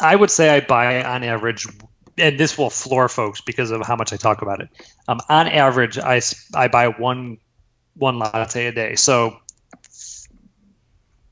I 0.00 0.16
would 0.16 0.30
say 0.30 0.50
I 0.50 0.60
buy 0.60 1.02
on 1.02 1.22
average, 1.22 1.66
and 2.18 2.38
this 2.38 2.58
will 2.58 2.70
floor 2.70 3.08
folks 3.08 3.40
because 3.40 3.70
of 3.70 3.86
how 3.86 3.96
much 3.96 4.12
I 4.12 4.16
talk 4.16 4.42
about 4.42 4.60
it. 4.60 4.68
Um, 5.08 5.20
on 5.28 5.48
average, 5.48 5.98
I, 5.98 6.20
I 6.54 6.68
buy 6.68 6.88
one 6.88 7.38
one 7.96 8.18
latte 8.18 8.66
a 8.66 8.72
day. 8.72 8.96
So 8.96 9.36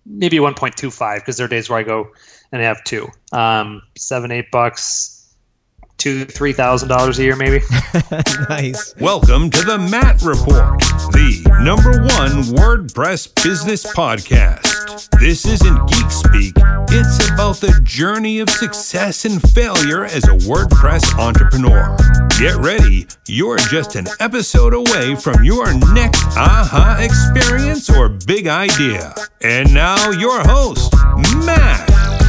maybe 0.07 0.39
1.25 0.39 1.17
because 1.17 1.37
there 1.37 1.47
are 1.47 1.49
days 1.49 1.69
where 1.69 1.79
I 1.79 1.83
go 1.83 2.11
and 2.53 2.63
have 2.63 2.83
two. 2.85 3.09
Um, 3.33 3.83
seven, 3.97 4.31
eight 4.31 4.51
bucks 4.51 5.12
two, 6.03 6.25
three 6.25 6.53
thousand 6.53 6.89
dollars 6.89 7.21
a 7.21 7.23
year, 7.23 7.37
maybe. 7.37 7.65
nice. 8.49 8.93
Welcome 8.99 9.51
to 9.51 9.65
the 9.65 9.79
Matt 9.79 10.21
Report, 10.23 10.81
the 11.13 11.47
number 11.63 11.93
one 11.93 12.43
WordPress 12.59 13.33
business 13.45 13.87
podcast. 13.87 15.09
This 15.21 15.47
isn't 15.47 15.87
geek 15.87 16.11
speak. 16.11 16.55
It's 16.91 17.31
about 17.31 17.59
the 17.59 17.81
journey 17.85 18.41
of 18.41 18.51
success 18.51 19.25
and 19.25 19.41
failure 19.53 20.05
as 20.05 20.25
a 20.25 20.35
WordPress 20.49 21.17
entrepreneur. 21.21 21.97
Get 22.37 22.57
ready. 22.57 23.07
You're 23.29 23.59
just 23.59 23.95
an 23.95 24.09
episode 24.19 24.75
away 24.75 25.15
from 25.15 25.45
your 25.45 25.73
next 25.95 26.25
aha 26.37 26.99
experience 27.01 27.89
or 27.89 28.09
big 28.09 28.49
idea. 28.49 29.15
And 29.41 29.73
now, 29.73 30.11
your 30.11 30.41
host, 30.41 30.93
Matt. 31.47 32.22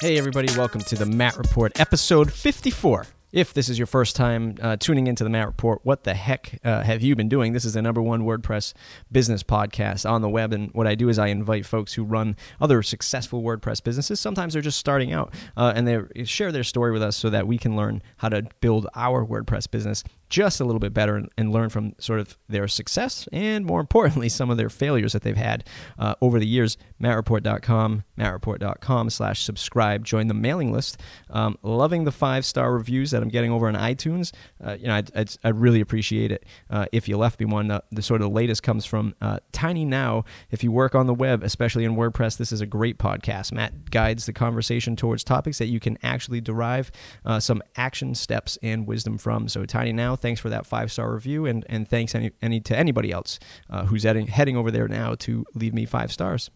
Hey, 0.00 0.16
everybody, 0.16 0.48
welcome 0.56 0.80
to 0.80 0.96
the 0.96 1.04
Matt 1.04 1.36
Report, 1.36 1.78
episode 1.78 2.32
54. 2.32 3.06
If 3.32 3.52
this 3.52 3.68
is 3.68 3.78
your 3.78 3.86
first 3.86 4.16
time 4.16 4.56
uh, 4.62 4.78
tuning 4.80 5.08
into 5.08 5.24
the 5.24 5.28
Matt 5.28 5.46
Report, 5.46 5.80
what 5.82 6.04
the 6.04 6.14
heck 6.14 6.58
uh, 6.64 6.80
have 6.80 7.02
you 7.02 7.14
been 7.14 7.28
doing? 7.28 7.52
This 7.52 7.66
is 7.66 7.74
the 7.74 7.82
number 7.82 8.00
one 8.00 8.22
WordPress 8.22 8.72
business 9.12 9.42
podcast 9.42 10.08
on 10.08 10.22
the 10.22 10.28
web. 10.30 10.54
And 10.54 10.72
what 10.72 10.86
I 10.86 10.94
do 10.94 11.10
is 11.10 11.18
I 11.18 11.26
invite 11.26 11.66
folks 11.66 11.92
who 11.92 12.02
run 12.02 12.34
other 12.62 12.82
successful 12.82 13.42
WordPress 13.42 13.84
businesses. 13.84 14.20
Sometimes 14.20 14.54
they're 14.54 14.62
just 14.62 14.78
starting 14.78 15.12
out 15.12 15.34
uh, 15.54 15.74
and 15.76 15.86
they 15.86 16.24
share 16.24 16.50
their 16.50 16.64
story 16.64 16.92
with 16.92 17.02
us 17.02 17.14
so 17.14 17.28
that 17.28 17.46
we 17.46 17.58
can 17.58 17.76
learn 17.76 18.02
how 18.16 18.30
to 18.30 18.46
build 18.62 18.86
our 18.94 19.22
WordPress 19.22 19.70
business 19.70 20.02
just 20.30 20.60
a 20.60 20.64
little 20.64 20.78
bit 20.78 20.94
better 20.94 21.16
and, 21.16 21.28
and, 21.36 21.50
learn 21.50 21.68
from 21.68 21.92
sort 21.98 22.20
of 22.20 22.38
their 22.48 22.68
success 22.68 23.28
and 23.32 23.66
more 23.66 23.80
importantly 23.80 24.28
some 24.28 24.48
of 24.48 24.56
their 24.56 24.70
failures 24.70 25.12
that 25.12 25.22
they've 25.22 25.36
had 25.36 25.64
uh, 25.98 26.14
over 26.20 26.38
the 26.38 26.46
years. 26.46 26.78
Mattreport.com 27.02 28.04
mattreport.com 28.16 29.10
slash 29.10 29.42
subscribe. 29.42 30.04
Join 30.04 30.28
the 30.28 30.34
mailing 30.34 30.72
list. 30.72 31.00
Um, 31.30 31.58
loving 31.62 32.04
the 32.04 32.12
five 32.12 32.44
star 32.44 32.72
reviews 32.72 33.10
that 33.10 33.22
i'm 33.22 33.28
getting 33.28 33.50
over 33.50 33.66
on 33.66 33.74
itunes. 33.74 34.32
Uh, 34.64 34.76
you 34.78 34.86
know 34.86 34.94
I'd, 34.94 35.16
I'd, 35.16 35.34
I'd, 35.42 35.56
really 35.56 35.80
appreciate 35.80 36.30
it 36.30 36.44
uh, 36.70 36.86
if 36.92 37.08
you 37.08 37.16
left 37.16 37.40
me 37.40 37.46
one. 37.46 37.80
The 37.90 38.02
sort 38.02 38.22
of 38.22 38.30
latest 38.30 38.62
comes 38.62 38.86
from 38.86 39.14
uh, 39.20 39.40
tiny 39.52 39.84
now. 39.84 40.24
If 40.50 40.62
you 40.62 40.70
work 40.70 40.94
on 40.94 41.06
the 41.06 41.14
web 41.14 41.42
especially 41.42 41.84
in 41.84 41.96
wordpress 41.96 42.36
this 42.36 42.52
is 42.52 42.60
a 42.60 42.66
great 42.66 42.98
podcast. 42.98 43.52
Matt 43.52 43.90
guides 43.90 44.26
the 44.26 44.32
conversation 44.32 44.94
towards 44.94 45.24
topics 45.24 45.58
that 45.58 45.66
you 45.66 45.80
can 45.80 45.98
actually 46.02 46.40
derive 46.40 46.92
uh, 47.24 47.40
some 47.40 47.62
action 47.76 48.14
steps 48.14 48.58
and 48.62 48.86
wisdom 48.86 49.18
from. 49.18 49.48
So 49.48 49.64
tiny 49.64 49.92
now 49.92 50.16
thanks 50.20 50.40
for 50.40 50.48
that 50.50 50.66
five 50.66 50.90
star 50.92 51.12
review, 51.12 51.46
and 51.46 51.64
and 51.68 51.88
thanks 51.88 52.14
any, 52.14 52.30
any 52.42 52.60
to 52.60 52.76
anybody 52.76 53.12
else 53.12 53.38
uh, 53.68 53.84
who's 53.86 54.04
heading 54.04 54.26
heading 54.26 54.56
over 54.56 54.70
there 54.70 54.88
now 54.88 55.14
to 55.16 55.44
leave 55.54 55.74
me 55.74 55.86
five 55.86 56.12
stars. 56.12 56.50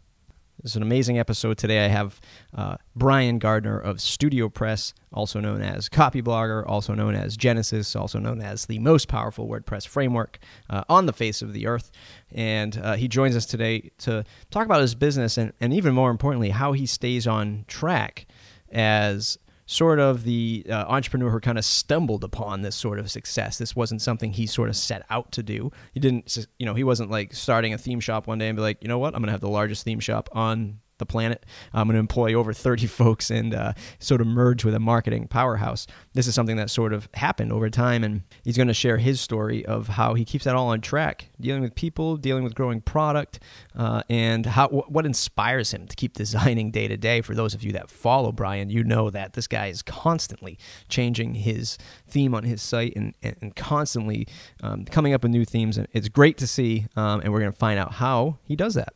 This 0.62 0.72
is 0.72 0.76
an 0.76 0.82
amazing 0.82 1.18
episode 1.18 1.58
today. 1.58 1.84
I 1.84 1.88
have 1.88 2.20
uh, 2.54 2.76
Brian 2.94 3.38
Gardner 3.38 3.76
of 3.78 4.00
Studio 4.00 4.48
Press, 4.48 4.94
also 5.12 5.40
known 5.40 5.60
as 5.60 5.88
Copyblogger, 5.88 6.64
also 6.66 6.94
known 6.94 7.14
as 7.14 7.36
Genesis, 7.36 7.96
also 7.96 8.18
known 8.18 8.40
as 8.40 8.66
the 8.66 8.78
most 8.78 9.08
powerful 9.08 9.48
WordPress 9.48 9.86
framework 9.86 10.38
uh, 10.70 10.84
on 10.88 11.06
the 11.06 11.12
face 11.12 11.42
of 11.42 11.52
the 11.52 11.66
earth. 11.66 11.90
And 12.32 12.78
uh, 12.78 12.94
he 12.94 13.08
joins 13.08 13.36
us 13.36 13.46
today 13.46 13.90
to 13.98 14.24
talk 14.50 14.64
about 14.64 14.80
his 14.80 14.94
business 14.94 15.36
and, 15.36 15.52
and 15.60 15.74
even 15.74 15.92
more 15.92 16.10
importantly, 16.10 16.50
how 16.50 16.72
he 16.72 16.86
stays 16.86 17.26
on 17.26 17.64
track 17.66 18.26
as 18.70 19.38
sort 19.66 19.98
of 19.98 20.24
the 20.24 20.66
uh, 20.68 20.84
entrepreneur 20.88 21.30
who 21.30 21.40
kind 21.40 21.58
of 21.58 21.64
stumbled 21.64 22.24
upon 22.24 22.62
this 22.62 22.76
sort 22.76 22.98
of 22.98 23.10
success. 23.10 23.58
This 23.58 23.74
wasn't 23.74 24.02
something 24.02 24.32
he 24.32 24.46
sort 24.46 24.68
of 24.68 24.76
set 24.76 25.04
out 25.10 25.32
to 25.32 25.42
do. 25.42 25.70
He 25.92 26.00
didn't, 26.00 26.46
you 26.58 26.66
know, 26.66 26.74
he 26.74 26.84
wasn't 26.84 27.10
like 27.10 27.34
starting 27.34 27.72
a 27.72 27.78
theme 27.78 28.00
shop 28.00 28.26
one 28.26 28.38
day 28.38 28.48
and 28.48 28.56
be 28.56 28.62
like, 28.62 28.82
you 28.82 28.88
know 28.88 28.98
what, 28.98 29.14
I'm 29.14 29.20
going 29.20 29.28
to 29.28 29.32
have 29.32 29.40
the 29.40 29.48
largest 29.48 29.84
theme 29.84 30.00
shop 30.00 30.28
on 30.32 30.80
the 31.06 31.12
planet. 31.12 31.44
I'm 31.72 31.86
going 31.86 31.94
to 31.94 32.00
employ 32.00 32.34
over 32.34 32.52
30 32.52 32.86
folks 32.88 33.30
and 33.30 33.54
uh, 33.54 33.72
sort 33.98 34.20
of 34.20 34.26
merge 34.26 34.64
with 34.64 34.74
a 34.74 34.80
marketing 34.80 35.28
powerhouse. 35.28 35.86
This 36.12 36.26
is 36.26 36.34
something 36.34 36.56
that 36.56 36.70
sort 36.70 36.92
of 36.92 37.08
happened 37.14 37.52
over 37.52 37.70
time, 37.70 38.04
and 38.04 38.22
he's 38.42 38.56
going 38.56 38.68
to 38.68 38.74
share 38.74 38.98
his 38.98 39.20
story 39.20 39.64
of 39.66 39.88
how 39.88 40.14
he 40.14 40.24
keeps 40.24 40.44
that 40.44 40.54
all 40.54 40.68
on 40.68 40.80
track, 40.80 41.26
dealing 41.40 41.62
with 41.62 41.74
people, 41.74 42.16
dealing 42.16 42.44
with 42.44 42.54
growing 42.54 42.80
product, 42.80 43.40
uh, 43.76 44.02
and 44.08 44.46
how 44.46 44.68
what 44.68 45.06
inspires 45.06 45.72
him 45.72 45.86
to 45.86 45.96
keep 45.96 46.12
designing 46.24 46.70
day 46.70 46.88
to 46.88 46.96
day. 46.96 47.20
For 47.20 47.34
those 47.34 47.54
of 47.54 47.62
you 47.62 47.72
that 47.72 47.90
follow 47.90 48.32
Brian, 48.32 48.70
you 48.70 48.84
know 48.84 49.10
that 49.10 49.34
this 49.34 49.46
guy 49.46 49.66
is 49.66 49.82
constantly 49.82 50.58
changing 50.88 51.34
his 51.34 51.78
theme 52.08 52.34
on 52.34 52.44
his 52.44 52.62
site 52.62 52.94
and, 52.96 53.14
and, 53.22 53.36
and 53.40 53.56
constantly 53.56 54.26
um, 54.62 54.84
coming 54.84 55.12
up 55.12 55.22
with 55.22 55.32
new 55.32 55.44
themes, 55.44 55.78
and 55.78 55.86
it's 55.92 56.08
great 56.08 56.38
to 56.38 56.46
see. 56.46 56.86
Um, 56.96 57.20
and 57.20 57.32
we're 57.32 57.40
going 57.40 57.52
to 57.52 57.58
find 57.58 57.78
out 57.78 57.92
how 57.92 58.38
he 58.44 58.56
does 58.56 58.74
that. 58.74 58.94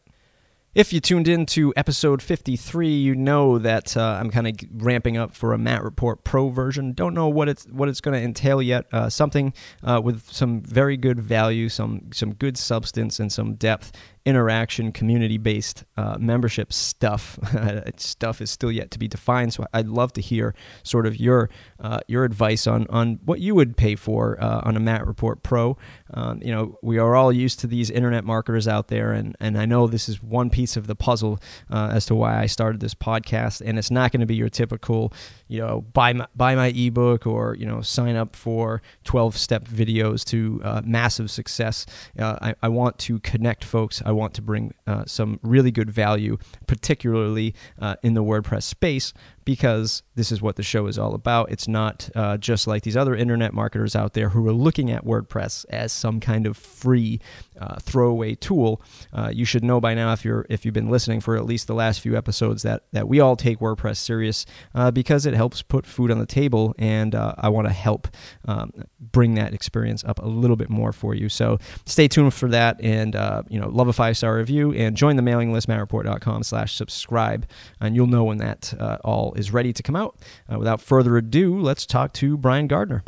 If 0.78 0.92
you 0.92 1.00
tuned 1.00 1.26
in 1.26 1.44
to 1.46 1.74
episode 1.76 2.22
53, 2.22 2.88
you 2.88 3.16
know 3.16 3.58
that 3.58 3.96
uh, 3.96 4.16
I'm 4.20 4.30
kind 4.30 4.46
of 4.46 4.54
ramping 4.80 5.16
up 5.16 5.34
for 5.34 5.52
a 5.52 5.58
Matt 5.58 5.82
Report 5.82 6.22
Pro 6.22 6.50
version. 6.50 6.92
Don't 6.92 7.14
know 7.14 7.26
what 7.26 7.48
it's 7.48 7.64
what 7.64 7.88
it's 7.88 8.00
going 8.00 8.16
to 8.16 8.24
entail 8.24 8.62
yet. 8.62 8.86
Uh, 8.92 9.10
something 9.10 9.52
uh, 9.82 10.00
with 10.00 10.32
some 10.32 10.60
very 10.60 10.96
good 10.96 11.18
value, 11.18 11.68
some 11.68 12.12
some 12.12 12.32
good 12.32 12.56
substance, 12.56 13.18
and 13.18 13.32
some 13.32 13.54
depth 13.54 13.90
interaction, 14.28 14.92
community 14.92 15.38
based 15.38 15.84
uh, 15.96 16.18
membership 16.20 16.70
stuff. 16.72 17.38
stuff 17.96 18.42
is 18.42 18.50
still 18.50 18.70
yet 18.70 18.90
to 18.90 18.98
be 18.98 19.08
defined. 19.08 19.54
So 19.54 19.64
I'd 19.72 19.88
love 19.88 20.12
to 20.12 20.20
hear 20.20 20.54
sort 20.82 21.06
of 21.06 21.16
your 21.16 21.48
uh, 21.80 22.00
your 22.06 22.24
advice 22.24 22.66
on 22.66 22.86
on 22.90 23.18
what 23.24 23.40
you 23.40 23.54
would 23.54 23.76
pay 23.76 23.96
for 23.96 24.36
uh, 24.38 24.60
on 24.64 24.76
a 24.76 24.80
Matt 24.80 25.06
Report 25.06 25.42
Pro. 25.42 25.78
Um, 26.12 26.42
you 26.42 26.52
know, 26.52 26.78
we 26.82 26.98
are 26.98 27.16
all 27.16 27.32
used 27.32 27.60
to 27.60 27.66
these 27.66 27.90
internet 27.90 28.24
marketers 28.24 28.68
out 28.68 28.88
there, 28.88 29.12
and 29.12 29.34
and 29.40 29.58
I 29.58 29.64
know 29.64 29.86
this 29.86 30.08
is 30.08 30.22
one 30.22 30.50
piece 30.50 30.76
of 30.76 30.86
the 30.86 30.94
puzzle 30.94 31.40
uh, 31.70 31.90
as 31.94 32.04
to 32.06 32.14
why 32.14 32.38
I 32.38 32.46
started 32.46 32.80
this 32.80 32.94
podcast. 32.94 33.62
And 33.64 33.78
it's 33.78 33.90
not 33.90 34.12
going 34.12 34.20
to 34.20 34.26
be 34.26 34.36
your 34.36 34.50
typical, 34.50 35.12
you 35.48 35.60
know, 35.60 35.80
buy 35.92 36.12
my, 36.12 36.26
buy 36.36 36.54
my 36.54 36.68
ebook 36.68 37.26
or 37.26 37.56
you 37.56 37.66
know 37.66 37.80
sign 37.80 38.16
up 38.16 38.36
for 38.36 38.82
12 39.04 39.36
step 39.36 39.66
videos 39.66 40.24
to 40.26 40.60
uh, 40.62 40.82
massive 40.84 41.30
success. 41.30 41.86
Uh, 42.18 42.38
I, 42.40 42.54
I 42.62 42.68
want 42.68 42.98
to 42.98 43.18
connect 43.20 43.64
folks. 43.64 44.02
I 44.04 44.12
want 44.12 44.34
to 44.34 44.42
bring 44.42 44.74
uh, 44.86 45.04
some 45.06 45.40
really 45.42 45.70
good 45.70 45.90
value, 45.90 46.38
particularly 46.66 47.54
uh, 47.80 47.96
in 48.02 48.14
the 48.14 48.22
WordPress 48.22 48.64
space, 48.64 49.12
because 49.48 50.02
this 50.14 50.30
is 50.30 50.42
what 50.42 50.56
the 50.56 50.62
show 50.62 50.86
is 50.88 50.98
all 50.98 51.14
about. 51.14 51.50
It's 51.50 51.66
not 51.66 52.10
uh, 52.14 52.36
just 52.36 52.66
like 52.66 52.82
these 52.82 52.98
other 52.98 53.16
internet 53.16 53.54
marketers 53.54 53.96
out 53.96 54.12
there 54.12 54.28
who 54.28 54.46
are 54.46 54.52
looking 54.52 54.90
at 54.90 55.06
WordPress 55.06 55.64
as 55.70 55.90
some 55.90 56.20
kind 56.20 56.46
of 56.46 56.54
free 56.54 57.18
uh, 57.58 57.76
throwaway 57.80 58.34
tool. 58.34 58.82
Uh, 59.10 59.30
you 59.32 59.46
should 59.46 59.64
know 59.64 59.80
by 59.80 59.94
now, 59.94 60.12
if 60.12 60.22
you're 60.22 60.44
if 60.50 60.66
you've 60.66 60.74
been 60.74 60.90
listening 60.90 61.20
for 61.20 61.34
at 61.34 61.46
least 61.46 61.66
the 61.66 61.74
last 61.74 62.00
few 62.00 62.14
episodes, 62.14 62.62
that 62.62 62.82
that 62.92 63.08
we 63.08 63.20
all 63.20 63.36
take 63.36 63.58
WordPress 63.58 63.96
serious 63.96 64.44
uh, 64.74 64.90
because 64.90 65.24
it 65.24 65.32
helps 65.32 65.62
put 65.62 65.86
food 65.86 66.10
on 66.10 66.18
the 66.18 66.26
table, 66.26 66.74
and 66.78 67.14
uh, 67.14 67.34
I 67.38 67.48
want 67.48 67.68
to 67.68 67.72
help 67.72 68.06
um, 68.44 68.70
bring 69.00 69.34
that 69.36 69.54
experience 69.54 70.04
up 70.04 70.18
a 70.18 70.26
little 70.26 70.56
bit 70.56 70.68
more 70.68 70.92
for 70.92 71.14
you. 71.14 71.30
So 71.30 71.58
stay 71.86 72.06
tuned 72.06 72.34
for 72.34 72.50
that, 72.50 72.78
and 72.82 73.16
uh, 73.16 73.44
you 73.48 73.58
know, 73.58 73.68
love 73.68 73.88
a 73.88 73.94
five 73.94 74.18
star 74.18 74.36
review, 74.36 74.74
and 74.74 74.94
join 74.94 75.16
the 75.16 75.22
mailing 75.22 75.54
list, 75.54 75.68
mattreport.com/subscribe, 75.68 77.46
and 77.80 77.96
you'll 77.96 78.06
know 78.08 78.24
when 78.24 78.36
that 78.38 78.74
all 79.04 79.32
is 79.38 79.52
ready 79.52 79.72
to 79.72 79.82
come 79.82 79.96
out. 79.96 80.18
Uh, 80.52 80.58
without 80.58 80.80
further 80.80 81.16
ado, 81.16 81.58
let's 81.58 81.86
talk 81.86 82.12
to 82.14 82.36
Brian 82.36 82.66
Gardner. 82.66 83.04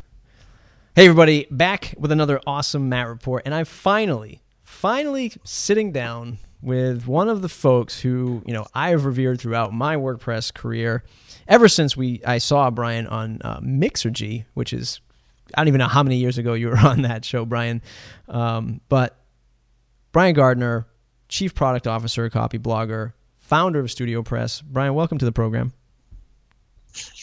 Hey, 0.94 1.06
everybody, 1.06 1.46
back 1.50 1.94
with 1.98 2.12
another 2.12 2.40
awesome 2.46 2.88
Matt 2.88 3.08
report. 3.08 3.42
And 3.44 3.54
I'm 3.54 3.64
finally, 3.64 4.42
finally 4.62 5.32
sitting 5.44 5.92
down 5.92 6.38
with 6.62 7.06
one 7.06 7.28
of 7.28 7.42
the 7.42 7.48
folks 7.48 8.00
who, 8.00 8.42
you 8.46 8.52
know, 8.52 8.66
I 8.74 8.90
have 8.90 9.04
revered 9.04 9.40
throughout 9.40 9.72
my 9.72 9.96
WordPress 9.96 10.52
career 10.52 11.04
ever 11.48 11.68
since 11.68 11.96
we 11.96 12.20
I 12.24 12.38
saw 12.38 12.70
Brian 12.70 13.06
on 13.06 13.40
uh, 13.42 13.60
Mixergy, 13.60 14.44
which 14.54 14.72
is, 14.72 15.00
I 15.54 15.60
don't 15.60 15.68
even 15.68 15.78
know 15.78 15.88
how 15.88 16.02
many 16.02 16.16
years 16.16 16.38
ago 16.38 16.54
you 16.54 16.68
were 16.68 16.78
on 16.84 17.02
that 17.02 17.24
show, 17.24 17.44
Brian. 17.44 17.82
Um, 18.28 18.80
but 18.88 19.16
Brian 20.12 20.34
Gardner, 20.34 20.86
Chief 21.28 21.54
Product 21.54 21.86
Officer, 21.86 22.28
Copyblogger, 22.28 23.12
founder 23.38 23.80
of 23.80 23.90
Studio 23.90 24.22
Press. 24.22 24.60
Brian, 24.60 24.94
welcome 24.94 25.18
to 25.18 25.24
the 25.24 25.32
program. 25.32 25.72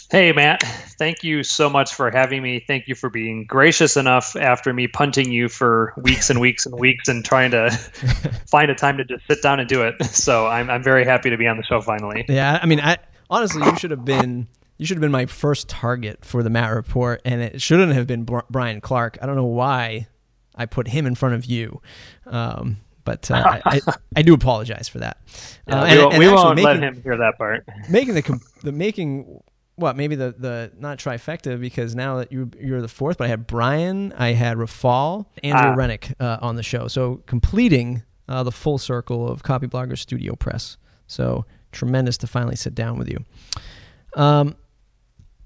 Hey, 0.10 0.32
Matt. 0.32 0.64
Thank 0.98 1.22
you 1.26 1.44
so 1.44 1.70
much 1.70 1.94
for 1.94 2.10
having 2.10 2.42
me. 2.42 2.64
Thank 2.66 2.88
you 2.88 2.96
for 2.96 3.10
being 3.10 3.44
gracious 3.44 3.98
enough 3.98 4.38
after 4.38 4.74
me 4.74 4.88
punting 4.88 5.34
you 5.34 5.50
for 5.50 5.94
weeks 5.98 6.30
and 6.30 6.40
weeks 6.40 6.66
and 6.66 6.80
weeks 6.80 7.10
and 7.10 7.26
trying 7.26 7.52
to 7.52 7.70
find 8.50 8.72
a 8.72 8.76
time 8.76 8.98
to 8.98 9.04
just 9.04 9.28
sit 9.28 9.42
down 9.42 9.60
and 9.60 9.68
do 9.68 9.84
it. 9.84 10.02
So 10.06 10.48
I'm, 10.48 10.70
I'm 10.70 10.82
very 10.82 11.04
happy 11.04 11.30
to 11.30 11.38
be 11.38 11.46
on 11.46 11.58
the 11.58 11.64
show 11.64 11.82
finally. 11.82 12.24
Yeah. 12.30 12.58
I 12.62 12.66
mean, 12.66 12.80
I 12.80 12.98
honestly, 13.30 13.66
you 13.66 13.78
should 13.78 13.92
have 13.92 14.06
been. 14.06 14.48
You 14.78 14.86
should 14.86 14.98
have 14.98 15.02
been 15.02 15.12
my 15.12 15.26
first 15.26 15.68
target 15.68 16.24
for 16.24 16.44
the 16.44 16.52
Matt 16.52 16.72
Report, 16.72 17.20
and 17.26 17.42
it 17.42 17.60
shouldn't 17.60 17.94
have 17.94 18.06
been 18.06 18.26
Brian 18.26 18.80
Clark. 18.80 19.18
I 19.20 19.26
don't 19.26 19.36
know 19.36 19.44
why 19.44 20.08
I 20.54 20.68
put 20.68 20.88
him 20.88 21.08
in 21.08 21.16
front 21.16 21.34
of 21.34 21.46
you. 21.46 21.82
Um, 22.28 22.78
But 23.04 23.32
uh, 23.32 23.60
I, 23.66 23.82
I, 24.16 24.22
do 24.22 24.34
apologize 24.36 24.88
for 24.88 25.00
that. 25.00 25.18
Yeah, 25.68 25.82
uh, 25.82 25.86
and, 25.86 25.92
we, 25.92 25.98
won't, 25.98 26.14
and 26.14 26.20
we 26.20 26.30
won't 26.30 26.56
making, 26.56 26.82
let 26.82 26.84
him 26.84 27.04
hear 27.04 27.18
that 27.18 27.38
part. 27.38 27.68
making 27.90 28.14
the 28.14 28.40
the 28.64 28.72
making 28.72 29.42
what 29.78 29.96
maybe 29.96 30.16
the 30.16 30.36
the 30.38 30.72
not 30.78 30.98
trifecta 30.98 31.60
because 31.60 31.96
now 31.96 32.18
that 32.18 32.32
you 32.32 32.52
you're 32.60 32.82
the 32.82 32.88
fourth, 32.88 33.18
but 33.18 33.26
I 33.26 33.28
had 33.28 33.48
Brian, 33.48 34.12
I 34.14 34.34
had 34.34 34.58
Rafal, 34.58 35.28
Andrew 35.44 35.72
ah. 35.72 35.76
Rennick 35.76 36.14
uh, 36.20 36.40
on 36.42 36.56
the 36.56 36.64
show, 36.64 36.88
so 36.88 37.22
completing 37.28 38.04
uh, 38.28 38.44
the 38.44 38.52
full 38.52 38.78
circle 38.78 39.28
of 39.28 39.44
Copyblogger 39.44 39.98
Studio 39.98 40.36
Press. 40.36 40.78
So 41.06 41.46
tremendous 41.72 42.18
to 42.18 42.28
finally 42.28 42.56
sit 42.56 42.76
down 42.76 42.98
with 42.98 43.10
you. 43.10 43.24
Um, 44.16 44.56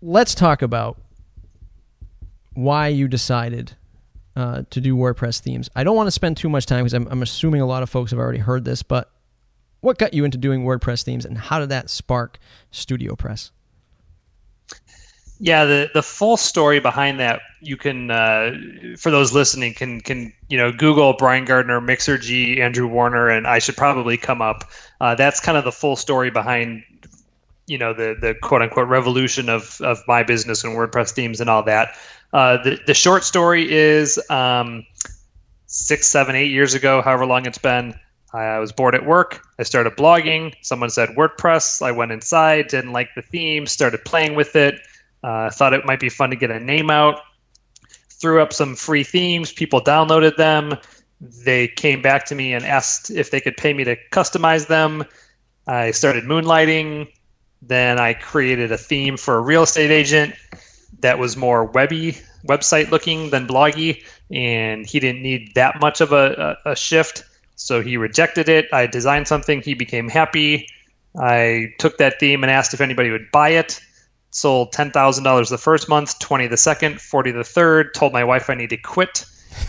let's 0.01 0.33
talk 0.33 0.61
about 0.61 0.99
why 2.53 2.87
you 2.87 3.07
decided 3.07 3.75
uh, 4.35 4.63
to 4.69 4.81
do 4.81 4.95
WordPress 4.95 5.41
themes. 5.41 5.69
I 5.75 5.83
don't 5.83 5.95
want 5.95 6.07
to 6.07 6.11
spend 6.11 6.37
too 6.37 6.49
much 6.49 6.65
time 6.65 6.83
because 6.83 6.93
I'm, 6.93 7.07
I'm 7.09 7.21
assuming 7.21 7.61
a 7.61 7.65
lot 7.65 7.83
of 7.83 7.89
folks 7.89 8.11
have 8.11 8.19
already 8.19 8.39
heard 8.39 8.63
this, 8.63 8.81
but 8.81 9.11
what 9.81 9.97
got 9.97 10.13
you 10.13 10.23
into 10.23 10.37
doing 10.37 10.63
WordPress 10.63 11.03
themes 11.03 11.25
and 11.25 11.37
how 11.37 11.59
did 11.59 11.69
that 11.69 11.89
spark 11.89 12.39
Studio 12.71 13.15
Press? 13.15 13.51
Yeah, 15.39 15.65
the 15.65 15.89
the 15.93 16.03
full 16.03 16.37
story 16.37 16.79
behind 16.79 17.19
that 17.19 17.41
you 17.61 17.75
can 17.75 18.11
uh, 18.11 18.51
for 18.97 19.09
those 19.09 19.33
listening 19.33 19.73
can 19.73 19.99
can 20.01 20.31
you 20.49 20.57
know 20.57 20.71
Google 20.71 21.13
Brian 21.13 21.45
Gardner, 21.45 21.81
Mixergy, 21.81 22.59
Andrew 22.59 22.87
Warner, 22.87 23.27
and 23.27 23.47
I 23.47 23.57
should 23.57 23.75
probably 23.75 24.17
come 24.17 24.41
up. 24.41 24.69
Uh, 24.99 25.15
that's 25.15 25.39
kind 25.39 25.57
of 25.57 25.63
the 25.63 25.71
full 25.71 25.95
story 25.95 26.29
behind 26.29 26.83
you 27.67 27.77
know 27.77 27.93
the 27.93 28.15
the 28.19 28.35
quote 28.43 28.61
unquote 28.61 28.87
revolution 28.87 29.49
of 29.49 29.79
of 29.81 29.99
my 30.07 30.21
business 30.21 30.63
and 30.63 30.77
WordPress 30.77 31.11
themes 31.11 31.41
and 31.41 31.49
all 31.49 31.63
that. 31.63 31.95
Uh, 32.33 32.61
the 32.63 32.79
the 32.85 32.93
short 32.93 33.23
story 33.23 33.71
is 33.71 34.19
um, 34.29 34.85
six, 35.65 36.07
seven, 36.07 36.35
eight 36.35 36.51
years 36.51 36.73
ago, 36.73 37.01
however 37.01 37.25
long 37.25 37.45
it's 37.45 37.57
been. 37.57 37.95
I 38.33 38.59
was 38.59 38.71
bored 38.71 38.95
at 38.95 39.05
work. 39.05 39.41
I 39.59 39.63
started 39.63 39.97
blogging. 39.97 40.53
Someone 40.61 40.89
said 40.89 41.09
WordPress. 41.09 41.81
I 41.85 41.91
went 41.91 42.11
inside, 42.11 42.67
didn't 42.67 42.93
like 42.93 43.09
the 43.15 43.21
theme, 43.21 43.65
started 43.65 44.05
playing 44.05 44.35
with 44.35 44.55
it 44.55 44.79
uh, 45.23 45.49
thought 45.49 45.73
it 45.73 45.85
might 45.85 45.99
be 45.99 46.09
fun 46.09 46.29
to 46.29 46.35
get 46.35 46.51
a 46.51 46.59
name 46.59 46.89
out. 46.89 47.21
Threw 48.09 48.41
up 48.41 48.53
some 48.53 48.75
free 48.75 49.03
themes. 49.03 49.51
People 49.51 49.81
downloaded 49.81 50.35
them. 50.37 50.75
They 51.19 51.67
came 51.67 52.01
back 52.01 52.25
to 52.25 52.35
me 52.35 52.53
and 52.53 52.65
asked 52.65 53.11
if 53.11 53.31
they 53.31 53.41
could 53.41 53.57
pay 53.57 53.73
me 53.73 53.83
to 53.83 53.95
customize 54.11 54.67
them. 54.67 55.03
I 55.67 55.91
started 55.91 56.23
moonlighting. 56.23 57.07
Then 57.61 57.99
I 57.99 58.13
created 58.13 58.71
a 58.71 58.77
theme 58.77 59.17
for 59.17 59.35
a 59.35 59.41
real 59.41 59.63
estate 59.63 59.91
agent 59.91 60.33
that 60.99 61.19
was 61.19 61.37
more 61.37 61.65
webby, 61.65 62.17
website 62.47 62.89
looking 62.89 63.29
than 63.29 63.47
bloggy, 63.47 64.03
and 64.31 64.85
he 64.85 64.99
didn't 64.99 65.21
need 65.21 65.53
that 65.53 65.79
much 65.79 66.01
of 66.01 66.11
a, 66.11 66.57
a, 66.65 66.71
a 66.71 66.75
shift. 66.75 67.23
So 67.55 67.81
he 67.81 67.97
rejected 67.97 68.49
it. 68.49 68.67
I 68.73 68.87
designed 68.87 69.27
something. 69.27 69.61
He 69.61 69.73
became 69.73 70.09
happy. 70.09 70.67
I 71.19 71.73
took 71.77 71.97
that 71.97 72.19
theme 72.19 72.43
and 72.43 72.51
asked 72.51 72.73
if 72.73 72.81
anybody 72.81 73.11
would 73.11 73.29
buy 73.31 73.49
it 73.49 73.79
sold 74.31 74.73
$10,000 74.73 75.49
the 75.49 75.57
first 75.57 75.89
month, 75.89 76.17
20 76.19 76.47
the 76.47 76.57
second, 76.57 76.99
40 76.99 77.31
the 77.31 77.43
third, 77.43 77.93
told 77.93 78.13
my 78.13 78.23
wife 78.23 78.49
I 78.49 78.55
need 78.55 78.69
to 78.71 78.77
quit. 78.77 79.25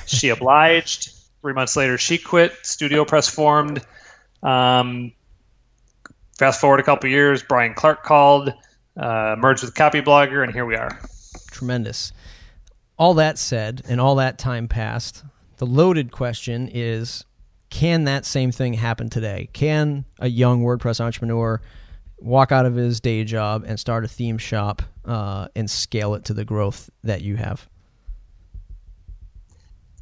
She 0.07 0.29
obliged. 0.31 1.13
Three 1.43 1.53
months 1.53 1.77
later, 1.77 1.99
she 1.99 2.19
quit. 2.19 2.55
Studio 2.63 3.05
Press 3.05 3.29
formed. 3.29 3.85
Um, 4.43 5.13
fast 6.39 6.61
forward 6.61 6.81
a 6.81 6.85
couple 6.85 7.11
years, 7.11 7.43
Brian 7.43 7.75
Clark 7.75 8.05
called, 8.05 8.53
uh, 8.97 9.37
merged 9.39 9.65
with 9.65 9.75
Copyblogger, 9.75 10.45
and 10.45 10.53
here 10.53 10.65
we 10.65 10.77
are. 10.77 11.01
Tremendous. 11.51 12.13
All 12.97 13.15
that 13.15 13.39
said, 13.39 13.83
and 13.89 14.01
all 14.01 14.15
that 14.17 14.39
time 14.39 14.69
passed, 14.69 15.25
the 15.57 15.67
loaded 15.67 16.13
question 16.13 16.71
is 16.73 17.25
can 17.73 18.05
that 18.05 18.27
same 18.27 18.53
thing 18.53 18.75
happen 18.75 19.09
today? 19.09 19.49
Can 19.55 20.05
a 20.19 20.29
young 20.29 20.63
WordPress 20.63 21.01
entrepreneur 21.01 21.59
walk 22.19 22.53
out 22.53 22.67
of 22.67 22.75
his 22.75 23.01
day 23.01 23.25
job 23.25 23.65
and 23.67 23.81
start 23.81 24.05
a 24.05 24.09
theme 24.09 24.37
shop 24.37 24.83
uh, 25.07 25.49
and 25.57 25.71
scale 25.71 26.15
it 26.15 26.27
to 26.27 26.35
the 26.35 26.45
growth 26.45 26.91
that 27.03 27.23
you 27.23 27.37
have? 27.37 27.67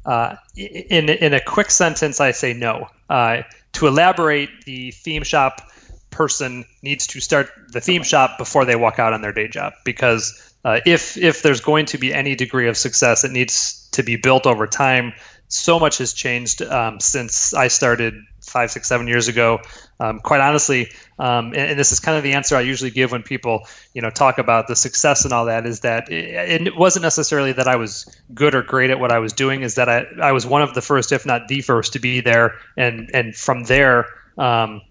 Uh, 0.05 0.35
in 0.57 1.07
in 1.07 1.33
a 1.33 1.39
quick 1.39 1.71
sentence, 1.71 2.19
I 2.19 2.31
say 2.31 2.53
no. 2.53 2.87
Uh, 3.09 3.43
to 3.71 3.87
elaborate, 3.87 4.49
the 4.65 4.91
theme 4.91 5.23
shop 5.23 5.61
person 6.09 6.65
needs 6.81 7.07
to 7.07 7.21
start 7.21 7.49
the 7.69 7.79
theme 7.79 8.03
shop 8.03 8.37
before 8.37 8.65
they 8.65 8.75
walk 8.75 8.99
out 8.99 9.13
on 9.13 9.21
their 9.21 9.31
day 9.31 9.47
job 9.47 9.71
because 9.85 10.53
uh, 10.65 10.81
if 10.85 11.15
if 11.17 11.41
there's 11.41 11.61
going 11.61 11.85
to 11.85 11.97
be 11.97 12.13
any 12.13 12.35
degree 12.35 12.67
of 12.67 12.75
success, 12.75 13.23
it 13.23 13.31
needs 13.31 13.87
to 13.91 14.03
be 14.03 14.17
built 14.17 14.45
over 14.45 14.67
time. 14.67 15.13
So 15.51 15.77
much 15.77 15.97
has 15.97 16.13
changed 16.13 16.61
um, 16.61 17.01
since 17.01 17.53
I 17.53 17.67
started 17.67 18.15
five, 18.41 18.71
six, 18.71 18.87
seven 18.87 19.05
years 19.05 19.27
ago. 19.27 19.59
Um, 19.99 20.19
quite 20.19 20.39
honestly, 20.39 20.89
um, 21.19 21.47
and, 21.47 21.71
and, 21.71 21.79
this 21.79 21.91
is 21.91 21.99
kind 21.99 22.17
of 22.17 22.23
the 22.23 22.31
answer 22.31 22.55
I 22.55 22.61
usually 22.61 22.89
give 22.89 23.11
when 23.11 23.21
people, 23.21 23.67
you 23.93 24.01
know, 24.01 24.09
talk 24.09 24.37
about 24.37 24.67
the 24.67 24.77
success 24.77 25.25
and 25.25 25.33
all 25.33 25.43
that. 25.45 25.65
Is 25.65 25.81
that 25.81 26.09
it, 26.09 26.67
it, 26.67 26.77
wasn't 26.77 27.03
necessarily 27.03 27.51
that 27.51 27.67
I 27.67 27.75
was 27.75 28.05
good 28.33 28.55
or 28.55 28.63
great 28.63 28.89
at 28.89 28.99
what 29.01 29.11
I 29.11 29.19
was 29.19 29.33
doing. 29.33 29.61
Is 29.61 29.75
that 29.75 29.89
I, 29.89 30.05
I 30.21 30.31
was 30.31 30.45
one 30.45 30.61
of 30.61 30.73
the 30.73 30.81
first, 30.81 31.11
if 31.11 31.25
not 31.25 31.49
the 31.49 31.59
first, 31.59 31.91
to 31.93 31.99
be 31.99 32.21
there, 32.21 32.57
and 32.77 33.11
and 33.13 33.35
from 33.35 33.65
there, 33.65 34.07
um, 34.37 34.81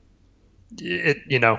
it 0.79 1.17
you 1.27 1.39
know, 1.39 1.57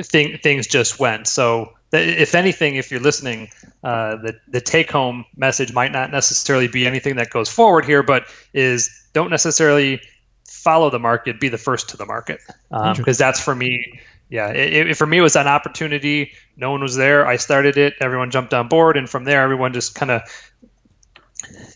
thing, 0.00 0.38
things 0.38 0.68
just 0.68 1.00
went. 1.00 1.26
So 1.26 1.74
if 1.92 2.34
anything, 2.34 2.76
if 2.76 2.90
you're 2.90 3.00
listening, 3.00 3.48
uh, 3.82 4.16
the 4.16 4.38
the 4.48 4.60
take 4.60 4.90
home 4.90 5.24
message 5.36 5.72
might 5.72 5.92
not 5.92 6.10
necessarily 6.10 6.68
be 6.68 6.86
anything 6.86 7.16
that 7.16 7.30
goes 7.30 7.48
forward 7.48 7.84
here, 7.84 8.02
but 8.02 8.26
is 8.52 8.90
don't 9.14 9.30
necessarily 9.30 10.00
follow 10.46 10.90
the 10.90 10.98
market, 10.98 11.40
be 11.40 11.48
the 11.48 11.58
first 11.58 11.88
to 11.88 11.96
the 11.96 12.06
market, 12.06 12.40
because 12.70 13.20
um, 13.20 13.26
that's 13.26 13.40
for 13.40 13.54
me. 13.54 14.00
Yeah, 14.30 14.48
it, 14.50 14.88
it, 14.88 14.96
for 14.96 15.06
me 15.06 15.18
it 15.18 15.22
was 15.22 15.36
an 15.36 15.46
opportunity. 15.46 16.32
No 16.58 16.70
one 16.70 16.82
was 16.82 16.96
there. 16.96 17.26
I 17.26 17.36
started 17.36 17.78
it. 17.78 17.94
Everyone 18.00 18.30
jumped 18.30 18.52
on 18.52 18.68
board, 18.68 18.98
and 18.98 19.08
from 19.08 19.24
there, 19.24 19.42
everyone 19.42 19.72
just 19.72 19.94
kind 19.94 20.10
of, 20.10 20.20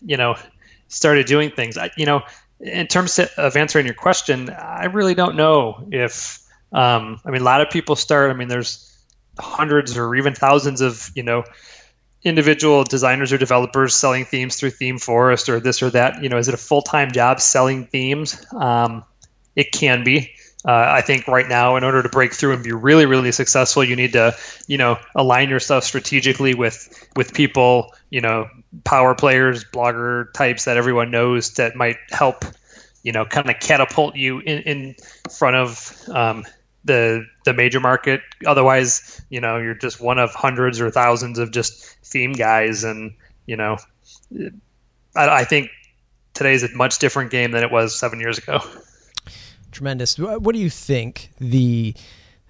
you 0.05 0.15
know, 0.15 0.35
started 0.89 1.25
doing 1.25 1.49
things. 1.49 1.79
I, 1.79 1.89
you 1.97 2.05
know, 2.05 2.21
in 2.59 2.85
terms 2.85 3.17
of 3.17 3.57
answering 3.57 3.87
your 3.87 3.95
question, 3.95 4.51
I 4.51 4.85
really 4.85 5.15
don't 5.15 5.35
know 5.35 5.87
if. 5.91 6.39
Um, 6.73 7.19
I 7.23 7.29
mean, 7.29 7.41
a 7.41 7.45
lot 7.45 7.61
of 7.61 7.69
people 7.69 7.95
start. 7.95 8.31
I 8.31 8.33
mean, 8.33 8.47
there's 8.47 8.92
hundreds 9.39 9.97
or 9.97 10.15
even 10.15 10.33
thousands 10.33 10.81
of 10.81 11.09
you 11.15 11.23
know 11.23 11.43
individual 12.23 12.83
designers 12.83 13.33
or 13.33 13.37
developers 13.37 13.95
selling 13.95 14.25
themes 14.25 14.55
through 14.55 14.71
ThemeForest 14.71 15.49
or 15.49 15.59
this 15.59 15.81
or 15.81 15.89
that. 15.89 16.21
You 16.23 16.29
know, 16.29 16.37
is 16.37 16.47
it 16.47 16.53
a 16.53 16.57
full 16.57 16.81
time 16.81 17.11
job 17.11 17.41
selling 17.41 17.85
themes? 17.87 18.45
Um, 18.55 19.03
it 19.55 19.71
can 19.71 20.03
be. 20.03 20.31
Uh, 20.65 20.85
I 20.87 21.01
think 21.01 21.27
right 21.27 21.47
now, 21.49 21.75
in 21.75 21.83
order 21.83 22.01
to 22.01 22.07
break 22.07 22.33
through 22.33 22.53
and 22.53 22.63
be 22.63 22.71
really, 22.71 23.05
really 23.05 23.33
successful, 23.33 23.83
you 23.83 23.97
need 23.97 24.13
to, 24.13 24.33
you 24.67 24.77
know, 24.77 24.97
align 25.15 25.49
yourself 25.49 25.83
strategically 25.83 26.53
with 26.53 27.09
with 27.17 27.33
people, 27.33 27.93
you 28.11 28.21
know, 28.21 28.47
power 28.85 29.13
players, 29.13 29.65
blogger 29.65 30.31
types 30.33 30.63
that 30.63 30.77
everyone 30.77 31.11
knows 31.11 31.53
that 31.55 31.75
might 31.75 31.97
help, 32.11 32.45
you 33.03 33.11
know, 33.11 33.25
kind 33.25 33.49
of 33.49 33.59
catapult 33.59 34.15
you 34.15 34.39
in, 34.39 34.59
in 34.59 34.95
front 35.29 35.57
of 35.57 35.93
um, 36.11 36.45
the 36.85 37.25
the 37.45 37.53
major 37.53 37.79
market. 37.79 38.21
Otherwise, 38.45 39.21
you 39.29 39.39
know, 39.39 39.57
you're 39.57 39.73
just 39.73 40.01
one 40.01 40.19
of 40.19 40.33
hundreds 40.33 40.79
or 40.81 40.89
thousands 40.89 41.39
of 41.39 41.51
just 41.51 41.83
theme 42.03 42.33
guys, 42.33 42.83
and 42.83 43.13
you 43.45 43.55
know, 43.55 43.77
I, 45.15 45.29
I 45.29 45.43
think 45.43 45.69
today's 46.33 46.63
a 46.63 46.75
much 46.75 46.99
different 46.99 47.31
game 47.31 47.51
than 47.51 47.63
it 47.63 47.71
was 47.71 47.97
seven 47.97 48.19
years 48.19 48.37
ago. 48.37 48.59
Tremendous. 49.71 50.17
What 50.19 50.53
do 50.53 50.59
you 50.59 50.69
think 50.69 51.31
the 51.39 51.95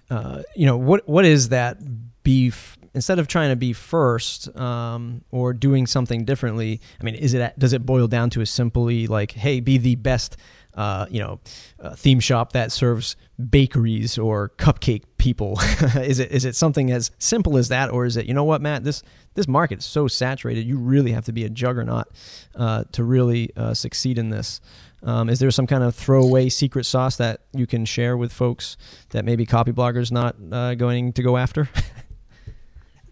uh, 0.09 0.43
you 0.55 0.65
know 0.65 0.77
what 0.77 1.07
what 1.07 1.25
is 1.25 1.49
that 1.49 1.77
beef 2.23 2.77
instead 2.93 3.19
of 3.19 3.27
trying 3.27 3.49
to 3.49 3.55
be 3.55 3.73
first 3.73 4.55
um, 4.55 5.23
or 5.31 5.53
doing 5.53 5.87
something 5.87 6.23
differently 6.25 6.79
i 7.01 7.03
mean 7.03 7.15
is 7.15 7.33
it 7.33 7.57
does 7.57 7.73
it 7.73 7.85
boil 7.85 8.07
down 8.07 8.29
to 8.29 8.39
a 8.39 8.45
simply 8.45 9.07
like 9.07 9.31
hey 9.31 9.59
be 9.59 9.77
the 9.77 9.95
best 9.95 10.37
uh, 10.75 11.05
you 11.09 11.19
know, 11.19 11.39
a 11.79 11.95
theme 11.95 12.19
shop 12.19 12.53
that 12.53 12.71
serves 12.71 13.15
bakeries 13.49 14.17
or 14.17 14.49
cupcake 14.57 15.03
people? 15.17 15.59
is 15.95 16.19
it 16.19 16.31
is 16.31 16.45
it 16.45 16.55
something 16.55 16.91
as 16.91 17.11
simple 17.19 17.57
as 17.57 17.69
that, 17.69 17.89
or 17.89 18.05
is 18.05 18.17
it 18.17 18.25
you 18.25 18.33
know 18.33 18.43
what, 18.43 18.61
Matt? 18.61 18.83
This 18.83 19.03
this 19.35 19.47
market 19.47 19.79
is 19.79 19.85
so 19.85 20.07
saturated. 20.07 20.65
You 20.65 20.77
really 20.77 21.11
have 21.11 21.25
to 21.25 21.33
be 21.33 21.43
a 21.45 21.49
juggernaut 21.49 22.07
uh, 22.55 22.83
to 22.91 23.03
really 23.03 23.51
uh, 23.55 23.73
succeed 23.73 24.17
in 24.17 24.29
this. 24.29 24.61
Um, 25.03 25.29
is 25.29 25.39
there 25.39 25.51
some 25.51 25.67
kind 25.67 25.83
of 25.83 25.93
throwaway 25.93 26.47
secret 26.49 26.85
sauce 26.85 27.17
that 27.17 27.41
you 27.51 27.67
can 27.67 27.83
share 27.83 28.15
with 28.15 28.31
folks 28.31 28.77
that 29.09 29.25
maybe 29.25 29.45
Copyblogger's 29.45 30.11
not 30.13 30.35
uh, 30.51 30.75
going 30.75 31.11
to 31.13 31.21
go 31.21 31.37
after? 31.37 31.69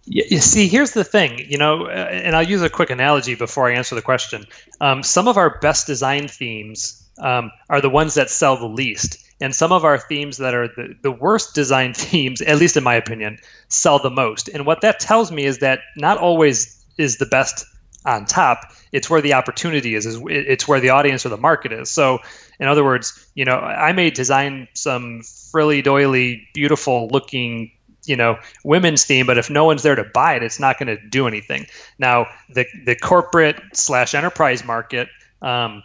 You 0.06 0.40
see, 0.40 0.68
here's 0.68 0.92
the 0.92 1.04
thing, 1.04 1.46
you 1.48 1.58
know, 1.58 1.86
uh, 1.86 2.10
and 2.10 2.36
I'll 2.36 2.48
use 2.48 2.64
a 2.64 2.70
quick 2.70 2.90
analogy 2.90 3.36
before 3.36 3.70
I 3.70 3.76
answer 3.76 3.94
the 3.94 4.02
question. 4.02 4.46
Um, 4.82 5.04
some 5.04 5.28
of 5.28 5.38
our 5.38 5.60
best 5.60 5.86
design 5.86 6.28
themes 6.28 7.01
um, 7.20 7.52
are 7.70 7.82
the 7.82 7.90
ones 7.90 8.14
that 8.16 8.30
sell 8.30 8.58
the 8.58 8.68
least. 8.68 9.18
And 9.42 9.56
some 9.56 9.72
of 9.72 9.84
our 9.84 9.98
themes 9.98 10.38
that 10.38 10.54
are 10.54 10.68
the, 10.68 10.96
the 11.02 11.12
worst 11.12 11.56
design 11.56 11.94
themes, 11.96 12.42
at 12.42 12.58
least 12.58 12.78
in 12.78 12.84
my 12.84 12.96
opinion, 12.96 13.38
sell 13.70 14.00
the 14.00 14.10
most. 14.10 14.48
And 14.50 14.66
what 14.66 14.82
that 14.82 15.00
tells 15.00 15.32
me 15.32 15.46
is 15.46 15.60
that 15.60 15.80
not 15.98 16.18
always 16.18 16.84
is 16.98 17.18
the 17.18 17.26
best 17.26 17.66
on 18.06 18.26
top. 18.26 18.60
It's 18.92 19.10
where 19.10 19.22
the 19.22 19.34
opportunity 19.34 19.96
is. 19.96 20.06
is 20.06 20.22
it's 20.28 20.68
where 20.68 20.80
the 20.80 20.90
audience 20.90 21.26
or 21.26 21.30
the 21.30 21.38
market 21.38 21.72
is. 21.72 21.90
So, 21.90 22.20
in 22.60 22.68
other 22.68 22.84
words, 22.84 23.28
you 23.36 23.46
know, 23.46 23.58
I 23.58 23.92
may 23.92 24.10
design 24.10 24.68
some 24.74 25.22
frilly 25.52 25.82
doily, 25.82 26.48
beautiful 26.54 27.08
looking 27.10 27.72
you 28.06 28.16
know 28.16 28.36
women's 28.64 29.06
theme 29.06 29.28
but 29.28 29.38
if 29.38 29.50
no 29.50 29.64
one's 29.64 29.84
there 29.84 29.94
to 29.94 30.04
buy 30.04 30.34
it 30.34 30.42
it's 30.42 30.60
not 30.60 30.80
going 30.80 30.88
to 30.88 30.98
do 31.10 31.28
anything 31.28 31.68
now 32.00 32.26
the 32.50 32.66
the 32.86 32.96
corporate 32.96 33.62
slash 33.74 34.16
enterprise 34.16 34.66
market 34.66 35.08
um, 35.44 35.84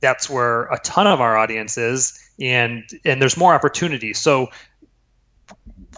that's 0.00 0.28
where 0.28 0.64
a 0.64 0.78
ton 0.80 1.06
of 1.06 1.20
our 1.20 1.36
audience 1.36 1.76
is 1.76 2.18
and 2.40 2.84
and 3.04 3.20
there's 3.20 3.36
more 3.36 3.54
opportunity 3.54 4.12
so 4.12 4.48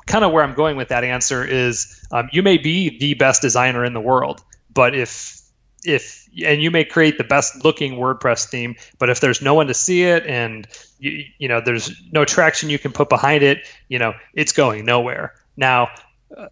kind 0.06 0.25
of 0.25 0.32
where 0.32 0.42
i'm 0.42 0.54
going 0.54 0.76
with 0.76 0.88
that 0.88 1.04
answer 1.04 1.44
is 1.44 2.04
um, 2.12 2.28
you 2.32 2.42
may 2.42 2.56
be 2.56 2.99
the 2.99 3.14
best 3.14 3.42
designer 3.42 3.85
in 3.85 3.92
the 3.92 4.00
world 4.00 4.42
but 4.75 4.94
if 4.94 5.42
if 5.85 6.28
and 6.47 6.62
you 6.62 6.71
may 6.71 6.85
create 6.85 7.18
the 7.18 7.25
best 7.25 7.64
looking 7.64 7.94
WordPress 7.94 8.49
theme, 8.49 8.75
but 8.99 9.11
if 9.11 9.21
there's 9.21 9.42
no 9.42 9.54
one 9.54 9.66
to 9.66 9.75
see 9.75 10.02
it 10.04 10.26
and 10.26 10.66
you, 10.99 11.25
you 11.38 11.49
know 11.49 11.61
there's 11.61 11.92
no 12.12 12.25
traction 12.25 12.71
you 12.71 12.78
can 12.78 12.92
put 12.92 13.09
behind 13.09 13.42
it, 13.42 13.66
you 13.88 13.99
know 13.99 14.14
it's 14.35 14.52
going 14.52 14.85
nowhere. 14.85 15.35
Now, 15.56 15.88
uh, 16.37 16.49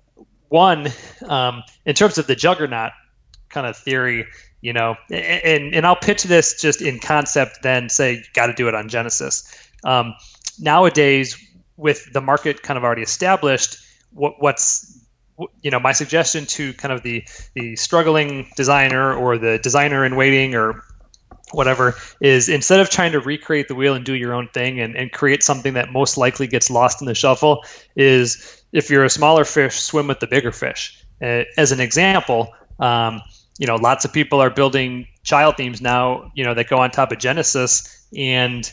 one 0.49 0.88
um, 1.28 1.62
in 1.87 1.95
terms 1.95 2.19
of 2.19 2.26
the 2.26 2.35
juggernaut 2.35 2.92
kind 3.50 3.66
of 3.66 3.76
theory, 3.76 4.26
you 4.61 4.73
know, 4.73 4.97
and 5.11 5.75
and 5.75 5.87
I'll 5.87 5.97
pitch 5.97 6.25
this 6.25 6.61
just 6.61 6.80
in 6.83 6.99
concept, 6.99 7.62
then 7.62 7.88
say 7.88 8.14
you 8.14 8.23
got 8.35 8.47
to 8.47 8.54
do 8.54 8.69
it 8.69 8.75
on 8.75 8.88
Genesis. 8.88 9.45
Um, 9.85 10.14
nowadays, 10.59 11.37
with 11.76 12.12
the 12.12 12.21
market 12.21 12.62
kind 12.62 12.76
of 12.76 12.85
already 12.85 13.02
established, 13.02 13.76
what, 14.12 14.40
what's 14.40 14.99
you 15.62 15.71
know 15.71 15.80
my 15.80 15.92
suggestion 15.92 16.45
to 16.47 16.73
kind 16.75 16.92
of 16.92 17.02
the 17.02 17.25
the 17.54 17.76
struggling 17.76 18.47
designer 18.57 19.14
or 19.14 19.38
the 19.38 19.59
designer 19.59 20.04
in 20.04 20.16
waiting 20.16 20.54
or 20.54 20.85
whatever 21.52 21.95
is 22.21 22.49
instead 22.49 22.78
of 22.78 22.90
trying 22.90 23.11
to 23.12 23.21
recreate 23.21 23.69
the 23.69 23.75
wheel 23.75 23.95
and 23.95 24.04
do 24.04 24.14
your 24.14 24.33
own 24.33 24.49
thing 24.49 24.78
and, 24.78 24.95
and 24.97 25.12
create 25.12 25.42
something 25.42 25.75
that 25.75 25.90
most 25.90 26.16
likely 26.16 26.47
gets 26.47 26.71
lost 26.71 27.00
in 27.00 27.07
the 27.07 27.14
shuffle 27.14 27.64
is 27.97 28.62
if 28.73 28.88
you're 28.88 29.04
a 29.04 29.11
smaller 29.11 29.45
fish 29.45 29.80
swim 29.80 30.07
with 30.07 30.21
the 30.21 30.26
bigger 30.26 30.52
fish 30.52 31.04
uh, 31.23 31.42
as 31.57 31.73
an 31.73 31.80
example 31.80 32.52
um, 32.78 33.21
you 33.61 33.67
know 33.69 33.76
lots 33.76 34.05
of 34.05 34.12
people 34.12 34.40
are 34.40 34.50
building 34.50 35.07
child 35.23 35.57
themes 35.57 35.81
now 35.81 36.33
you 36.35 36.43
know 36.43 36.55
that 36.55 36.69
go 36.69 36.79
on 36.79 36.90
top 36.90 37.12
of 37.12 37.19
genesis 37.19 38.09
and 38.17 38.73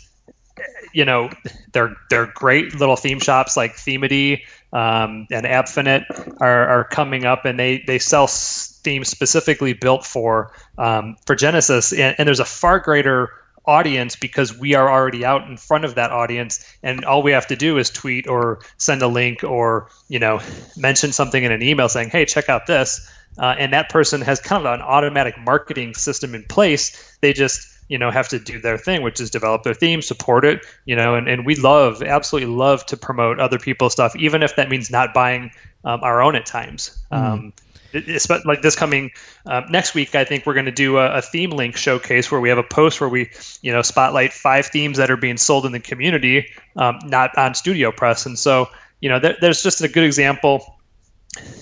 you 0.94 1.06
know 1.06 1.29
they're 1.74 1.96
they're 2.10 2.32
great 2.34 2.74
little 2.79 2.96
theme 2.96 3.20
shops 3.20 3.56
like 3.56 3.75
themedy 3.75 4.41
um, 4.74 5.27
and 5.32 5.46
Appfinite 5.46 6.03
are, 6.41 6.67
are 6.67 6.84
coming 6.84 7.25
up, 7.25 7.46
and 7.46 7.58
they 7.58 7.84
they 7.88 8.00
sell 8.00 8.27
themes 8.27 9.08
specifically 9.08 9.74
built 9.74 10.06
for 10.06 10.51
um, 10.77 11.15
for 11.25 11.36
Genesis, 11.36 11.94
and, 11.94 12.15
and 12.17 12.27
there's 12.27 12.39
a 12.39 12.46
far 12.46 12.79
greater 12.79 13.32
audience 13.65 14.15
because 14.15 14.58
we 14.58 14.74
are 14.74 14.89
already 14.89 15.25
out 15.25 15.48
in 15.50 15.58
front 15.58 15.84
of 15.84 15.96
that 15.96 16.10
audience 16.10 16.65
and 16.84 17.03
all 17.03 17.22
we 17.22 17.34
have 17.34 17.46
to 17.46 17.56
do 17.56 17.77
is 17.77 17.89
tweet 17.89 18.25
or 18.25 18.60
send 18.77 19.01
a 19.01 19.08
link 19.10 19.44
or 19.44 19.89
you 20.08 20.17
know 20.17 20.39
mention 20.77 21.12
something 21.12 21.44
in 21.44 21.51
an 21.51 21.62
email 21.62 21.89
saying 21.89 22.10
hey 22.10 22.24
check 22.24 22.48
out 22.48 22.65
this 22.65 23.12
uh, 23.39 23.56
and 23.58 23.74
that 23.74 23.89
person 23.89 24.22
has 24.22 24.39
kind 24.39 24.65
of 24.65 24.74
an 24.74 24.82
automatic 24.82 25.38
marketing 25.39 25.94
system 25.94 26.36
in 26.36 26.44
place. 26.44 27.17
They 27.22 27.34
just 27.34 27.67
you 27.89 27.98
know 27.98 28.12
have 28.12 28.27
to 28.27 28.38
do 28.38 28.60
their 28.60 28.77
thing 28.77 29.01
which 29.01 29.17
is 29.22 29.29
develop 29.29 29.63
their 29.63 29.74
theme 29.74 30.01
support 30.01 30.44
it 30.44 30.65
you 30.84 30.94
know 30.94 31.15
and, 31.15 31.29
and 31.29 31.46
we 31.46 31.56
love 31.56 32.03
absolutely 32.03 32.53
love 32.53 32.86
to 32.86 32.98
promote 32.98 33.39
other 33.39 33.58
people's 33.58 33.94
stuff 33.94 34.13
even 34.17 34.44
if 34.44 34.58
that 34.58 34.67
means 34.67 34.91
not 34.91 35.13
buying 35.13 35.50
um, 35.86 36.01
our 36.03 36.22
own 36.22 36.36
at 36.36 36.46
times. 36.46 37.01
Mm. 37.13 37.17
um, 37.17 37.53
it's 37.94 38.29
like 38.46 38.62
this 38.62 38.75
coming 38.75 39.10
uh, 39.46 39.62
next 39.70 39.96
week 39.96 40.13
i 40.15 40.25
think 40.25 40.46
we're 40.46 40.53
going 40.53 40.65
to 40.65 40.72
do 40.72 40.98
a, 40.98 41.13
a, 41.13 41.22
theme 41.22 41.51
link 41.51 41.77
showcase 41.77 42.29
where 42.29 42.41
we 42.41 42.50
have 42.50 42.58
a 42.58 42.63
post 42.63 43.00
where 43.00 43.10
we 43.10 43.29
you 43.62 43.72
know 43.72 43.82
spotlight 43.82 44.34
five 44.34 44.65
themes 44.65 44.98
that 44.98 45.10
are 45.10 45.17
being 45.17 45.38
sold 45.38 45.65
in 45.65 45.72
the 45.72 45.79
community 45.79 46.46
um, 46.77 47.00
not 47.06 47.36
on 47.38 47.53
studio 47.53 47.91
press. 47.91 48.25
And 48.25 48.38
so 48.39 48.67
you 49.01 49.10
know 49.10 49.20
there, 49.20 49.36
there's 49.41 49.63
just 49.63 49.82
a 49.82 49.88
good 49.88 50.03
example 50.03 50.76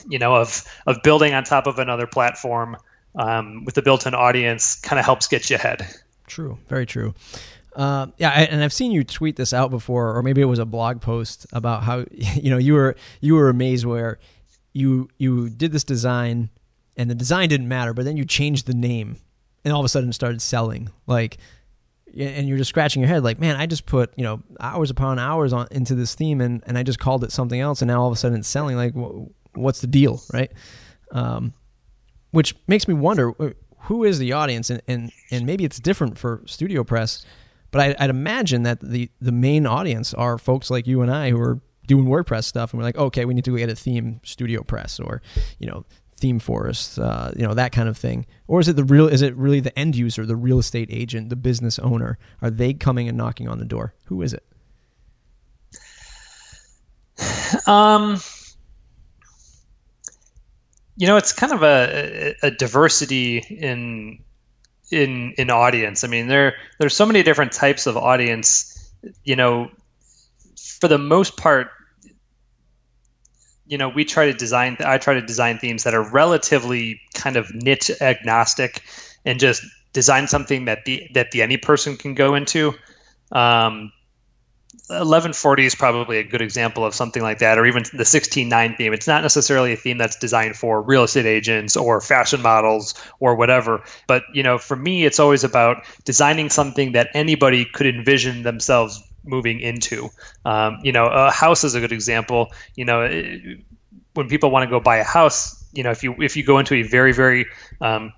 you 0.10 0.20
know 0.20 0.36
of 0.36 0.64
of 0.88 1.02
building 1.04 1.34
on 1.34 1.44
top 1.44 1.68
of 1.68 1.80
another 1.80 2.08
platform 2.08 2.78
um, 3.18 3.64
with 3.66 3.78
a 3.78 3.82
built-in 3.82 4.14
audience 4.14 4.76
kind 4.76 5.00
of 5.00 5.06
helps 5.06 5.28
get 5.28 5.50
you 5.50 5.56
ahead. 5.56 5.88
True, 6.28 6.58
very 6.68 6.86
true. 6.86 7.14
Uh, 7.76 8.08
yeah, 8.18 8.30
and 8.30 8.64
I've 8.64 8.74
seen 8.74 8.92
you 8.92 9.04
tweet 9.04 9.36
this 9.36 9.54
out 9.54 9.70
before, 9.70 10.16
or 10.16 10.24
maybe 10.24 10.42
it 10.42 10.46
was 10.46 10.60
a 10.60 10.66
blog 10.66 11.02
post 11.02 11.46
about 11.52 11.84
how 11.84 12.06
you 12.12 12.50
know 12.50 12.58
you 12.58 12.74
were 12.74 12.96
you 13.22 13.36
were 13.36 13.50
amazed 13.50 13.86
where 13.86 14.20
you 14.74 15.10
you 15.18 15.50
did 15.50 15.72
this 15.72 15.84
design 15.84 16.50
and 16.98 17.10
the 17.10 17.16
design 17.16 17.50
didn't 17.50 17.68
matter, 17.68 17.94
but 17.94 18.06
then 18.06 18.18
you 18.18 18.26
changed 18.26 18.68
the 18.68 18.74
name 18.74 19.18
and 19.64 19.74
all 19.74 19.80
of 19.80 19.86
a 19.86 19.90
sudden 19.90 20.14
started 20.14 20.42
selling. 20.42 20.90
Like 21.08 21.38
and 22.18 22.48
you're 22.48 22.58
just 22.58 22.70
scratching 22.70 23.02
your 23.02 23.10
head 23.10 23.26
like 23.26 23.40
man 23.40 23.58
i 23.58 23.66
just 23.66 23.86
put 23.86 24.14
you 24.16 24.24
know 24.24 24.42
hours 24.62 24.90
upon 24.90 25.20
hours 25.20 25.52
on 25.52 25.68
into 25.72 25.94
this 25.94 26.16
theme 26.16 26.40
and, 26.40 26.64
and 26.66 26.78
i 26.78 26.84
just 26.84 26.98
called 26.98 27.26
it 27.26 27.32
something 27.32 27.60
else 27.60 27.82
and 27.82 27.90
now 27.90 28.00
all 28.00 28.08
of 28.08 28.14
a 28.14 28.16
sudden 28.16 28.40
it's 28.40 28.48
selling. 28.48 28.78
Like 28.78 28.94
what's 29.58 29.82
the 29.82 29.88
deal 29.88 30.22
right? 30.34 30.52
Um, 31.12 31.54
which 32.32 32.56
makes 32.68 32.88
me 32.88 32.94
wonder 32.94 33.34
who 33.80 34.04
is 34.04 34.20
the 34.20 34.34
audience? 34.34 34.70
And, 34.70 34.82
and, 34.88 35.12
and 35.32 35.46
maybe 35.46 35.64
it's 35.64 35.80
different 35.80 36.18
for 36.18 36.42
studio 36.46 36.84
press 36.84 37.26
but 37.76 38.00
I, 38.00 38.06
would 38.06 38.10
imagine 38.10 38.64
that 38.64 38.80
the, 38.80 39.12
the 39.20 39.34
main 39.34 39.68
audience 39.68 40.14
are 40.14 40.38
folks 40.38 40.70
like 40.70 40.88
you 40.88 41.02
and 41.02 41.12
i 41.12 41.30
who 41.30 41.42
are 41.42 41.60
doing 41.86 42.06
wordpress 42.06 42.46
stuff 42.46 42.72
and 42.72 42.80
we're 42.80 42.86
like 42.86 42.98
okay 42.98 43.26
we 43.26 43.34
need 43.34 43.44
to 43.44 43.58
get 43.58 43.70
a 43.70 43.76
theme 43.76 44.22
studio 44.24 44.64
press 44.64 44.98
or 44.98 45.22
you 45.60 45.68
know 45.68 45.84
ThemeForest 46.22 47.04
uh, 47.04 47.32
you 47.36 47.46
know 47.46 47.54
that 47.54 47.74
kind 47.74 47.90
of 47.90 47.98
thing. 47.98 48.26
Or 48.48 48.62
is 48.62 48.70
it 48.70 48.78
the 48.78 48.86
real 48.86 49.10
is 49.10 49.22
it 49.22 49.36
really 49.36 49.60
the 49.60 49.78
end 49.78 49.98
user 49.98 50.26
the 50.26 50.38
real 50.38 50.60
estate 50.60 50.88
agent 50.90 51.30
the 51.30 51.36
business 51.36 51.78
owner? 51.80 52.18
Are 52.42 52.50
they 52.50 52.74
coming 52.74 53.10
and 53.10 53.18
knocking 53.18 53.50
on 53.50 53.60
the 53.60 53.66
door? 53.66 53.94
Who 54.06 54.22
is 54.22 54.34
it? 54.34 54.46
Um 57.68 58.22
you 60.98 61.08
know, 61.08 61.18
it's 61.18 61.34
kind 61.34 61.52
of 61.52 61.64
a, 61.64 62.36
a 62.42 62.52
diversity 62.52 63.40
in 63.50 64.20
in 64.92 65.34
in 65.38 65.50
audience. 65.50 66.04
I 66.04 66.08
mean, 66.08 66.28
there 66.28 66.56
there's 66.80 66.96
so 66.96 67.06
many 67.06 67.24
different 67.24 67.52
types 67.52 67.86
of 67.88 67.98
audience. 67.98 68.72
You 69.24 69.36
know, 69.36 69.70
for 70.80 70.88
the 70.88 70.98
most 70.98 71.38
part, 71.38 71.68
you 73.68 73.78
know, 73.78 73.90
we 73.90 74.06
try 74.06 74.26
to 74.26 74.34
design. 74.34 74.78
I 74.80 74.98
try 74.98 75.14
to 75.14 75.22
design 75.22 75.58
themes 75.58 75.84
that 75.84 75.94
are 75.94 76.10
relatively 76.12 77.02
kind 77.14 77.36
of 77.36 77.54
niche 77.54 77.92
agnostic, 78.02 78.82
and 79.26 79.40
just 79.40 79.64
design 79.94 80.28
something 80.28 80.66
that 80.66 80.86
the 80.86 81.08
that 81.14 81.32
the 81.32 81.42
any 81.42 81.58
person 81.58 81.98
can 81.98 82.14
go 82.14 82.36
into. 82.36 82.74
Um, 83.32 83.92
1140 84.88 85.66
is 85.66 85.76
probably 85.76 86.18
a 86.18 86.24
good 86.24 86.42
example 86.42 86.86
of 86.86 86.94
something 86.94 87.24
like 87.24 87.40
that, 87.40 87.58
or 87.58 87.66
even 87.66 87.84
the 87.94 88.04
16.9 88.04 88.78
theme. 88.78 88.94
It's 88.94 89.08
not 89.08 89.22
necessarily 89.22 89.74
a 89.74 89.76
theme 89.76 89.98
that's 89.98 90.16
designed 90.16 90.56
for 90.56 90.82
real 90.82 91.04
estate 91.04 91.26
agents 91.26 91.76
or 91.76 92.02
fashion 92.02 92.42
models 92.42 92.94
or 93.20 93.36
whatever. 93.36 93.84
But 94.08 94.24
you 94.34 94.44
know, 94.44 94.58
for 94.58 94.76
me, 94.76 95.06
it's 95.06 95.20
always 95.20 95.44
about 95.44 95.84
designing 96.04 96.50
something 96.50 96.92
that 96.94 97.10
anybody 97.14 97.66
could 97.66 97.88
envision 97.88 98.44
themselves 98.44 99.02
moving 99.24 99.60
into. 99.60 100.10
Um, 100.46 100.80
you 100.84 100.92
know, 100.92 101.08
a 101.08 101.32
house 101.32 101.64
is 101.64 101.76
a 101.76 101.80
good 101.80 101.92
example. 101.92 102.52
You 102.76 102.86
know, 102.86 103.10
when 104.14 104.28
people 104.28 104.52
want 104.52 104.64
to 104.64 104.70
go 104.70 104.80
buy 104.80 104.98
a 104.98 105.04
house, 105.04 105.64
you 105.74 105.84
know, 105.84 105.92
if 105.92 106.04
you 106.04 106.16
if 106.20 106.38
you 106.38 106.44
go 106.44 106.60
into 106.60 106.76
a 106.76 106.84
very 106.84 107.14
very 107.14 107.46
um, 107.82 108.14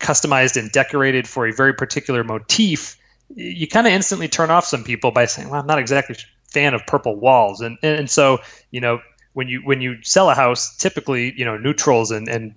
customized 0.00 0.56
and 0.56 0.70
decorated 0.72 1.26
for 1.26 1.46
a 1.46 1.52
very 1.52 1.72
particular 1.72 2.24
motif 2.24 2.97
you 3.34 3.66
kind 3.66 3.86
of 3.86 3.92
instantly 3.92 4.28
turn 4.28 4.50
off 4.50 4.64
some 4.64 4.84
people 4.84 5.10
by 5.10 5.26
saying, 5.26 5.48
"Well, 5.48 5.60
I'm 5.60 5.66
not 5.66 5.78
exactly 5.78 6.16
a 6.16 6.50
fan 6.50 6.74
of 6.74 6.86
purple 6.86 7.16
walls," 7.16 7.60
and 7.60 7.78
and 7.82 8.10
so 8.10 8.38
you 8.70 8.80
know 8.80 9.00
when 9.34 9.48
you 9.48 9.60
when 9.60 9.80
you 9.80 10.02
sell 10.02 10.30
a 10.30 10.34
house, 10.34 10.76
typically 10.76 11.34
you 11.36 11.44
know 11.44 11.56
neutrals 11.56 12.10
and 12.10 12.28
and 12.28 12.54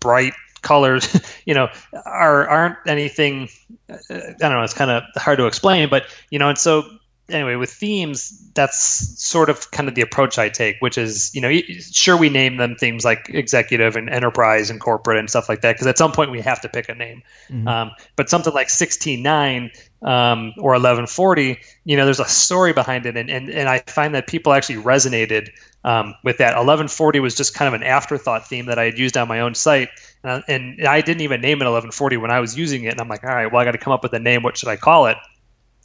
bright 0.00 0.34
colors, 0.62 1.08
you 1.46 1.54
know, 1.54 1.68
are 2.04 2.48
aren't 2.48 2.76
anything. 2.86 3.48
Uh, 3.88 3.96
I 4.10 4.34
don't 4.38 4.52
know. 4.52 4.62
It's 4.62 4.74
kind 4.74 4.90
of 4.90 5.02
hard 5.16 5.38
to 5.38 5.46
explain, 5.46 5.88
but 5.88 6.04
you 6.30 6.38
know, 6.38 6.48
and 6.48 6.58
so 6.58 6.84
anyway, 7.28 7.56
with 7.56 7.70
themes, 7.70 8.50
that's 8.54 8.78
sort 9.22 9.50
of 9.50 9.70
kind 9.70 9.88
of 9.88 9.94
the 9.94 10.00
approach 10.00 10.38
I 10.38 10.48
take, 10.48 10.76
which 10.80 10.96
is, 10.96 11.34
you 11.34 11.40
know, 11.40 11.50
sure 11.80 12.16
we 12.16 12.28
name 12.28 12.56
them 12.56 12.76
themes 12.76 13.04
like 13.04 13.28
executive 13.30 13.96
and 13.96 14.08
enterprise 14.10 14.70
and 14.70 14.80
corporate 14.80 15.18
and 15.18 15.28
stuff 15.28 15.48
like 15.48 15.60
that, 15.62 15.74
because 15.74 15.86
at 15.86 15.98
some 15.98 16.12
point 16.12 16.30
we 16.30 16.40
have 16.40 16.60
to 16.60 16.68
pick 16.68 16.88
a 16.88 16.94
name. 16.94 17.22
Mm-hmm. 17.50 17.68
Um, 17.68 17.90
but 18.16 18.30
something 18.30 18.52
like 18.52 18.68
16.9 18.68 19.76
um, 20.02 20.52
or 20.58 20.72
1140, 20.72 21.58
you 21.84 21.96
know, 21.96 22.04
there's 22.04 22.20
a 22.20 22.26
story 22.26 22.72
behind 22.72 23.06
it, 23.06 23.16
and 23.16 23.30
and, 23.30 23.48
and 23.48 23.68
I 23.68 23.78
find 23.86 24.14
that 24.14 24.26
people 24.26 24.52
actually 24.52 24.76
resonated 24.76 25.48
um, 25.84 26.14
with 26.22 26.38
that. 26.38 26.48
1140 26.48 27.20
was 27.20 27.34
just 27.34 27.54
kind 27.54 27.66
of 27.66 27.80
an 27.80 27.86
afterthought 27.86 28.46
theme 28.46 28.66
that 28.66 28.78
I 28.78 28.84
had 28.84 28.98
used 28.98 29.16
on 29.16 29.28
my 29.28 29.40
own 29.40 29.54
site, 29.54 29.88
and 30.22 30.32
I, 30.32 30.42
and 30.48 30.86
I 30.86 31.00
didn't 31.00 31.22
even 31.22 31.40
name 31.40 31.62
it 31.62 31.64
1140 31.64 32.18
when 32.18 32.30
I 32.30 32.40
was 32.40 32.56
using 32.56 32.84
it, 32.84 32.92
and 32.92 33.00
I'm 33.00 33.08
like, 33.08 33.24
all 33.24 33.30
right, 33.30 33.50
well, 33.50 33.60
I 33.60 33.64
got 33.64 33.72
to 33.72 33.78
come 33.78 33.92
up 33.92 34.02
with 34.02 34.12
a 34.12 34.18
name. 34.18 34.42
What 34.42 34.56
should 34.56 34.68
I 34.68 34.76
call 34.76 35.06
it? 35.06 35.16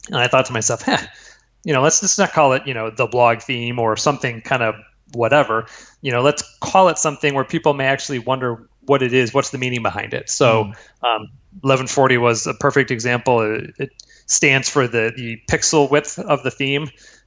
And 0.08 0.18
I 0.18 0.28
thought 0.28 0.46
to 0.46 0.52
myself, 0.52 0.86
you 1.64 1.72
know, 1.72 1.82
let's 1.82 2.02
let's 2.02 2.18
not 2.18 2.32
call 2.32 2.52
it, 2.52 2.66
you 2.66 2.74
know, 2.74 2.90
the 2.90 3.06
blog 3.06 3.40
theme 3.40 3.78
or 3.78 3.96
something 3.96 4.40
kind 4.42 4.62
of 4.62 4.74
whatever. 5.14 5.66
You 6.00 6.12
know, 6.12 6.22
let's 6.22 6.42
call 6.60 6.88
it 6.88 6.98
something 6.98 7.34
where 7.34 7.44
people 7.44 7.74
may 7.74 7.86
actually 7.86 8.18
wonder 8.18 8.68
what 8.86 9.02
it 9.02 9.12
is, 9.12 9.32
what's 9.32 9.50
the 9.50 9.58
meaning 9.58 9.82
behind 9.82 10.12
it. 10.12 10.28
So 10.28 10.64
mm. 10.64 11.06
um, 11.06 11.28
1140 11.60 12.18
was 12.18 12.46
a 12.46 12.54
perfect 12.54 12.90
example. 12.90 13.40
It, 13.40 13.74
it, 13.78 13.90
stands 14.26 14.68
for 14.68 14.86
the 14.86 15.12
the 15.14 15.38
pixel 15.50 15.90
width 15.90 16.18
of 16.18 16.42
the 16.42 16.50
theme. 16.50 16.84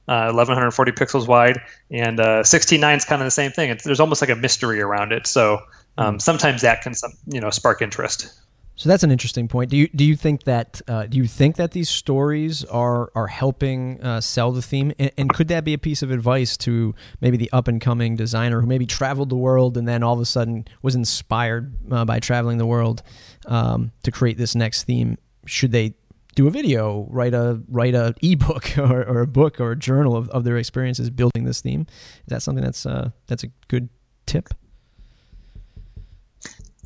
Uh, 0.08 0.30
1140 0.30 0.92
pixels 0.92 1.26
wide, 1.26 1.60
and 1.90 2.20
uh, 2.20 2.42
16.9 2.42 2.96
is 2.96 3.04
kind 3.04 3.20
of 3.20 3.26
the 3.26 3.30
same 3.30 3.50
thing. 3.50 3.70
It's, 3.70 3.82
there's 3.82 3.98
almost 3.98 4.22
like 4.22 4.30
a 4.30 4.36
mystery 4.36 4.80
around 4.80 5.12
it, 5.12 5.26
so 5.26 5.58
um, 5.98 6.16
mm. 6.16 6.22
sometimes 6.22 6.62
that 6.62 6.82
can 6.82 6.94
you 7.26 7.40
know 7.40 7.50
spark 7.50 7.82
interest. 7.82 8.32
So 8.76 8.90
that's 8.90 9.02
an 9.02 9.10
interesting 9.10 9.48
point. 9.48 9.70
Do 9.70 9.76
you 9.78 9.88
do 9.88 10.04
you 10.04 10.16
think 10.16 10.44
that 10.44 10.82
uh, 10.86 11.06
do 11.06 11.16
you 11.16 11.26
think 11.26 11.56
that 11.56 11.70
these 11.70 11.88
stories 11.88 12.62
are 12.64 13.10
are 13.14 13.26
helping 13.26 14.02
uh, 14.02 14.20
sell 14.20 14.52
the 14.52 14.60
theme, 14.60 14.92
and, 14.98 15.10
and, 15.16 15.32
could 15.32 15.48
that 15.48 15.64
be 15.64 15.72
a 15.72 15.78
piece 15.78 16.02
of 16.02 16.10
advice 16.10 16.58
to 16.58 16.94
maybe 17.22 17.38
the 17.38 17.50
up 17.52 17.68
and 17.68 17.80
coming 17.80 18.16
designer 18.16 18.60
who 18.60 18.66
maybe 18.66 18.84
traveled 18.84 19.30
the 19.30 19.36
world 19.36 19.78
and 19.78 19.88
then 19.88 20.02
all 20.02 20.12
of 20.12 20.20
a 20.20 20.26
sudden 20.26 20.66
was 20.82 20.94
inspired 20.94 21.72
uh, 21.90 22.04
by 22.04 22.20
traveling 22.20 22.58
the 22.58 22.66
world 22.66 23.02
um, 23.46 23.92
to 24.02 24.10
create 24.10 24.38
this 24.38 24.54
next 24.54 24.84
theme? 24.84 25.18
Should 25.46 25.72
they 25.72 25.94
do 26.34 26.46
a 26.46 26.50
video, 26.50 27.06
write 27.10 27.34
a 27.34 27.60
write 27.68 27.94
a 27.94 28.14
ebook 28.22 28.78
or, 28.78 29.02
or 29.02 29.22
a 29.22 29.26
book 29.26 29.60
or 29.60 29.72
a 29.72 29.76
journal 29.76 30.16
of, 30.16 30.28
of 30.30 30.44
their 30.44 30.56
experiences 30.56 31.10
building 31.10 31.44
this 31.44 31.60
theme? 31.60 31.86
Is 31.90 32.28
that 32.28 32.42
something 32.42 32.64
that's 32.64 32.86
uh, 32.86 33.10
that's 33.26 33.44
a 33.44 33.48
good 33.68 33.88
tip? 34.26 34.50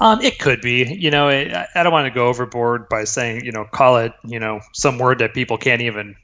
Um, 0.00 0.18
it 0.22 0.38
could 0.38 0.62
be. 0.62 0.84
You 0.94 1.10
know, 1.10 1.28
I, 1.28 1.66
I 1.74 1.82
don't 1.82 1.92
want 1.92 2.06
to 2.06 2.10
go 2.10 2.26
overboard 2.26 2.88
by 2.88 3.04
saying, 3.04 3.44
you 3.44 3.52
know, 3.52 3.66
call 3.66 3.98
it, 3.98 4.12
you 4.24 4.40
know, 4.40 4.60
some 4.72 4.98
word 4.98 5.18
that 5.18 5.34
people 5.34 5.58
can't 5.58 5.82
even 5.82 6.16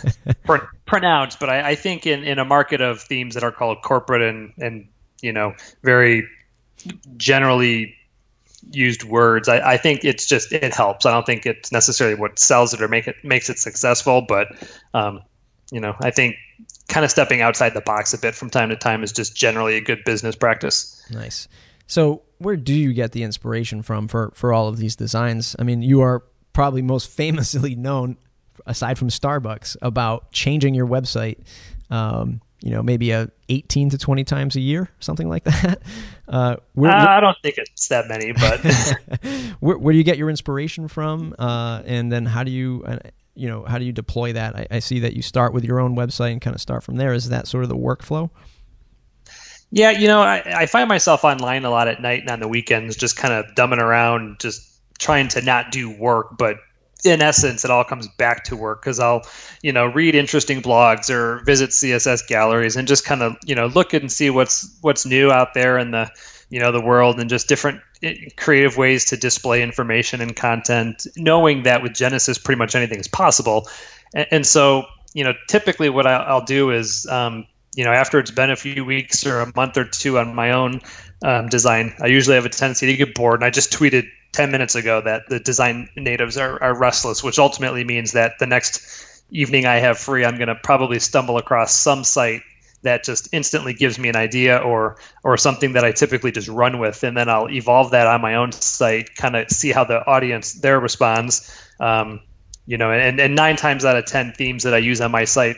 pr- 0.44 0.68
pronounce. 0.86 1.34
But 1.34 1.50
I, 1.50 1.70
I, 1.70 1.74
think 1.74 2.06
in, 2.06 2.22
in 2.22 2.38
a 2.38 2.44
market 2.44 2.80
of 2.80 3.00
themes 3.00 3.34
that 3.34 3.42
are 3.42 3.50
called 3.50 3.82
corporate 3.82 4.22
and, 4.22 4.52
and 4.58 4.86
you 5.20 5.32
know, 5.32 5.52
very 5.82 6.28
generally 7.16 7.92
used 8.70 9.04
words, 9.04 9.48
I, 9.48 9.72
I 9.72 9.76
think 9.76 10.04
it's 10.04 10.26
just 10.26 10.52
it 10.52 10.74
helps. 10.74 11.06
I 11.06 11.12
don't 11.12 11.26
think 11.26 11.46
it's 11.46 11.72
necessarily 11.72 12.16
what 12.16 12.38
sells 12.38 12.74
it 12.74 12.80
or 12.80 12.88
make 12.88 13.06
it 13.06 13.16
makes 13.22 13.48
it 13.50 13.58
successful, 13.58 14.22
but 14.22 14.48
um, 14.94 15.20
you 15.70 15.80
know, 15.80 15.94
I 16.00 16.10
think 16.10 16.36
kind 16.88 17.04
of 17.04 17.10
stepping 17.10 17.40
outside 17.40 17.74
the 17.74 17.80
box 17.80 18.12
a 18.12 18.18
bit 18.18 18.34
from 18.34 18.50
time 18.50 18.68
to 18.68 18.76
time 18.76 19.02
is 19.02 19.12
just 19.12 19.34
generally 19.34 19.76
a 19.76 19.80
good 19.80 20.04
business 20.04 20.36
practice. 20.36 21.02
Nice. 21.10 21.48
So, 21.86 22.22
where 22.38 22.56
do 22.56 22.74
you 22.74 22.92
get 22.92 23.12
the 23.12 23.22
inspiration 23.22 23.82
from 23.82 24.08
for 24.08 24.32
for 24.34 24.52
all 24.52 24.68
of 24.68 24.76
these 24.76 24.96
designs? 24.96 25.56
I 25.58 25.62
mean, 25.62 25.82
you 25.82 26.00
are 26.00 26.24
probably 26.52 26.82
most 26.82 27.10
famously 27.16 27.74
known, 27.74 28.16
aside 28.66 28.98
from 28.98 29.08
Starbucks, 29.08 29.76
about 29.82 30.32
changing 30.32 30.74
your 30.74 30.86
website. 30.86 31.38
Um, 31.90 32.40
you 32.64 32.70
know, 32.70 32.82
maybe 32.82 33.10
a 33.10 33.28
18 33.50 33.90
to 33.90 33.98
20 33.98 34.24
times 34.24 34.56
a 34.56 34.60
year, 34.60 34.88
something 34.98 35.28
like 35.28 35.44
that. 35.44 35.82
Uh, 36.26 36.56
where, 36.72 36.90
uh, 36.90 37.06
I 37.06 37.20
don't 37.20 37.36
think 37.42 37.58
it's 37.58 37.88
that 37.88 38.08
many, 38.08 38.32
but 38.32 38.58
where, 39.60 39.76
where, 39.76 39.92
do 39.92 39.98
you 39.98 40.02
get 40.02 40.16
your 40.16 40.30
inspiration 40.30 40.88
from? 40.88 41.34
Uh, 41.38 41.82
and 41.84 42.10
then 42.10 42.24
how 42.24 42.42
do 42.42 42.50
you, 42.50 42.82
uh, 42.86 42.98
you 43.34 43.50
know, 43.50 43.64
how 43.66 43.76
do 43.76 43.84
you 43.84 43.92
deploy 43.92 44.32
that? 44.32 44.56
I, 44.56 44.66
I, 44.70 44.78
see 44.78 45.00
that 45.00 45.12
you 45.12 45.20
start 45.20 45.52
with 45.52 45.62
your 45.62 45.78
own 45.78 45.94
website 45.94 46.32
and 46.32 46.40
kind 46.40 46.54
of 46.54 46.60
start 46.62 46.82
from 46.82 46.96
there. 46.96 47.12
Is 47.12 47.28
that 47.28 47.46
sort 47.46 47.64
of 47.64 47.68
the 47.68 47.76
workflow? 47.76 48.30
Yeah, 49.70 49.90
you 49.90 50.08
know, 50.08 50.22
I, 50.22 50.62
I 50.62 50.66
find 50.66 50.88
myself 50.88 51.22
online 51.22 51.66
a 51.66 51.70
lot 51.70 51.86
at 51.86 52.00
night 52.00 52.22
and 52.22 52.30
on 52.30 52.40
the 52.40 52.48
weekends, 52.48 52.96
just 52.96 53.18
kind 53.18 53.34
of 53.34 53.44
dumbing 53.54 53.78
around, 53.78 54.40
just 54.40 54.80
trying 54.98 55.28
to 55.28 55.42
not 55.42 55.70
do 55.70 55.90
work, 55.90 56.38
but 56.38 56.56
in 57.04 57.20
essence, 57.20 57.64
it 57.64 57.70
all 57.70 57.84
comes 57.84 58.08
back 58.16 58.44
to 58.44 58.56
work 58.56 58.82
because 58.82 58.98
I'll, 58.98 59.22
you 59.62 59.72
know, 59.72 59.86
read 59.86 60.14
interesting 60.14 60.62
blogs 60.62 61.10
or 61.10 61.44
visit 61.44 61.70
CSS 61.70 62.26
galleries 62.26 62.76
and 62.76 62.88
just 62.88 63.04
kind 63.04 63.22
of, 63.22 63.36
you 63.44 63.54
know, 63.54 63.66
look 63.66 63.92
and 63.92 64.10
see 64.10 64.30
what's 64.30 64.76
what's 64.80 65.04
new 65.04 65.30
out 65.30 65.54
there 65.54 65.78
in 65.78 65.90
the, 65.90 66.10
you 66.48 66.58
know, 66.58 66.72
the 66.72 66.80
world 66.80 67.20
and 67.20 67.28
just 67.28 67.48
different 67.48 67.80
eh, 68.02 68.14
creative 68.36 68.76
ways 68.76 69.04
to 69.06 69.16
display 69.16 69.62
information 69.62 70.20
and 70.20 70.34
content, 70.34 71.06
knowing 71.16 71.62
that 71.64 71.82
with 71.82 71.92
Genesis, 71.92 72.38
pretty 72.38 72.58
much 72.58 72.74
anything 72.74 72.98
is 72.98 73.08
possible. 73.08 73.68
And, 74.14 74.26
and 74.30 74.46
so, 74.46 74.84
you 75.12 75.22
know, 75.22 75.34
typically 75.48 75.90
what 75.90 76.06
I, 76.06 76.32
will 76.32 76.40
do 76.40 76.70
is 76.70 77.06
um, 77.06 77.46
you 77.74 77.84
know, 77.84 77.92
after 77.92 78.18
it's 78.18 78.30
been 78.30 78.50
a 78.50 78.56
few 78.56 78.84
weeks 78.84 79.26
or 79.26 79.40
a 79.40 79.52
month 79.54 79.76
or 79.76 79.84
two 79.84 80.18
on 80.18 80.34
my 80.34 80.52
own 80.52 80.80
um, 81.22 81.48
design, 81.48 81.92
I 82.00 82.06
usually 82.06 82.36
have 82.36 82.46
a 82.46 82.50
tendency 82.50 82.86
to 82.86 82.96
get 82.96 83.14
bored. 83.14 83.40
And 83.40 83.44
I 83.44 83.50
just 83.50 83.72
tweeted 83.72 84.06
10 84.34 84.50
minutes 84.50 84.74
ago 84.74 85.00
that 85.00 85.28
the 85.28 85.38
design 85.38 85.88
natives 85.96 86.36
are, 86.36 86.62
are 86.62 86.76
restless, 86.76 87.22
which 87.22 87.38
ultimately 87.38 87.84
means 87.84 88.12
that 88.12 88.32
the 88.40 88.46
next 88.46 89.22
evening 89.30 89.64
I 89.64 89.76
have 89.76 89.96
free, 89.96 90.24
I'm 90.24 90.36
going 90.36 90.48
to 90.48 90.56
probably 90.56 90.98
stumble 90.98 91.38
across 91.38 91.72
some 91.72 92.02
site 92.04 92.42
that 92.82 93.04
just 93.04 93.28
instantly 93.32 93.72
gives 93.72 93.98
me 93.98 94.10
an 94.10 94.16
idea 94.16 94.58
or 94.58 94.98
or 95.22 95.38
something 95.38 95.72
that 95.72 95.84
I 95.84 95.92
typically 95.92 96.30
just 96.30 96.48
run 96.48 96.78
with, 96.78 97.02
and 97.02 97.16
then 97.16 97.30
I'll 97.30 97.48
evolve 97.48 97.92
that 97.92 98.06
on 98.06 98.20
my 98.20 98.34
own 98.34 98.52
site, 98.52 99.14
kind 99.16 99.36
of 99.36 99.48
see 99.50 99.72
how 99.72 99.84
the 99.84 100.04
audience 100.06 100.52
there 100.52 100.78
responds. 100.78 101.50
Um, 101.80 102.20
you 102.66 102.76
know, 102.76 102.90
and, 102.90 103.20
and 103.20 103.34
nine 103.34 103.56
times 103.56 103.84
out 103.84 103.96
of 103.96 104.04
ten 104.04 104.32
themes 104.32 104.64
that 104.64 104.74
I 104.74 104.78
use 104.78 105.00
on 105.00 105.10
my 105.10 105.24
site 105.24 105.56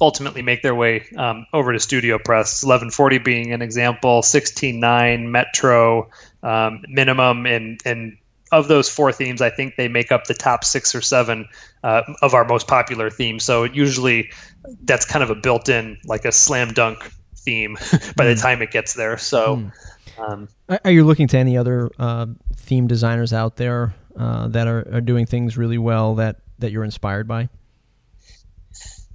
ultimately 0.00 0.42
make 0.42 0.62
their 0.62 0.74
way 0.74 1.06
um, 1.16 1.46
over 1.52 1.72
to 1.72 1.80
Studio 1.80 2.18
Press. 2.18 2.62
1140 2.62 3.18
being 3.18 3.52
an 3.52 3.62
example, 3.62 4.22
16.9, 4.22 5.28
Metro, 5.28 6.08
um, 6.42 6.82
minimum, 6.88 7.46
and 7.46 7.80
and 7.84 8.16
of 8.52 8.68
those 8.68 8.88
four 8.88 9.10
themes, 9.10 9.40
I 9.40 9.50
think 9.50 9.76
they 9.76 9.88
make 9.88 10.12
up 10.12 10.24
the 10.24 10.34
top 10.34 10.64
six 10.64 10.94
or 10.94 11.00
seven 11.00 11.48
uh, 11.82 12.02
of 12.22 12.34
our 12.34 12.44
most 12.44 12.68
popular 12.68 13.10
themes. 13.10 13.42
So 13.44 13.64
usually, 13.64 14.30
that's 14.82 15.04
kind 15.04 15.22
of 15.22 15.30
a 15.30 15.34
built-in, 15.34 15.98
like 16.04 16.24
a 16.24 16.32
slam 16.32 16.72
dunk 16.72 17.10
theme 17.36 17.74
by 18.16 18.26
the 18.26 18.34
hmm. 18.34 18.40
time 18.40 18.62
it 18.62 18.70
gets 18.70 18.94
there. 18.94 19.18
So. 19.18 19.56
Mm. 19.56 19.72
Um, 20.16 20.48
are 20.84 20.92
you 20.92 21.02
looking 21.04 21.26
to 21.26 21.38
any 21.38 21.58
other 21.58 21.90
uh, 21.98 22.26
theme 22.54 22.86
designers 22.86 23.32
out 23.32 23.56
there 23.56 23.96
uh, 24.16 24.46
that 24.46 24.68
are, 24.68 24.86
are 24.92 25.00
doing 25.00 25.26
things 25.26 25.56
really 25.58 25.76
well 25.76 26.14
that, 26.14 26.36
that 26.60 26.70
you're 26.70 26.84
inspired 26.84 27.26
by? 27.26 27.48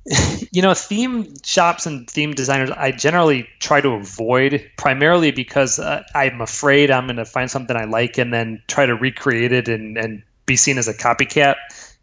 you 0.51 0.61
know, 0.61 0.73
theme 0.73 1.33
shops 1.43 1.85
and 1.85 2.09
theme 2.09 2.33
designers, 2.33 2.71
I 2.71 2.91
generally 2.91 3.47
try 3.59 3.81
to 3.81 3.89
avoid 3.89 4.69
primarily 4.77 5.31
because 5.31 5.77
uh, 5.77 6.03
I'm 6.15 6.41
afraid 6.41 6.89
I'm 6.89 7.05
going 7.05 7.17
to 7.17 7.25
find 7.25 7.49
something 7.49 7.75
I 7.75 7.85
like 7.85 8.17
and 8.17 8.33
then 8.33 8.61
try 8.67 8.85
to 8.85 8.95
recreate 8.95 9.51
it 9.51 9.67
and, 9.67 9.97
and 9.97 10.23
be 10.45 10.55
seen 10.55 10.77
as 10.77 10.87
a 10.87 10.93
copycat. 10.93 11.55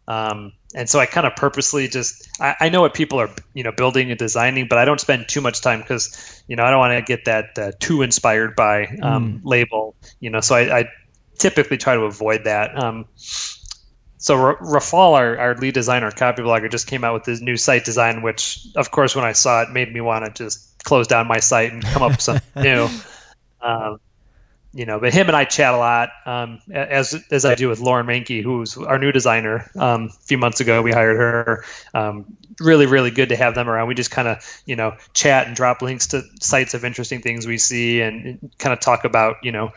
Um, 0.07 0.53
and 0.73 0.89
so 0.89 0.99
I 0.99 1.05
kind 1.05 1.27
of 1.27 1.35
purposely 1.35 1.87
just 1.87 2.29
I, 2.39 2.55
I, 2.61 2.69
know 2.69 2.81
what 2.81 2.93
people 2.93 3.19
are 3.19 3.29
you 3.53 3.63
know 3.63 3.71
building 3.71 4.09
and 4.09 4.17
designing, 4.17 4.67
but 4.67 4.77
I 4.77 4.85
don't 4.85 5.01
spend 5.01 5.27
too 5.27 5.41
much 5.41 5.61
time 5.61 5.81
because 5.81 6.43
you 6.47 6.55
know 6.55 6.63
I 6.63 6.69
don't 6.69 6.79
want 6.79 6.93
to 6.93 7.01
get 7.01 7.25
that 7.25 7.57
uh, 7.57 7.71
too 7.79 8.01
inspired 8.01 8.55
by 8.55 8.85
um, 9.01 9.33
mm. 9.33 9.41
label. 9.43 9.95
You 10.21 10.29
know, 10.29 10.39
so 10.39 10.55
I, 10.55 10.79
I, 10.79 10.89
typically 11.39 11.77
try 11.77 11.93
to 11.93 12.01
avoid 12.01 12.45
that. 12.45 12.81
Um, 12.81 13.05
so 14.17 14.35
Rafal, 14.35 15.13
our, 15.13 15.37
our 15.37 15.55
lead 15.55 15.73
designer, 15.73 16.11
Copyblogger, 16.11 16.71
just 16.71 16.87
came 16.87 17.03
out 17.03 17.13
with 17.13 17.25
this 17.25 17.39
new 17.39 17.55
site 17.55 17.85
design, 17.85 18.21
which, 18.23 18.67
of 18.75 18.91
course, 18.91 19.15
when 19.15 19.25
I 19.25 19.33
saw 19.33 19.61
it, 19.61 19.69
made 19.69 19.93
me 19.93 20.01
want 20.01 20.25
to 20.25 20.43
just 20.43 20.83
close 20.83 21.07
down 21.07 21.27
my 21.27 21.39
site 21.39 21.71
and 21.71 21.83
come 21.83 22.01
up 22.01 22.11
with 22.11 22.21
something 22.21 22.63
new. 22.63 22.89
Um, 23.61 23.99
you 24.73 24.85
know, 24.85 24.99
but 24.99 25.13
him 25.13 25.27
and 25.27 25.35
I 25.35 25.43
chat 25.45 25.73
a 25.73 25.77
lot, 25.77 26.09
um, 26.25 26.59
as 26.71 27.15
as 27.31 27.45
I 27.45 27.55
do 27.55 27.67
with 27.67 27.79
Lauren 27.79 28.05
Mancke, 28.05 28.43
who's 28.43 28.77
our 28.77 28.99
new 28.99 29.11
designer. 29.11 29.71
Um, 29.75 30.05
a 30.05 30.09
few 30.09 30.37
months 30.37 30.59
ago, 30.59 30.81
we 30.81 30.91
hired 30.91 31.17
her. 31.17 31.63
Um, 31.95 32.37
really, 32.59 32.85
really 32.85 33.09
good 33.09 33.29
to 33.29 33.35
have 33.35 33.55
them 33.55 33.69
around. 33.69 33.87
We 33.87 33.95
just 33.95 34.11
kind 34.11 34.27
of, 34.27 34.37
you 34.65 34.75
know, 34.75 34.95
chat 35.13 35.47
and 35.47 35.55
drop 35.55 35.81
links 35.81 36.05
to 36.07 36.21
sites 36.41 36.73
of 36.73 36.85
interesting 36.85 37.21
things 37.21 37.47
we 37.47 37.57
see, 37.57 38.01
and 38.01 38.51
kind 38.59 38.71
of 38.71 38.79
talk 38.79 39.03
about, 39.03 39.37
you 39.41 39.51
know, 39.51 39.71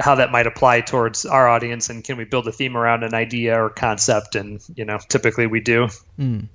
how 0.00 0.14
that 0.14 0.30
might 0.30 0.46
apply 0.46 0.80
towards 0.80 1.26
our 1.26 1.48
audience 1.48 1.90
and 1.90 2.02
can 2.02 2.16
we 2.16 2.24
build 2.24 2.46
a 2.48 2.52
theme 2.52 2.76
around 2.76 3.02
an 3.02 3.14
idea 3.14 3.60
or 3.60 3.70
concept? 3.70 4.34
And 4.34 4.62
you 4.74 4.84
know 4.84 4.98
typically 5.08 5.46
we 5.46 5.60
do. 5.60 5.88
Mm. 6.18 6.48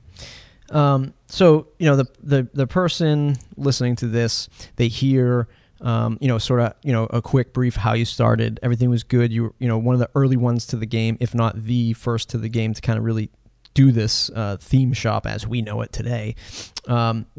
um, 0.72 1.14
so 1.28 1.68
you 1.80 1.86
know 1.86 1.96
the, 1.96 2.06
the 2.22 2.48
the 2.54 2.68
person 2.68 3.36
listening 3.56 3.96
to 3.98 4.08
this 4.08 4.50
they 4.78 4.88
hear 4.88 5.48
um, 5.82 6.18
you 6.22 6.28
know 6.28 6.38
sort 6.38 6.62
of 6.62 6.74
you 6.84 6.92
know 6.92 7.06
a 7.12 7.22
quick 7.22 7.54
brief 7.54 7.76
how 7.76 7.94
you 7.94 8.06
started. 8.06 8.60
Everything 8.64 8.90
was 8.90 9.04
good. 9.04 9.32
You 9.32 9.44
were 9.44 9.54
you 9.60 9.68
know 9.68 9.78
one 9.78 9.94
of 9.94 10.00
the 10.00 10.10
early 10.16 10.38
ones 10.38 10.66
to 10.68 10.76
the 10.76 10.88
game 10.88 11.18
if 11.20 11.36
not 11.36 11.64
the 11.64 11.94
first 11.94 12.30
to 12.30 12.38
the 12.38 12.50
game 12.50 12.74
to 12.74 12.82
kind 12.82 12.98
of 12.98 13.06
really 13.06 13.30
do 13.74 13.92
this 13.92 14.32
uh, 14.32 14.58
theme 14.60 14.92
shop 14.92 15.28
as 15.28 15.46
we 15.46 15.62
know 15.62 15.82
it 15.82 15.92
today. 15.92 16.36
Um, 16.88 17.28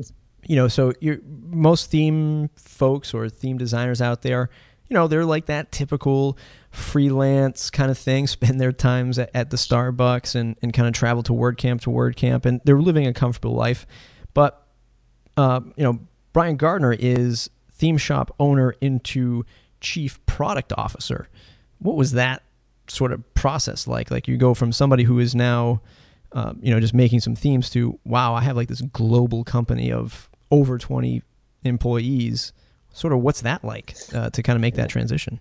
you 0.47 0.57
know 0.57 0.67
so 0.67 0.93
you 1.01 1.23
most 1.51 1.91
theme 1.91 2.49
folks 2.57 3.13
or 3.13 3.29
theme 3.29 3.59
designers 3.59 4.01
out 4.01 4.23
there 4.23 4.51
you 4.89 4.95
know, 4.95 5.07
they're 5.07 5.25
like 5.25 5.47
that 5.47 5.71
typical 5.71 6.39
freelance 6.71 7.71
kind 7.71 7.91
of 7.91 7.99
thing, 7.99 8.27
spend 8.27 8.61
their 8.61 8.73
times 8.73 9.19
at, 9.19 9.31
at 9.35 9.51
the 9.51 9.57
Starbucks 9.57 10.35
and, 10.35 10.57
and 10.63 10.73
kind 10.73 10.89
of 10.89 10.95
travel 10.95 11.23
to 11.25 11.33
WordCamp 11.33 11.81
to 11.83 11.91
WordCamp, 11.91 12.47
and 12.47 12.61
they're 12.65 12.81
living 12.81 13.07
a 13.07 13.13
comfortable 13.13 13.55
life. 13.55 13.87
But, 14.35 14.67
uh, 15.37 15.61
you 15.77 15.85
know, 15.85 16.01
Brian 16.33 16.57
Gardner 16.57 16.95
is 16.99 17.51
theme 17.73 17.97
shop 17.97 18.35
owner 18.39 18.75
into 18.81 19.45
chief 19.81 20.25
product 20.27 20.73
officer. 20.77 21.29
What 21.79 21.97
was 21.97 22.13
that 22.13 22.43
sort 22.89 23.13
of 23.13 23.35
process 23.35 23.87
like? 23.87 24.11
Like 24.11 24.29
you 24.29 24.37
go 24.37 24.55
from 24.55 24.73
somebody 24.73 25.05
who 25.05 25.19
is 25.19 25.35
now, 25.35 25.81
uh, 26.33 26.55
you 26.61 26.73
know, 26.73 26.81
just 26.81 26.95
making 26.95 27.21
some 27.21 27.37
themes 27.37 27.71
to, 27.71 27.99
wow, 28.05 28.35
I 28.35 28.41
have 28.43 28.57
like 28.57 28.69
this 28.69 28.81
global 28.81 29.45
company 29.45 29.93
of 29.93 30.29
over 30.51 30.79
20 30.79 31.23
employees 31.65 32.53
sort 32.99 33.13
of 33.13 33.21
what's 33.21 33.43
that 33.43 33.65
like 33.65 33.97
uh, 34.15 34.31
to 34.31 34.43
kind 34.43 34.57
of 34.57 34.61
make 34.61 34.75
that 34.75 34.89
transition? 34.89 35.41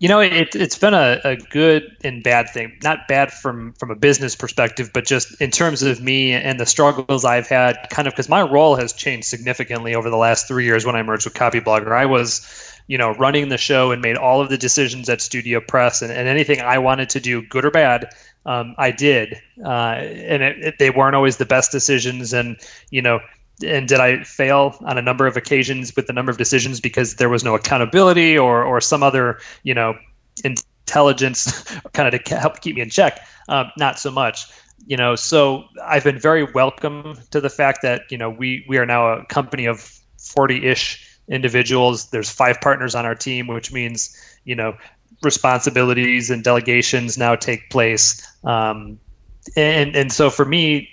You 0.00 0.08
know, 0.08 0.20
it, 0.20 0.54
it's 0.54 0.78
been 0.78 0.94
a, 0.94 1.20
a 1.24 1.36
good 1.36 1.96
and 2.04 2.22
bad 2.22 2.48
thing. 2.50 2.72
Not 2.84 3.08
bad 3.08 3.32
from 3.32 3.72
from 3.72 3.90
a 3.90 3.96
business 3.96 4.36
perspective, 4.36 4.90
but 4.94 5.04
just 5.04 5.40
in 5.40 5.50
terms 5.50 5.82
of 5.82 6.00
me 6.00 6.32
and 6.32 6.60
the 6.60 6.66
struggles 6.66 7.24
I've 7.24 7.48
had, 7.48 7.76
kind 7.90 8.06
of 8.06 8.14
because 8.14 8.28
my 8.28 8.42
role 8.42 8.76
has 8.76 8.92
changed 8.92 9.26
significantly 9.26 9.96
over 9.96 10.08
the 10.08 10.16
last 10.16 10.46
three 10.46 10.64
years 10.64 10.86
when 10.86 10.94
I 10.94 11.02
merged 11.02 11.24
with 11.24 11.34
Copyblogger. 11.34 11.90
I 11.90 12.06
was, 12.06 12.46
you 12.86 12.96
know, 12.96 13.12
running 13.14 13.48
the 13.48 13.58
show 13.58 13.90
and 13.90 14.00
made 14.00 14.16
all 14.16 14.40
of 14.40 14.50
the 14.50 14.58
decisions 14.58 15.08
at 15.08 15.20
Studio 15.20 15.60
Press, 15.60 16.00
and, 16.00 16.12
and 16.12 16.28
anything 16.28 16.60
I 16.60 16.78
wanted 16.78 17.10
to 17.10 17.20
do, 17.20 17.42
good 17.42 17.64
or 17.64 17.72
bad, 17.72 18.08
um, 18.46 18.76
I 18.78 18.92
did. 18.92 19.42
Uh, 19.64 19.98
and 19.98 20.44
it, 20.44 20.58
it, 20.58 20.74
they 20.78 20.90
weren't 20.90 21.16
always 21.16 21.38
the 21.38 21.46
best 21.46 21.72
decisions, 21.72 22.32
and 22.32 22.56
you 22.90 23.02
know, 23.02 23.18
and 23.66 23.88
did 23.88 24.00
I 24.00 24.22
fail 24.24 24.76
on 24.84 24.98
a 24.98 25.02
number 25.02 25.26
of 25.26 25.36
occasions 25.36 25.94
with 25.96 26.06
the 26.06 26.12
number 26.12 26.30
of 26.30 26.38
decisions 26.38 26.80
because 26.80 27.16
there 27.16 27.28
was 27.28 27.44
no 27.44 27.54
accountability 27.54 28.38
or 28.38 28.62
or 28.62 28.80
some 28.80 29.02
other 29.02 29.38
you 29.62 29.74
know 29.74 29.96
intelligence 30.44 31.64
kind 31.92 32.12
of 32.12 32.22
to 32.22 32.38
help 32.38 32.60
keep 32.60 32.76
me 32.76 32.82
in 32.82 32.90
check? 32.90 33.20
Um, 33.48 33.70
not 33.76 33.98
so 33.98 34.10
much. 34.10 34.46
You 34.86 34.96
know, 34.96 35.16
so 35.16 35.64
I've 35.84 36.04
been 36.04 36.18
very 36.18 36.44
welcome 36.44 37.18
to 37.30 37.40
the 37.40 37.50
fact 37.50 37.82
that 37.82 38.02
you 38.10 38.18
know 38.18 38.30
we 38.30 38.64
we 38.68 38.78
are 38.78 38.86
now 38.86 39.08
a 39.08 39.24
company 39.26 39.66
of 39.66 39.98
forty 40.18 40.66
ish 40.66 41.04
individuals. 41.28 42.10
There's 42.10 42.30
five 42.30 42.60
partners 42.60 42.94
on 42.94 43.04
our 43.04 43.14
team, 43.14 43.48
which 43.48 43.72
means 43.72 44.16
you 44.44 44.54
know 44.54 44.76
responsibilities 45.22 46.30
and 46.30 46.44
delegations 46.44 47.18
now 47.18 47.34
take 47.34 47.70
place. 47.70 48.24
Um, 48.44 48.98
and 49.56 49.96
and 49.96 50.12
so 50.12 50.30
for 50.30 50.44
me, 50.44 50.88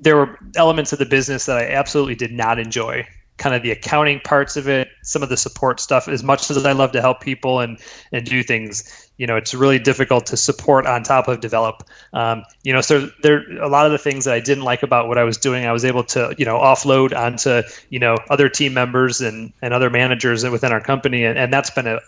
there 0.00 0.16
were 0.16 0.38
elements 0.56 0.92
of 0.92 0.98
the 0.98 1.06
business 1.06 1.46
that 1.46 1.58
I 1.58 1.68
absolutely 1.68 2.14
did 2.14 2.32
not 2.32 2.58
enjoy. 2.58 3.06
Kind 3.36 3.54
of 3.54 3.62
the 3.62 3.70
accounting 3.70 4.18
parts 4.20 4.56
of 4.56 4.68
it, 4.68 4.88
some 5.02 5.22
of 5.22 5.28
the 5.28 5.36
support 5.36 5.78
stuff. 5.78 6.08
As 6.08 6.24
much 6.24 6.50
as 6.50 6.64
I 6.64 6.72
love 6.72 6.90
to 6.92 7.00
help 7.00 7.20
people 7.20 7.60
and 7.60 7.78
and 8.10 8.24
do 8.24 8.42
things, 8.42 9.10
you 9.16 9.28
know, 9.28 9.36
it's 9.36 9.54
really 9.54 9.78
difficult 9.78 10.26
to 10.26 10.36
support 10.36 10.86
on 10.86 11.04
top 11.04 11.28
of 11.28 11.40
develop. 11.40 11.84
Um, 12.12 12.42
you 12.64 12.72
know, 12.72 12.80
so 12.80 13.08
there 13.22 13.48
a 13.60 13.68
lot 13.68 13.86
of 13.86 13.92
the 13.92 13.98
things 13.98 14.24
that 14.24 14.34
I 14.34 14.40
didn't 14.40 14.64
like 14.64 14.82
about 14.82 15.06
what 15.06 15.18
I 15.18 15.24
was 15.24 15.36
doing, 15.36 15.66
I 15.66 15.72
was 15.72 15.84
able 15.84 16.02
to 16.04 16.34
you 16.36 16.44
know 16.44 16.58
offload 16.58 17.16
onto 17.16 17.62
you 17.90 18.00
know 18.00 18.16
other 18.28 18.48
team 18.48 18.74
members 18.74 19.20
and 19.20 19.52
and 19.62 19.72
other 19.72 19.88
managers 19.88 20.44
within 20.44 20.72
our 20.72 20.80
company, 20.80 21.24
and, 21.24 21.38
and 21.38 21.52
that's 21.52 21.70
been 21.70 21.86
a 21.86 22.00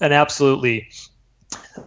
an 0.00 0.12
absolutely 0.12 0.88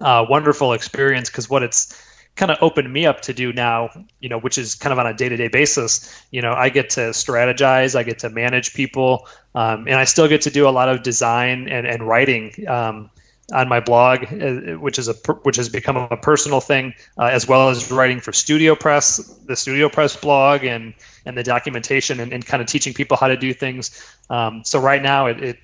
uh, 0.02 0.26
wonderful 0.30 0.74
experience 0.74 1.30
because 1.30 1.50
what 1.50 1.64
it's 1.64 2.00
kind 2.38 2.52
of 2.52 2.58
opened 2.62 2.94
me 2.94 3.06
up 3.06 3.22
to 3.22 3.34
do 3.34 3.52
now, 3.52 3.90
you 4.22 4.30
know, 4.30 4.40
which 4.40 4.58
is 4.58 4.76
kind 4.76 4.94
of 4.94 5.00
on 5.00 5.08
a 5.08 5.14
day 5.14 5.28
to 5.28 5.36
day 5.36 5.48
basis. 5.48 6.24
You 6.32 6.42
know, 6.42 6.54
I 6.54 6.70
get 6.70 6.90
to 6.92 7.10
strategize, 7.10 7.96
I 7.96 8.04
get 8.04 8.20
to 8.20 8.30
manage 8.30 8.74
people, 8.74 9.28
um, 9.56 9.88
and 9.88 9.96
I 9.96 10.06
still 10.06 10.28
get 10.28 10.42
to 10.44 10.52
do 10.52 10.68
a 10.68 10.72
lot 10.72 10.88
of 10.88 11.04
design 11.04 11.68
and, 11.68 11.86
and 11.86 12.08
writing. 12.08 12.68
Um, 12.68 13.10
on 13.54 13.70
my 13.70 13.80
blog, 13.80 14.26
uh, 14.34 14.74
which 14.74 15.00
is 15.00 15.08
a 15.08 15.14
which 15.44 15.56
has 15.56 15.70
become 15.70 15.96
a 15.96 16.18
personal 16.18 16.60
thing, 16.60 16.94
uh, 17.18 17.30
as 17.32 17.48
well 17.48 17.70
as 17.70 17.90
writing 17.90 18.20
for 18.20 18.34
Studio 18.34 18.76
Press, 18.76 19.18
the 19.46 19.56
Studio 19.56 19.88
Press 19.88 20.18
blog, 20.18 20.66
and 20.66 20.94
and 21.26 21.38
the 21.38 21.44
documentation, 21.44 22.20
and, 22.20 22.34
and 22.34 22.46
kind 22.46 22.62
of 22.62 22.68
teaching 22.68 22.94
people 22.94 23.16
how 23.16 23.30
to 23.30 23.38
do 23.38 23.54
things. 23.54 24.18
Um, 24.30 24.64
so 24.66 24.82
right 24.82 25.02
now, 25.02 25.28
it, 25.28 25.42
it 25.42 25.60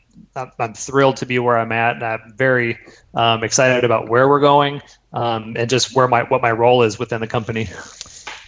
I'm 0.57 0.73
thrilled 0.73 1.17
to 1.17 1.25
be 1.25 1.39
where 1.39 1.57
I'm 1.57 1.73
at, 1.73 1.95
and 1.95 2.03
I'm 2.03 2.33
very 2.37 2.79
um, 3.15 3.43
excited 3.43 3.83
about 3.83 4.07
where 4.07 4.29
we're 4.29 4.39
going 4.39 4.81
um, 5.13 5.55
and 5.57 5.69
just 5.69 5.95
where 5.95 6.07
my 6.07 6.23
what 6.23 6.41
my 6.41 6.51
role 6.51 6.83
is 6.83 6.99
within 6.99 7.21
the 7.21 7.27
company. 7.27 7.69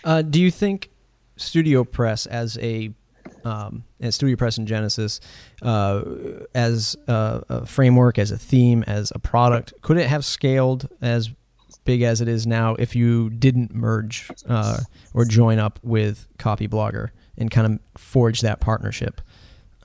Uh, 0.04 0.22
do 0.22 0.40
you 0.40 0.52
think 0.52 0.90
Studio 1.38 1.84
Press 1.84 2.26
as 2.26 2.58
a 2.60 2.94
um, 3.44 3.84
Studio 4.10 4.36
Press 4.36 4.58
and 4.58 4.68
Genesis 4.68 5.20
uh, 5.62 6.04
as 6.54 6.96
a, 7.08 7.44
a, 7.50 7.66
framework, 7.66 8.18
as 8.18 8.32
a 8.32 8.38
theme, 8.38 8.84
as 8.88 9.12
a 9.14 9.20
product, 9.20 9.74
could 9.82 9.98
it 9.98 10.08
have 10.08 10.26
scaled 10.26 10.90
as 11.02 11.30
big 11.84 12.02
as 12.02 12.22
it 12.22 12.28
is 12.28 12.48
now 12.48 12.76
if 12.76 12.96
you 12.96 13.30
didn't 13.30 13.74
merge 13.74 14.32
uh, 14.48 14.80
or 15.14 15.26
join 15.26 15.60
up 15.60 15.80
with 15.84 16.28
Copyblogger 16.40 17.10
and 17.38 17.52
kind 17.52 17.74
of 17.74 18.02
forge 18.02 18.42
that 18.42 18.60
partnership? 18.60 19.22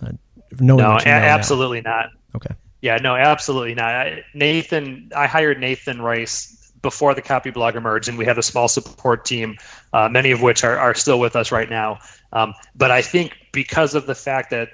Uh, 0.02 0.12
no, 0.58 0.78
a- 0.78 1.06
absolutely 1.06 1.82
now. 1.82 1.90
not. 1.90 2.10
Okay. 2.36 2.54
Yeah, 2.80 2.96
no, 2.96 3.14
absolutely 3.14 3.74
not. 3.74 4.06
Nathan, 4.32 5.10
I 5.14 5.26
hired 5.26 5.60
Nathan 5.60 6.00
Rice 6.00 6.59
before 6.82 7.14
the 7.14 7.22
copy 7.22 7.50
blog 7.50 7.76
emerged, 7.76 8.08
and 8.08 8.16
we 8.16 8.24
had 8.24 8.38
a 8.38 8.42
small 8.42 8.68
support 8.68 9.24
team, 9.24 9.56
uh, 9.92 10.08
many 10.08 10.30
of 10.30 10.42
which 10.42 10.64
are, 10.64 10.78
are 10.78 10.94
still 10.94 11.20
with 11.20 11.36
us 11.36 11.52
right 11.52 11.68
now. 11.68 11.98
Um, 12.32 12.54
but 12.74 12.90
I 12.90 13.02
think 13.02 13.36
because 13.52 13.94
of 13.94 14.06
the 14.06 14.14
fact 14.14 14.50
that 14.50 14.70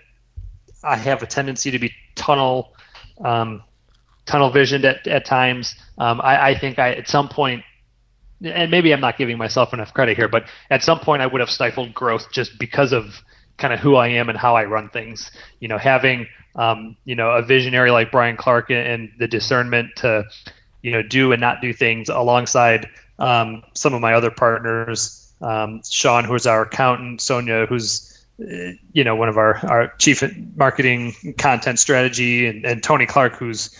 I 0.84 0.96
have 0.96 1.22
a 1.22 1.26
tendency 1.26 1.70
to 1.70 1.78
be 1.78 1.92
tunnel 2.14 2.74
um, 3.24 3.62
tunnel 4.26 4.50
visioned 4.50 4.84
at, 4.84 5.06
at 5.06 5.24
times, 5.24 5.74
um, 5.98 6.20
I, 6.20 6.50
I 6.50 6.58
think 6.58 6.78
I 6.78 6.94
at 6.94 7.08
some 7.08 7.28
point 7.28 7.64
and 8.42 8.70
maybe 8.70 8.92
I'm 8.92 9.00
not 9.00 9.16
giving 9.16 9.38
myself 9.38 9.72
enough 9.72 9.94
credit 9.94 10.16
here, 10.16 10.28
but 10.28 10.46
at 10.70 10.82
some 10.82 11.00
point 11.00 11.22
I 11.22 11.26
would 11.26 11.40
have 11.40 11.50
stifled 11.50 11.94
growth 11.94 12.30
just 12.32 12.58
because 12.58 12.92
of 12.92 13.22
kind 13.56 13.72
of 13.72 13.80
who 13.80 13.96
I 13.96 14.08
am 14.08 14.28
and 14.28 14.36
how 14.36 14.56
I 14.56 14.64
run 14.64 14.90
things. 14.90 15.30
You 15.60 15.68
know, 15.68 15.78
having 15.78 16.26
um, 16.54 16.96
you 17.04 17.14
know 17.14 17.30
a 17.30 17.42
visionary 17.42 17.90
like 17.90 18.10
Brian 18.10 18.36
Clark 18.36 18.70
and 18.70 19.10
the 19.18 19.28
discernment 19.28 19.90
to 19.96 20.24
you 20.82 20.90
know 20.90 21.02
do 21.02 21.32
and 21.32 21.40
not 21.40 21.60
do 21.60 21.72
things 21.72 22.08
alongside 22.08 22.88
um, 23.18 23.62
some 23.74 23.94
of 23.94 24.00
my 24.00 24.12
other 24.12 24.30
partners, 24.30 25.32
um, 25.40 25.80
Sean, 25.88 26.24
who's 26.24 26.46
our 26.46 26.62
accountant, 26.62 27.20
Sonia, 27.20 27.66
who's 27.66 28.24
uh, 28.40 28.72
you 28.92 29.04
know 29.04 29.16
one 29.16 29.28
of 29.28 29.36
our 29.36 29.56
our 29.66 29.88
chief 29.98 30.22
marketing 30.56 31.14
content 31.38 31.78
strategy, 31.78 32.46
and, 32.46 32.64
and 32.64 32.82
Tony 32.82 33.06
Clark, 33.06 33.36
who's 33.36 33.70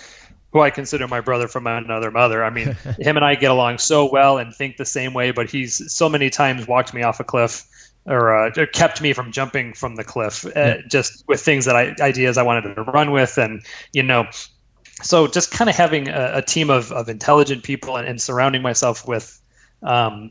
who 0.53 0.61
I 0.61 0.71
consider 0.71 1.07
my 1.07 1.21
brother 1.21 1.49
from 1.49 1.67
another 1.67 2.11
mother. 2.11 2.43
I 2.43 2.51
mean, 2.51 2.69
him 2.99 3.17
and 3.17 3.25
I 3.25 3.35
get 3.35 3.51
along 3.51 3.79
so 3.79 4.11
well 4.11 4.39
and 4.39 4.55
think 4.55 4.79
the 4.79 4.87
same 4.87 5.13
way, 5.13 5.31
but 5.31 5.51
he's 5.51 5.93
so 5.93 6.09
many 6.09 6.31
times 6.31 6.67
walked 6.67 6.95
me 6.95 7.03
off 7.03 7.21
a 7.21 7.25
cliff 7.25 7.67
or, 8.07 8.35
uh, 8.35 8.67
kept 8.73 9.03
me 9.03 9.13
from 9.13 9.33
jumping 9.33 9.73
from 9.73 9.97
the 9.97 10.05
cliff 10.05 10.47
uh, 10.47 10.51
yeah. 10.55 10.77
just 10.89 11.25
with 11.29 11.41
things 11.41 11.65
that 11.65 11.77
I 11.77 11.95
ideas 12.01 12.39
I 12.39 12.43
wanted 12.43 12.75
to 12.75 12.83
run 12.83 13.11
with 13.11 13.37
and 13.37 13.63
you 13.93 14.03
know 14.03 14.27
so 15.03 15.27
just 15.27 15.51
kind 15.51 15.69
of 15.69 15.77
having 15.77 16.09
a, 16.09 16.33
a, 16.35 16.43
team 16.43 16.71
of, 16.71 16.91
of 16.93 17.09
intelligent 17.09 17.63
people 17.63 17.97
and, 17.97 18.09
and 18.09 18.21
surrounding 18.21 18.63
myself 18.63 19.07
with 19.07 19.41
um, 19.83 20.31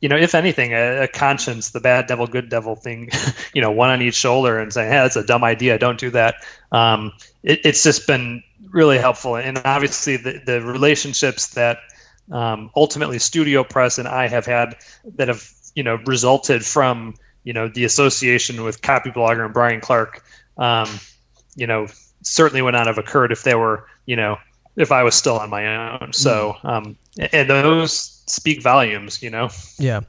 you 0.00 0.08
know 0.08 0.16
if 0.16 0.34
anything 0.34 0.72
a, 0.72 1.02
a, 1.02 1.08
conscience 1.08 1.70
the 1.70 1.80
bad 1.80 2.06
devil 2.06 2.26
good 2.26 2.48
devil 2.48 2.76
thing 2.76 3.10
you 3.54 3.60
know 3.60 3.70
one 3.70 3.90
on 3.90 4.00
each 4.00 4.14
shoulder 4.14 4.58
and 4.58 4.72
saying 4.72 4.90
hey 4.90 4.98
that's 4.98 5.16
a 5.16 5.24
dumb 5.24 5.44
idea 5.44 5.78
don't 5.78 5.98
do 5.98 6.10
that 6.10 6.36
um, 6.72 7.12
it, 7.42 7.60
it's 7.64 7.82
just 7.82 8.06
been 8.06 8.42
really 8.70 8.98
helpful 8.98 9.36
and 9.36 9.60
obviously 9.64 10.16
the, 10.16 10.40
the 10.46 10.60
relationships 10.62 11.48
that 11.48 11.78
um, 12.30 12.70
ultimately 12.76 13.18
studio 13.18 13.64
press 13.64 13.98
and 13.98 14.06
i 14.06 14.28
have 14.28 14.46
had 14.46 14.76
that 15.16 15.28
have 15.28 15.50
you 15.74 15.82
know 15.82 15.96
resulted 16.06 16.64
from 16.64 17.14
you 17.44 17.52
know 17.52 17.68
the 17.68 17.84
association 17.84 18.62
with 18.62 18.82
Copyblogger 18.82 19.44
and 19.44 19.54
Brian 19.54 19.80
Clark. 19.80 20.22
Um, 20.58 20.88
you 21.56 21.66
know, 21.66 21.86
certainly 22.22 22.62
would 22.62 22.74
not 22.74 22.86
have 22.86 22.98
occurred 22.98 23.32
if 23.32 23.42
they 23.42 23.54
were 23.54 23.86
you 24.06 24.16
know 24.16 24.38
if 24.76 24.92
I 24.92 25.02
was 25.02 25.14
still 25.14 25.38
on 25.38 25.50
my 25.50 25.98
own. 25.98 26.12
So 26.12 26.56
mm. 26.62 26.68
um, 26.68 26.96
and 27.32 27.50
those 27.50 28.22
speak 28.26 28.62
volumes. 28.62 29.22
You 29.22 29.30
know. 29.30 29.50
Yeah. 29.78 30.00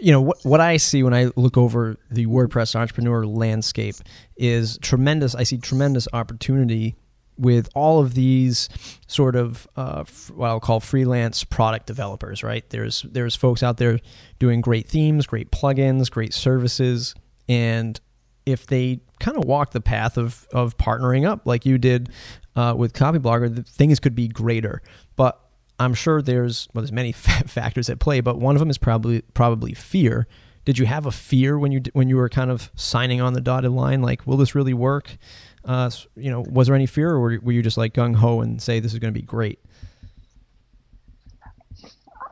You 0.00 0.12
know 0.12 0.20
what 0.20 0.38
what 0.42 0.60
I 0.60 0.76
see 0.76 1.02
when 1.02 1.14
I 1.14 1.30
look 1.36 1.56
over 1.56 1.96
the 2.10 2.26
WordPress 2.26 2.74
entrepreneur 2.74 3.24
landscape 3.26 3.96
is 4.36 4.78
tremendous. 4.82 5.34
I 5.34 5.44
see 5.44 5.58
tremendous 5.58 6.08
opportunity 6.12 6.96
with 7.36 7.68
all 7.74 8.00
of 8.00 8.14
these 8.14 8.68
sort 9.06 9.36
of 9.36 9.66
uh, 9.76 10.04
what 10.34 10.48
I'll 10.48 10.60
call 10.60 10.80
freelance 10.80 11.44
product 11.44 11.86
developers, 11.86 12.42
right? 12.42 12.68
There's 12.70 13.02
there's 13.02 13.36
folks 13.36 13.62
out 13.62 13.76
there 13.76 14.00
doing 14.38 14.60
great 14.60 14.88
themes, 14.88 15.26
great 15.26 15.50
plugins, 15.50 16.10
great 16.10 16.34
services, 16.34 17.14
and 17.48 17.98
if 18.46 18.66
they 18.66 19.00
kind 19.20 19.36
of 19.36 19.44
walk 19.44 19.72
the 19.72 19.80
path 19.80 20.16
of 20.18 20.46
of 20.52 20.76
partnering 20.76 21.26
up 21.26 21.46
like 21.46 21.64
you 21.64 21.78
did 21.78 22.10
uh, 22.56 22.74
with 22.76 22.92
Copyblogger, 22.92 23.54
the 23.54 23.62
things 23.62 24.00
could 24.00 24.14
be 24.14 24.28
greater. 24.28 24.82
But 25.16 25.40
I'm 25.78 25.94
sure 25.94 26.22
there's 26.22 26.68
well, 26.72 26.82
there's 26.82 26.92
many 26.92 27.12
factors 27.12 27.88
at 27.88 27.98
play, 27.98 28.20
but 28.20 28.38
one 28.38 28.54
of 28.56 28.60
them 28.60 28.70
is 28.70 28.78
probably 28.78 29.22
probably 29.34 29.74
fear. 29.74 30.26
Did 30.64 30.78
you 30.78 30.86
have 30.86 31.04
a 31.04 31.12
fear 31.12 31.58
when 31.58 31.72
you 31.72 31.82
when 31.92 32.08
you 32.08 32.16
were 32.16 32.28
kind 32.28 32.50
of 32.50 32.70
signing 32.74 33.20
on 33.20 33.34
the 33.34 33.40
dotted 33.40 33.72
line? 33.72 34.02
Like, 34.02 34.26
will 34.26 34.36
this 34.36 34.54
really 34.54 34.74
work? 34.74 35.16
Uh, 35.64 35.90
you 36.14 36.30
know, 36.30 36.44
was 36.48 36.66
there 36.66 36.76
any 36.76 36.86
fear, 36.86 37.10
or 37.10 37.20
were 37.20 37.52
you 37.52 37.62
just 37.62 37.76
like 37.76 37.94
gung 37.94 38.16
ho 38.16 38.40
and 38.40 38.60
say 38.60 38.80
this 38.80 38.92
is 38.92 38.98
going 38.98 39.12
to 39.12 39.18
be 39.18 39.24
great? 39.24 39.58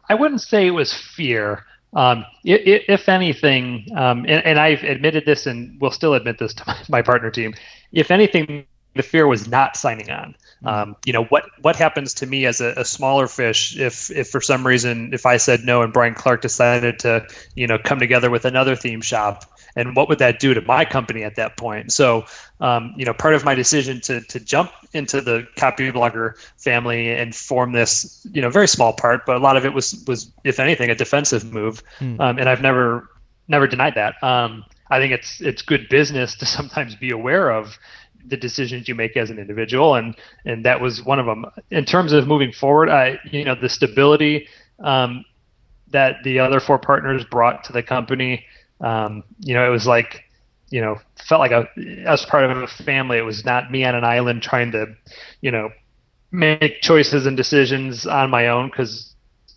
I 0.09 0.15
wouldn't 0.15 0.43
say 0.43 0.67
it 0.67 0.73
was 0.73 0.93
fear. 0.93 1.65
Um, 1.95 2.25
if, 2.45 2.85
if 2.89 3.09
anything, 3.09 3.87
um, 3.95 4.21
and, 4.21 4.45
and, 4.47 4.59
I've 4.59 4.83
admitted 4.83 5.27
this 5.27 5.47
and 5.47 5.79
will 5.79 5.91
still 5.91 6.15
admit 6.15 6.39
this 6.39 6.55
to 6.55 6.65
my, 6.67 6.77
my, 6.89 7.03
partner 7.03 7.31
team, 7.31 7.55
if 7.93 8.11
anything, 8.11 8.65
the 8.95 9.03
fear 9.03 9.27
was 9.27 9.49
not 9.49 9.77
signing 9.77 10.11
on. 10.11 10.35
Mm-hmm. 10.65 10.69
Um, 10.69 10.97
you 11.05 11.13
know 11.13 11.25
what 11.25 11.45
what 11.61 11.77
happens 11.77 12.15
to 12.15 12.27
me 12.27 12.47
as 12.47 12.61
a, 12.61 12.73
a, 12.77 12.85
smaller 12.85 13.27
fish 13.27 13.77
if 13.77 14.11
if 14.11 14.29
for 14.29 14.41
some 14.41 14.67
reason 14.67 15.13
if 15.13 15.27
I 15.27 15.37
said 15.37 15.65
no 15.65 15.83
and 15.83 15.93
Brian 15.93 16.15
Clark 16.15 16.41
decided 16.41 16.99
to 17.01 17.27
you 17.57 17.67
know 17.67 17.79
come 17.79 17.99
together 17.99 18.31
with 18.31 18.45
another 18.45 18.77
theme 18.77 19.01
shop 19.01 19.45
and 19.77 19.97
what 19.97 20.09
would 20.09 20.19
that 20.19 20.41
do 20.41 20.55
to 20.55 20.61
my 20.63 20.85
company 20.85 21.25
at 21.25 21.37
that 21.37 21.57
point? 21.57 21.93
So, 21.93 22.25
um, 22.61 22.95
you 22.97 23.05
know, 23.05 23.15
part 23.15 23.35
of 23.35 23.45
my 23.45 23.55
decision 23.55 24.01
to 24.03 24.21
to 24.21 24.41
jump 24.41 24.71
into 24.93 25.21
the 25.21 25.47
Copyblogger 25.57 26.35
family 26.57 27.11
and 27.11 27.35
form 27.35 27.73
this, 27.73 28.27
you 28.33 28.43
know, 28.43 28.51
very 28.51 28.69
small 28.69 28.93
part, 28.93 29.25
but 29.27 29.37
a 29.37 29.41
lot 29.41 29.57
of 29.57 29.65
it 29.65 29.73
was 29.73 30.05
was, 30.07 30.31
if 30.45 30.61
anything, 30.61 30.91
a 30.91 30.95
defensive 30.95 31.53
move, 31.53 31.83
mm. 32.01 32.21
um, 32.21 32.39
and 32.39 32.49
I've 32.49 32.63
never 32.63 33.09
never 33.49 33.67
denied 33.67 33.95
that. 33.95 34.23
Um, 34.23 34.65
I 34.91 34.99
think 34.99 35.13
it's 35.13 35.41
it's 35.41 35.63
good 35.63 35.89
business 35.89 36.35
to 36.37 36.47
sometimes 36.59 36.95
be 36.95 37.11
aware 37.11 37.51
of 37.51 37.79
the 38.25 38.37
decisions 38.37 38.87
you 38.87 38.95
make 38.95 39.17
as 39.17 39.31
an 39.31 39.39
individual, 39.39 39.95
and 39.95 40.15
and 40.45 40.65
that 40.65 40.81
was 40.81 41.03
one 41.03 41.19
of 41.19 41.27
them. 41.27 41.47
In 41.71 41.85
terms 41.85 42.13
of 42.13 42.27
moving 42.27 42.53
forward, 42.53 42.89
I 42.89 43.19
you 43.31 43.45
know 43.45 43.55
the 43.55 43.69
stability 43.69 44.49
um, 44.81 45.25
that 45.91 46.17
the 46.25 46.39
other 46.39 46.61
four 46.61 46.79
partners 46.79 47.25
brought 47.25 47.65
to 47.65 47.73
the 47.73 47.83
company 47.83 48.45
um, 48.83 49.25
you 49.41 49.55
know, 49.55 49.67
it 49.67 49.71
was 49.71 49.87
like, 49.87 50.25
you 50.71 50.81
know, 50.81 50.99
felt 51.29 51.41
like 51.41 51.53
a, 51.53 51.69
as 52.07 52.25
part 52.27 52.45
of 52.45 52.57
a 52.57 52.67
family. 52.67 53.19
It 53.19 53.25
was 53.25 53.45
not 53.45 53.71
me 53.71 53.85
on 53.85 53.95
an 53.95 54.05
island 54.05 54.43
trying 54.43 54.73
to, 54.73 54.87
you 55.41 55.51
know, 55.51 55.71
make 56.31 56.81
choices 56.81 57.27
and 57.27 57.37
decisions 57.37 58.07
on 58.07 58.31
my 58.31 58.49
own 58.49 58.69
because 58.69 59.15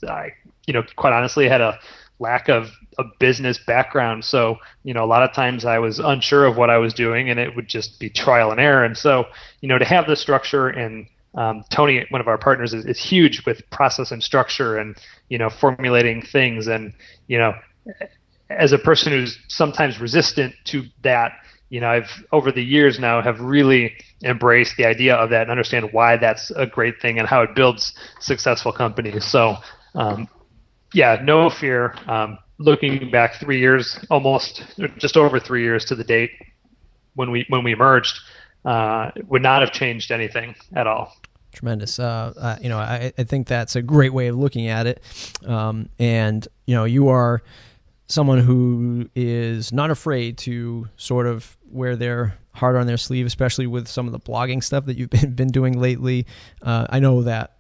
I, 0.08 0.34
you 0.68 0.74
know, 0.74 0.84
quite 0.96 1.14
honestly 1.14 1.48
had 1.48 1.62
a 1.62 1.80
lack 2.20 2.50
of 2.50 2.70
a 2.98 3.04
business 3.20 3.58
background. 3.58 4.24
So, 4.24 4.58
you 4.84 4.94
know, 4.94 5.04
a 5.04 5.08
lot 5.08 5.24
of 5.24 5.34
times 5.34 5.66
I 5.66 5.80
was 5.80 6.00
unsure 6.00 6.46
of 6.46 6.58
what 6.58 6.70
I 6.70 6.78
was 6.78 6.94
doing 6.94 7.30
and 7.30 7.40
it 7.40 7.56
would 7.56 7.68
just 7.68 8.00
be 8.00 8.10
trial 8.10 8.52
and 8.52 8.60
error. 8.60 8.84
And 8.84 8.98
so, 8.98 9.26
you 9.62 9.70
know, 9.70 9.78
to 9.78 9.86
have 9.86 10.08
the 10.08 10.16
structure 10.16 10.68
and 10.68 11.08
um, 11.36 11.66
Tony, 11.70 12.06
one 12.10 12.22
of 12.22 12.28
our 12.28 12.38
partners, 12.38 12.74
is, 12.74 12.86
is 12.86 13.00
huge 13.00 13.46
with 13.46 13.70
process 13.70 14.12
and 14.12 14.24
structure 14.24 14.78
and, 14.78 14.96
you 15.28 15.38
know, 15.38 15.50
formulating 15.50 16.22
things. 16.22 16.68
And, 16.68 16.94
you 17.28 17.38
know, 17.38 17.54
as 18.50 18.72
a 18.72 18.78
person 18.78 19.12
who's 19.12 19.40
sometimes 19.48 20.00
resistant 20.00 20.54
to 20.66 20.84
that, 21.02 21.34
you 21.70 21.80
know, 21.80 21.90
I've 21.90 22.12
over 22.32 22.52
the 22.52 22.64
years 22.64 23.00
now 23.00 23.22
have 23.22 23.40
really 23.40 23.94
embraced 24.24 24.78
the 24.78 24.86
idea 24.86 25.16
of 25.16 25.30
that 25.32 25.44
and 25.44 25.52
understand 25.52 25.90
why 25.92 26.18
that's 26.18 26.52
a 26.52 26.66
great 26.66 27.02
thing 27.02 27.20
and 27.20 27.28
how 27.28 27.42
it 27.42 27.56
builds 27.56 27.94
successful 28.20 28.72
companies. 28.72 29.26
So, 29.26 29.58
um, 29.96 30.28
yeah, 30.94 31.20
no 31.24 31.50
fear. 31.50 31.96
Um, 32.08 32.38
looking 32.58 33.10
back 33.12 33.40
three 33.40 33.60
years, 33.60 34.00
almost 34.10 34.64
just 34.98 35.18
over 35.18 35.40
three 35.40 35.64
years 35.64 35.86
to 35.86 35.96
the 35.96 36.04
date 36.04 36.32
when 37.16 37.32
we 37.32 37.46
when 37.50 37.64
we 37.64 37.72
emerged, 37.72 38.20
uh, 38.64 39.12
would 39.28 39.42
not 39.42 39.62
have 39.62 39.72
changed 39.72 40.12
anything 40.12 40.56
at 40.76 40.88
all. 40.88 41.14
Tremendous. 41.52 42.00
Uh, 42.00 42.34
uh, 42.38 42.58
you 42.62 42.70
know, 42.70 42.78
I, 42.78 43.14
I, 43.18 43.24
think 43.24 43.48
that's 43.48 43.78
a 43.78 43.82
great 43.82 44.12
way 44.12 44.28
of 44.28 44.36
looking 44.36 44.68
at 44.68 44.88
it. 44.88 45.02
Um, 45.46 45.88
and 45.98 46.46
you 46.66 46.76
know, 46.76 46.84
you 46.84 47.08
are 47.08 47.42
someone 48.08 48.39
who 48.39 49.10
is 49.15 49.72
not 49.72 49.89
afraid 49.89 50.38
to 50.38 50.88
sort 50.98 51.28
of 51.28 51.58
wear 51.70 51.96
their 51.96 52.38
heart 52.54 52.76
on 52.76 52.88
their 52.88 52.98
sleeve, 52.98 53.26
especially 53.26 53.68
with 53.68 53.88
some 53.88 54.06
of 54.06 54.12
the 54.12 54.20
blogging 54.20 54.63
stuff 54.63 54.86
that 54.86 54.98
you've 54.98 55.10
been, 55.12 55.34
been 55.34 55.50
doing 55.50 55.80
lately. 55.80 56.26
Uh, 56.62 56.86
I 56.89 57.00
know 57.00 57.24
that 57.24 57.58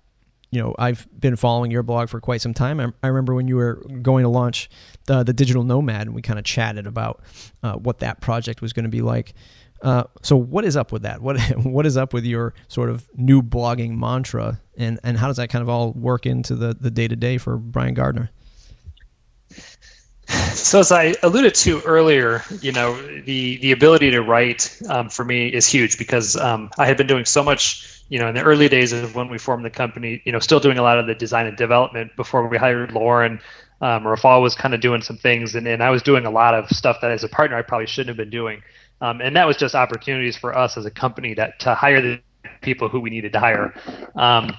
you 0.51 0.61
know 0.61 0.75
I've 0.77 1.07
been 1.19 1.35
following 1.35 1.71
your 1.71 1.83
blog 1.83 2.09
for 2.09 2.19
quite 2.19 2.41
some 2.41 2.53
time. 2.53 2.79
I, 2.79 2.87
I 3.03 3.07
remember 3.07 3.33
when 3.33 3.47
you 3.47 3.55
were 3.55 3.83
going 4.01 4.23
to 4.23 4.29
launch 4.29 4.69
the, 5.05 5.23
the 5.23 5.33
Digital 5.33 5.63
Nomad, 5.63 6.07
and 6.07 6.15
we 6.15 6.21
kind 6.21 6.39
of 6.39 6.45
chatted 6.45 6.87
about 6.87 7.23
uh, 7.63 7.73
what 7.73 7.99
that 7.99 8.21
project 8.21 8.61
was 8.61 8.73
going 8.73 8.85
to 8.85 8.89
be 8.89 9.01
like. 9.01 9.33
Uh, 9.81 10.05
so 10.21 10.37
what 10.37 10.63
is 10.63 10.77
up 10.77 10.91
with 10.91 11.01
that? 11.01 11.21
What 11.21 11.39
what 11.63 11.85
is 11.85 11.97
up 11.97 12.13
with 12.13 12.25
your 12.25 12.53
sort 12.67 12.89
of 12.89 13.09
new 13.15 13.41
blogging 13.41 13.97
mantra, 13.97 14.61
and 14.77 14.99
and 15.03 15.17
how 15.17 15.27
does 15.27 15.37
that 15.37 15.49
kind 15.49 15.63
of 15.63 15.69
all 15.69 15.91
work 15.93 16.25
into 16.25 16.55
the 16.55 16.75
the 16.79 16.91
day 16.91 17.07
to 17.07 17.15
day 17.15 17.37
for 17.37 17.57
Brian 17.57 17.93
Gardner? 17.93 18.29
So 20.55 20.79
as 20.79 20.91
I 20.91 21.13
alluded 21.21 21.53
to 21.55 21.81
earlier, 21.81 22.43
you 22.61 22.71
know, 22.71 22.95
the 23.21 23.57
the 23.57 23.71
ability 23.71 24.09
to 24.11 24.21
write 24.21 24.79
um, 24.89 25.09
for 25.09 25.25
me 25.25 25.47
is 25.49 25.67
huge 25.67 25.97
because 25.97 26.35
um, 26.37 26.69
I 26.77 26.85
had 26.85 26.97
been 26.97 27.07
doing 27.07 27.25
so 27.25 27.43
much, 27.43 28.03
you 28.09 28.19
know, 28.19 28.27
in 28.27 28.35
the 28.35 28.41
early 28.41 28.69
days 28.69 28.93
of 28.93 29.15
when 29.15 29.29
we 29.29 29.37
formed 29.37 29.65
the 29.65 29.69
company, 29.69 30.21
you 30.25 30.31
know, 30.31 30.39
still 30.39 30.59
doing 30.59 30.77
a 30.77 30.81
lot 30.81 30.97
of 30.97 31.07
the 31.07 31.15
design 31.15 31.45
and 31.45 31.57
development 31.57 32.15
before 32.15 32.47
we 32.47 32.57
hired 32.57 32.93
Lauren. 32.93 33.39
Um, 33.81 34.03
Rafal 34.03 34.41
was 34.41 34.55
kind 34.55 34.73
of 34.73 34.79
doing 34.79 35.01
some 35.01 35.17
things, 35.17 35.55
and, 35.55 35.67
and 35.67 35.83
I 35.83 35.89
was 35.89 36.01
doing 36.01 36.25
a 36.25 36.31
lot 36.31 36.53
of 36.53 36.69
stuff 36.69 36.97
that 37.01 37.11
as 37.11 37.23
a 37.23 37.29
partner 37.29 37.57
I 37.57 37.61
probably 37.61 37.87
shouldn't 37.87 38.09
have 38.09 38.17
been 38.17 38.29
doing. 38.29 38.63
Um, 39.01 39.21
and 39.21 39.35
that 39.35 39.45
was 39.45 39.57
just 39.57 39.75
opportunities 39.75 40.37
for 40.37 40.57
us 40.57 40.77
as 40.77 40.85
a 40.85 40.91
company 40.91 41.33
that 41.33 41.59
to 41.59 41.75
hire 41.75 42.01
the 42.01 42.21
people 42.61 42.87
who 42.87 42.99
we 42.99 43.09
needed 43.09 43.33
to 43.33 43.39
hire. 43.39 43.73
Um, 44.15 44.57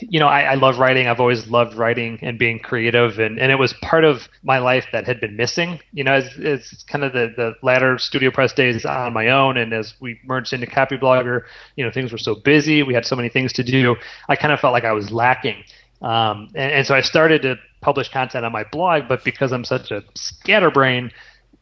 you 0.00 0.18
know, 0.18 0.28
I, 0.28 0.42
I, 0.42 0.54
love 0.54 0.78
writing. 0.78 1.08
I've 1.08 1.20
always 1.20 1.48
loved 1.48 1.74
writing 1.74 2.18
and 2.22 2.38
being 2.38 2.58
creative, 2.58 3.18
and, 3.18 3.38
and 3.38 3.52
it 3.52 3.56
was 3.56 3.74
part 3.74 4.04
of 4.04 4.28
my 4.42 4.58
life 4.58 4.86
that 4.92 5.06
had 5.06 5.20
been 5.20 5.36
missing. 5.36 5.80
You 5.92 6.04
know, 6.04 6.14
as, 6.14 6.84
kind 6.86 7.04
of 7.04 7.12
the, 7.12 7.32
the 7.36 7.54
latter 7.62 7.98
studio 7.98 8.30
press 8.30 8.52
days 8.52 8.86
on 8.86 9.12
my 9.12 9.28
own, 9.28 9.58
and 9.58 9.72
as 9.72 9.94
we 10.00 10.18
merged 10.24 10.52
into 10.52 10.66
Copyblogger, 10.66 11.42
you 11.76 11.84
know, 11.84 11.90
things 11.90 12.12
were 12.12 12.18
so 12.18 12.34
busy. 12.34 12.82
We 12.82 12.94
had 12.94 13.04
so 13.04 13.16
many 13.16 13.28
things 13.28 13.52
to 13.54 13.62
do. 13.62 13.96
I 14.28 14.36
kind 14.36 14.52
of 14.52 14.60
felt 14.60 14.72
like 14.72 14.84
I 14.84 14.92
was 14.92 15.10
lacking. 15.10 15.62
Um, 16.00 16.48
and, 16.54 16.72
and 16.72 16.86
so 16.86 16.94
I 16.94 17.02
started 17.02 17.42
to 17.42 17.56
publish 17.80 18.08
content 18.08 18.44
on 18.44 18.52
my 18.52 18.64
blog, 18.64 19.08
but 19.08 19.24
because 19.24 19.52
I'm 19.52 19.64
such 19.64 19.90
a 19.90 20.02
scatterbrain, 20.14 21.10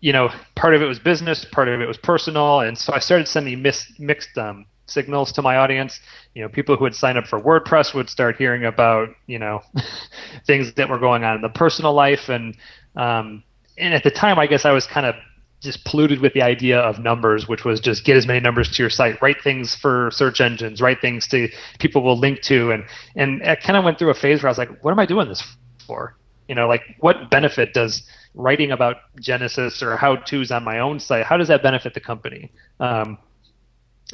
you 0.01 0.12
know, 0.12 0.31
part 0.55 0.75
of 0.75 0.83
it 0.83 0.87
was 0.87 0.99
business, 0.99 1.45
part 1.45 1.69
of 1.69 1.81
it 1.81 1.88
was 1.88 1.99
personal, 1.99 2.61
and 2.61 2.79
so 2.79 2.92
I 2.92 2.99
started 2.99 3.27
sending 3.27 3.62
mis- 3.62 3.92
mixed 3.99 4.37
um, 4.38 4.66
signals 4.87 5.33
to 5.33 5.42
my 5.42 5.57
audience. 5.57 6.01
You 6.35 6.42
know, 6.42 6.49
people 6.49 6.77
who 6.77 6.85
would 6.85 6.94
sign 6.94 7.16
up 7.16 7.27
for 7.27 7.40
WordPress 7.40 7.94
would 7.94 8.09
start 8.09 8.37
hearing 8.37 8.64
about 8.64 9.11
you 9.27 9.38
know 9.38 9.62
things 10.46 10.72
that 10.75 10.88
were 10.88 10.99
going 10.99 11.25
on 11.25 11.37
in 11.37 11.42
the 11.42 11.49
personal 11.49 11.92
life, 11.92 12.29
and 12.29 12.57
um, 12.96 13.42
and 13.79 13.94
at 13.94 14.03
the 14.03 14.11
time, 14.11 14.38
I 14.38 14.46
guess 14.46 14.64
I 14.64 14.72
was 14.72 14.87
kind 14.87 15.07
of 15.07 15.14
just 15.61 15.85
polluted 15.85 16.20
with 16.20 16.35
the 16.35 16.42
idea 16.42 16.79
of 16.79 16.99
numbers, 16.99 17.49
which 17.49 17.64
was 17.64 17.81
just 17.81 18.05
get 18.05 18.16
as 18.16 18.27
many 18.27 18.40
numbers 18.40 18.70
to 18.70 18.83
your 18.83 18.90
site, 18.90 19.20
write 19.22 19.42
things 19.42 19.75
for 19.75 20.11
search 20.12 20.40
engines, 20.40 20.81
write 20.81 21.01
things 21.01 21.27
to 21.29 21.49
people 21.79 22.03
will 22.03 22.18
link 22.18 22.42
to, 22.42 22.70
and 22.72 22.85
and 23.14 23.42
I 23.42 23.57
kind 23.57 23.77
of 23.77 23.85
went 23.85 23.99
through 23.99 24.11
a 24.11 24.14
phase 24.14 24.42
where 24.42 24.49
I 24.49 24.51
was 24.51 24.59
like, 24.59 24.83
what 24.83 24.92
am 24.92 24.99
I 24.99 25.07
doing 25.07 25.29
this 25.29 25.42
for? 25.87 26.16
You 26.49 26.55
know, 26.55 26.68
like 26.68 26.83
what 27.01 27.31
benefit 27.31 27.75
does 27.75 28.03
writing 28.37 28.70
about 28.70 28.96
Genesis 29.18 29.83
or 29.83 29.96
how 29.96 30.16
tos 30.16 30.51
on 30.51 30.62
my 30.62 30.79
own 30.79 31.01
site, 31.01 31.25
how 31.25 31.37
does 31.37 31.49
that 31.49 31.62
benefit 31.62 31.94
the 31.94 32.01
company? 32.01 32.53
Um, 32.79 33.18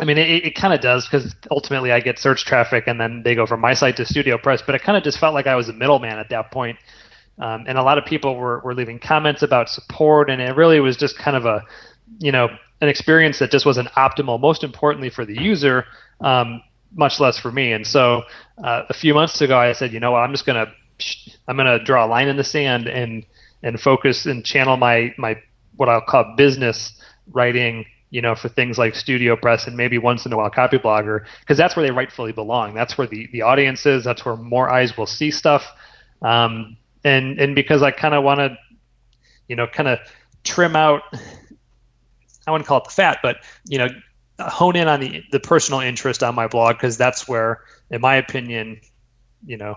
I 0.01 0.05
mean, 0.05 0.19
it, 0.19 0.47
it 0.47 0.55
kind 0.55 0.73
of 0.73 0.81
does 0.81 1.07
because 1.07 1.35
ultimately 1.51 1.93
I 1.93 2.01
get 2.01 2.19
search 2.19 2.45
traffic 2.45 2.85
and 2.87 3.01
then 3.01 3.23
they 3.23 3.35
go 3.35 3.47
from 3.47 3.61
my 3.61 3.75
site 3.75 3.97
to 3.97 4.07
Studio 4.07 4.39
Press. 4.39 4.63
But 4.65 4.75
it 4.75 4.83
kind 4.83 4.97
of 4.97 5.05
just 5.05 5.19
felt 5.19 5.35
like 5.35 5.47
I 5.47 5.55
was 5.55 5.69
a 5.69 5.73
middleman 5.73 6.19
at 6.19 6.31
that 6.31 6.51
point. 6.51 6.79
Um, 7.39 7.65
and 7.67 7.79
a 7.79 7.83
lot 7.83 7.99
of 7.99 8.05
people 8.05 8.37
were, 8.37 8.61
were 8.61 8.75
leaving 8.75 8.99
comments 8.99 9.43
about 9.43 9.69
support, 9.69 10.31
and 10.31 10.41
it 10.41 10.55
really 10.55 10.81
was 10.81 10.97
just 10.97 11.19
kind 11.19 11.37
of 11.37 11.47
a, 11.47 11.65
you 12.19 12.31
know, 12.31 12.49
an 12.81 12.89
experience 12.89 13.39
that 13.39 13.51
just 13.51 13.65
wasn't 13.65 13.89
optimal. 13.91 14.41
Most 14.41 14.65
importantly 14.65 15.09
for 15.09 15.25
the 15.25 15.41
user, 15.41 15.87
um, 16.21 16.63
much 16.95 17.21
less 17.21 17.39
for 17.39 17.51
me. 17.51 17.73
And 17.73 17.87
so 17.87 18.23
uh, 18.63 18.85
a 18.89 18.95
few 18.95 19.15
months 19.15 19.41
ago, 19.41 19.59
I 19.59 19.73
said, 19.73 19.93
you 19.93 20.01
know 20.01 20.13
what, 20.13 20.19
I'm 20.19 20.33
just 20.33 20.45
gonna, 20.45 20.73
I'm 21.49 21.57
gonna 21.57 21.83
draw 21.83 22.05
a 22.05 22.09
line 22.09 22.29
in 22.29 22.37
the 22.37 22.45
sand 22.45 22.87
and 22.87 23.25
and 23.63 23.81
focus 23.81 24.27
and 24.27 24.45
channel 24.45 24.77
my 24.77 25.15
my 25.17 25.41
what 25.77 25.89
I'll 25.89 26.01
call 26.03 26.35
business 26.37 26.93
writing 27.33 27.87
you 28.13 28.21
know, 28.21 28.35
for 28.35 28.51
things 28.51 28.77
like 28.77 28.95
Studio 28.95 29.35
Press 29.37 29.67
and 29.67 29.75
maybe 29.75 29.97
once 29.97 30.27
in 30.27 30.33
a 30.35 30.37
while 30.37 30.51
Copyblogger, 30.51 31.25
because 31.41 31.57
that's 31.57 31.75
where 31.75 31.85
they 31.85 31.91
rightfully 31.91 32.31
belong. 32.31 32.75
That's 32.75 32.99
where 32.99 33.07
the, 33.07 33.27
the 33.33 33.41
audience 33.41 33.87
is. 33.87 34.05
That's 34.05 34.23
where 34.23 34.37
more 34.37 34.69
eyes 34.69 34.97
will 34.99 35.07
see 35.07 35.31
stuff. 35.31 35.67
Um, 36.21 36.77
and 37.05 37.41
and 37.41 37.55
because 37.55 37.83
I 37.83 37.91
kind 37.91 38.15
of 38.15 38.23
want 38.23 38.39
to, 38.39 38.57
you 39.49 39.57
know, 39.57 39.67
kind 39.67 39.89
of 39.89 39.99
trim 40.45 40.77
out. 40.77 41.03
I 42.47 42.51
wouldn't 42.51 42.69
call 42.69 42.79
it 42.79 42.85
the 42.85 42.91
fat, 42.91 43.19
but 43.23 43.39
you 43.67 43.79
know, 43.79 43.89
hone 44.39 44.77
in 44.77 44.89
on 44.89 45.01
the 45.01 45.25
the 45.33 45.41
personal 45.41 45.81
interest 45.81 46.23
on 46.23 46.35
my 46.35 46.47
blog 46.47 46.77
because 46.77 46.99
that's 46.99 47.27
where, 47.27 47.63
in 47.91 48.03
my 48.03 48.17
opinion, 48.17 48.79
you 49.47 49.57
know, 49.57 49.75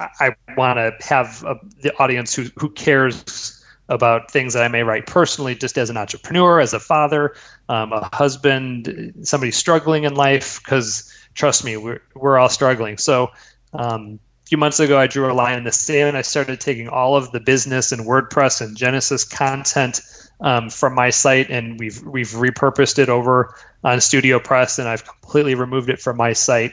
I, 0.00 0.06
I 0.20 0.54
want 0.56 0.76
to 0.76 0.94
have 1.06 1.42
a, 1.44 1.56
the 1.80 1.96
audience 1.96 2.34
who 2.34 2.44
who 2.56 2.68
cares 2.68 3.61
about 3.92 4.30
things 4.30 4.54
that 4.54 4.62
I 4.62 4.68
may 4.68 4.82
write 4.82 5.06
personally, 5.06 5.54
just 5.54 5.76
as 5.78 5.90
an 5.90 5.96
entrepreneur, 5.96 6.60
as 6.60 6.72
a 6.72 6.80
father, 6.80 7.34
um, 7.68 7.92
a 7.92 8.08
husband, 8.14 9.12
somebody 9.22 9.52
struggling 9.52 10.04
in 10.04 10.14
life. 10.14 10.60
Because 10.62 11.12
trust 11.34 11.64
me, 11.64 11.76
we're 11.76 12.00
we're 12.14 12.38
all 12.38 12.48
struggling. 12.48 12.98
So. 12.98 13.30
Um, 13.74 14.18
a 14.44 14.48
few 14.52 14.58
months 14.58 14.80
ago, 14.80 14.98
I 14.98 15.06
drew 15.06 15.30
a 15.30 15.32
line 15.32 15.56
in 15.56 15.64
the 15.64 15.72
sand. 15.72 16.14
I 16.14 16.20
started 16.20 16.60
taking 16.60 16.86
all 16.86 17.16
of 17.16 17.32
the 17.32 17.40
business 17.40 17.90
and 17.90 18.02
WordPress 18.02 18.60
and 18.60 18.76
Genesis 18.76 19.24
content 19.24 20.02
um, 20.42 20.68
from 20.68 20.94
my 20.94 21.08
site, 21.08 21.48
and 21.48 21.78
we've 21.78 22.02
we've 22.02 22.30
repurposed 22.30 22.98
it 22.98 23.08
over 23.08 23.54
on 23.84 24.00
Studio 24.00 24.38
Press, 24.38 24.78
and 24.78 24.88
I've 24.88 25.06
completely 25.06 25.54
removed 25.54 25.88
it 25.88 26.00
from 26.00 26.16
my 26.16 26.32
site. 26.32 26.72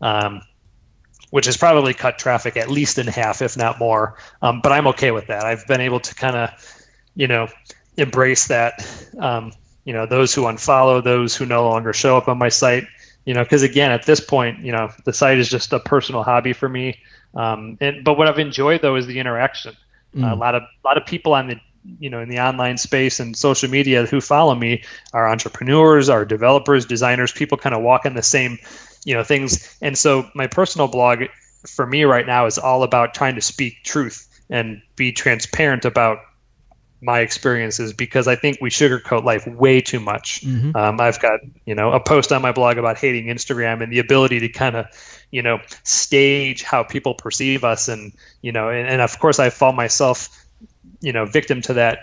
Um, 0.00 0.40
which 1.36 1.44
has 1.44 1.54
probably 1.54 1.92
cut 1.92 2.18
traffic 2.18 2.56
at 2.56 2.70
least 2.70 2.96
in 2.96 3.06
half, 3.06 3.42
if 3.42 3.58
not 3.58 3.78
more. 3.78 4.16
Um, 4.40 4.62
but 4.62 4.72
I'm 4.72 4.86
okay 4.86 5.10
with 5.10 5.26
that. 5.26 5.44
I've 5.44 5.66
been 5.66 5.82
able 5.82 6.00
to 6.00 6.14
kind 6.14 6.34
of, 6.34 6.48
you 7.14 7.26
know, 7.26 7.46
embrace 7.98 8.48
that. 8.48 8.72
Um, 9.18 9.52
you 9.84 9.92
know, 9.92 10.06
those 10.06 10.34
who 10.34 10.44
unfollow, 10.44 11.04
those 11.04 11.36
who 11.36 11.44
no 11.44 11.68
longer 11.68 11.92
show 11.92 12.16
up 12.16 12.26
on 12.26 12.38
my 12.38 12.48
site, 12.48 12.84
you 13.26 13.34
know, 13.34 13.42
because 13.42 13.62
again, 13.62 13.92
at 13.92 14.06
this 14.06 14.18
point, 14.18 14.60
you 14.60 14.72
know, 14.72 14.90
the 15.04 15.12
site 15.12 15.36
is 15.36 15.50
just 15.50 15.74
a 15.74 15.80
personal 15.80 16.22
hobby 16.22 16.54
for 16.54 16.70
me. 16.70 16.98
Um, 17.34 17.76
and 17.82 18.02
but 18.02 18.16
what 18.16 18.28
I've 18.28 18.38
enjoyed 18.38 18.80
though 18.80 18.96
is 18.96 19.06
the 19.06 19.18
interaction. 19.18 19.76
Mm. 20.16 20.24
Uh, 20.24 20.34
a 20.34 20.38
lot 20.38 20.54
of 20.54 20.62
a 20.62 20.88
lot 20.88 20.96
of 20.96 21.04
people 21.04 21.34
on 21.34 21.48
the 21.48 21.60
you 22.00 22.08
know 22.08 22.20
in 22.20 22.30
the 22.30 22.40
online 22.40 22.78
space 22.78 23.20
and 23.20 23.36
social 23.36 23.68
media 23.68 24.06
who 24.06 24.22
follow 24.22 24.54
me 24.54 24.82
are 25.12 25.28
entrepreneurs, 25.28 26.08
are 26.08 26.24
developers, 26.24 26.86
designers, 26.86 27.30
people 27.30 27.58
kind 27.58 27.74
of 27.74 27.82
walk 27.82 28.06
in 28.06 28.14
the 28.14 28.22
same 28.22 28.58
you 29.06 29.14
know 29.14 29.24
things. 29.24 29.74
And 29.80 29.96
so 29.96 30.28
my 30.34 30.46
personal 30.46 30.88
blog 30.88 31.22
for 31.66 31.86
me 31.86 32.04
right 32.04 32.26
now 32.26 32.44
is 32.44 32.58
all 32.58 32.82
about 32.82 33.14
trying 33.14 33.36
to 33.36 33.40
speak 33.40 33.82
truth 33.84 34.28
and 34.50 34.82
be 34.96 35.12
transparent 35.12 35.84
about 35.84 36.18
my 37.02 37.20
experiences 37.20 37.92
because 37.92 38.26
I 38.26 38.34
think 38.34 38.58
we 38.60 38.68
sugarcoat 38.68 39.24
life 39.24 39.46
way 39.46 39.80
too 39.80 40.00
much. 40.00 40.40
Mm-hmm. 40.42 40.76
Um, 40.76 41.00
I've 41.00 41.20
got 41.20 41.40
you 41.64 41.74
know 41.74 41.92
a 41.92 42.00
post 42.00 42.32
on 42.32 42.42
my 42.42 42.52
blog 42.52 42.78
about 42.78 42.98
hating 42.98 43.26
Instagram 43.26 43.82
and 43.82 43.92
the 43.92 44.00
ability 44.00 44.40
to 44.40 44.48
kind 44.48 44.76
of 44.76 44.86
you 45.30 45.40
know 45.40 45.60
stage 45.84 46.62
how 46.62 46.82
people 46.82 47.14
perceive 47.14 47.64
us 47.64 47.88
and 47.88 48.12
you 48.42 48.50
know 48.52 48.68
and, 48.68 48.88
and 48.88 49.00
of 49.00 49.18
course 49.20 49.38
I 49.38 49.50
fall 49.50 49.72
myself 49.72 50.28
you 51.00 51.12
know 51.12 51.26
victim 51.26 51.60
to 51.62 51.74
that 51.74 52.00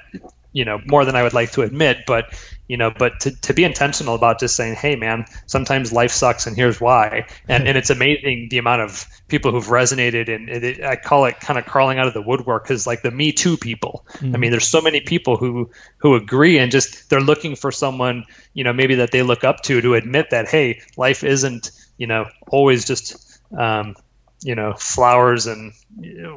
you 0.54 0.64
know 0.64 0.80
more 0.86 1.04
than 1.06 1.16
I 1.16 1.24
would 1.24 1.34
like 1.34 1.52
to 1.52 1.62
admit 1.62 1.98
but 2.08 2.34
you 2.68 2.78
know 2.78 2.92
but 2.98 3.20
to, 3.20 3.32
to 3.42 3.54
be 3.54 3.64
intentional 3.64 4.16
about 4.16 4.40
just 4.40 4.56
saying 4.56 4.76
hey 4.76 4.96
man 4.96 5.26
sometimes 5.48 5.92
life 5.92 6.12
sucks 6.12 6.48
and 6.48 6.56
here's 6.56 6.80
why 6.80 7.26
and 7.50 7.68
and 7.68 7.78
it's 7.78 7.90
amazing 7.90 8.48
the 8.50 8.58
amount 8.58 8.82
of 8.82 9.06
people 9.28 9.52
who've 9.52 9.68
resonated 9.68 10.34
and 10.34 10.50
it, 10.50 10.84
i 10.84 10.96
call 10.96 11.26
it 11.26 11.40
kind 11.40 11.60
of 11.60 11.66
crawling 11.66 12.00
out 12.00 12.08
of 12.08 12.14
the 12.14 12.22
woodwork 12.22 12.64
because 12.64 12.88
like 12.88 13.02
the 13.02 13.12
me 13.12 13.32
too 13.32 13.58
people 13.58 14.06
mm-hmm. 14.14 14.34
i 14.34 14.38
mean 14.38 14.52
there's 14.52 14.68
so 14.68 14.82
many 14.82 15.02
people 15.02 15.36
who 15.36 15.70
who 15.98 16.16
agree 16.16 16.58
and 16.58 16.72
just 16.72 17.10
they're 17.10 17.22
looking 17.22 17.56
for 17.56 17.72
someone 17.72 18.24
you 18.54 18.64
know 18.64 18.74
maybe 18.74 18.96
that 18.96 19.12
they 19.12 19.24
look 19.24 19.44
up 19.44 19.62
to 19.62 19.82
to 19.82 19.96
admit 19.96 20.30
that 20.30 20.48
hey 20.48 20.80
life 20.98 21.24
isn't 21.24 21.72
you 21.98 22.08
know 22.08 22.26
always 22.48 22.86
just 22.86 23.40
um, 23.58 23.96
you 24.42 24.56
know 24.56 24.74
flowers 24.74 25.46
and 25.46 25.74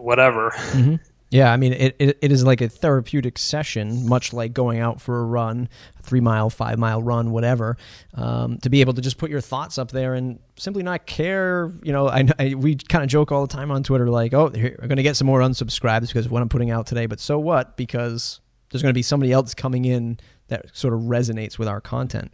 whatever 0.00 0.50
mm-hmm. 0.72 0.96
Yeah, 1.36 1.52
I 1.52 1.58
mean, 1.58 1.74
it, 1.74 1.94
it, 1.98 2.18
it 2.22 2.32
is 2.32 2.44
like 2.44 2.62
a 2.62 2.68
therapeutic 2.70 3.36
session, 3.36 4.08
much 4.08 4.32
like 4.32 4.54
going 4.54 4.78
out 4.78 5.02
for 5.02 5.18
a 5.18 5.22
run, 5.22 5.68
a 5.98 6.02
three 6.02 6.20
mile, 6.20 6.48
five 6.48 6.78
mile 6.78 7.02
run, 7.02 7.30
whatever, 7.30 7.76
um, 8.14 8.56
to 8.60 8.70
be 8.70 8.80
able 8.80 8.94
to 8.94 9.02
just 9.02 9.18
put 9.18 9.28
your 9.28 9.42
thoughts 9.42 9.76
up 9.76 9.90
there 9.90 10.14
and 10.14 10.38
simply 10.56 10.82
not 10.82 11.04
care. 11.04 11.70
You 11.82 11.92
know, 11.92 12.08
I, 12.08 12.26
I 12.38 12.54
we 12.54 12.76
kind 12.76 13.04
of 13.04 13.10
joke 13.10 13.32
all 13.32 13.46
the 13.46 13.52
time 13.52 13.70
on 13.70 13.82
Twitter, 13.82 14.08
like, 14.08 14.32
oh, 14.32 14.50
we're 14.54 14.70
going 14.78 14.96
to 14.96 15.02
get 15.02 15.14
some 15.14 15.26
more 15.26 15.40
unsubscribes 15.40 16.06
because 16.06 16.24
of 16.24 16.32
what 16.32 16.40
I'm 16.40 16.48
putting 16.48 16.70
out 16.70 16.86
today. 16.86 17.04
But 17.04 17.20
so 17.20 17.38
what? 17.38 17.76
Because 17.76 18.40
there's 18.70 18.80
going 18.80 18.94
to 18.94 18.98
be 18.98 19.02
somebody 19.02 19.30
else 19.30 19.52
coming 19.52 19.84
in 19.84 20.18
that 20.48 20.74
sort 20.74 20.94
of 20.94 21.00
resonates 21.00 21.58
with 21.58 21.68
our 21.68 21.82
content, 21.82 22.32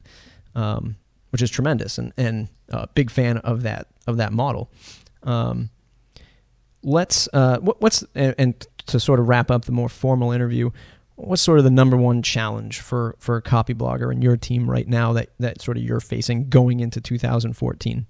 um, 0.54 0.94
which 1.30 1.42
is 1.42 1.50
tremendous 1.50 1.98
and, 1.98 2.12
and 2.16 2.50
a 2.68 2.86
big 2.86 3.10
fan 3.10 3.38
of 3.38 3.64
that, 3.64 3.88
of 4.06 4.18
that 4.18 4.32
model. 4.32 4.70
Um, 5.24 5.70
let's 6.82 7.28
uh, 7.32 7.58
what's 7.58 8.04
and, 8.14 8.34
and 8.38 8.66
to 8.86 9.00
sort 9.00 9.20
of 9.20 9.28
wrap 9.28 9.50
up 9.50 9.64
the 9.64 9.72
more 9.72 9.88
formal 9.88 10.32
interview, 10.32 10.70
what's 11.16 11.42
sort 11.42 11.58
of 11.58 11.64
the 11.64 11.70
number 11.70 11.96
one 11.96 12.22
challenge 12.22 12.80
for 12.80 13.16
for 13.18 13.36
a 13.36 13.42
Copyblogger 13.42 14.10
and 14.10 14.22
your 14.22 14.36
team 14.36 14.70
right 14.70 14.88
now 14.88 15.12
that 15.12 15.30
that 15.38 15.60
sort 15.60 15.76
of 15.76 15.82
you're 15.82 16.00
facing 16.00 16.48
going 16.48 16.80
into 16.80 17.00
2014? 17.00 18.06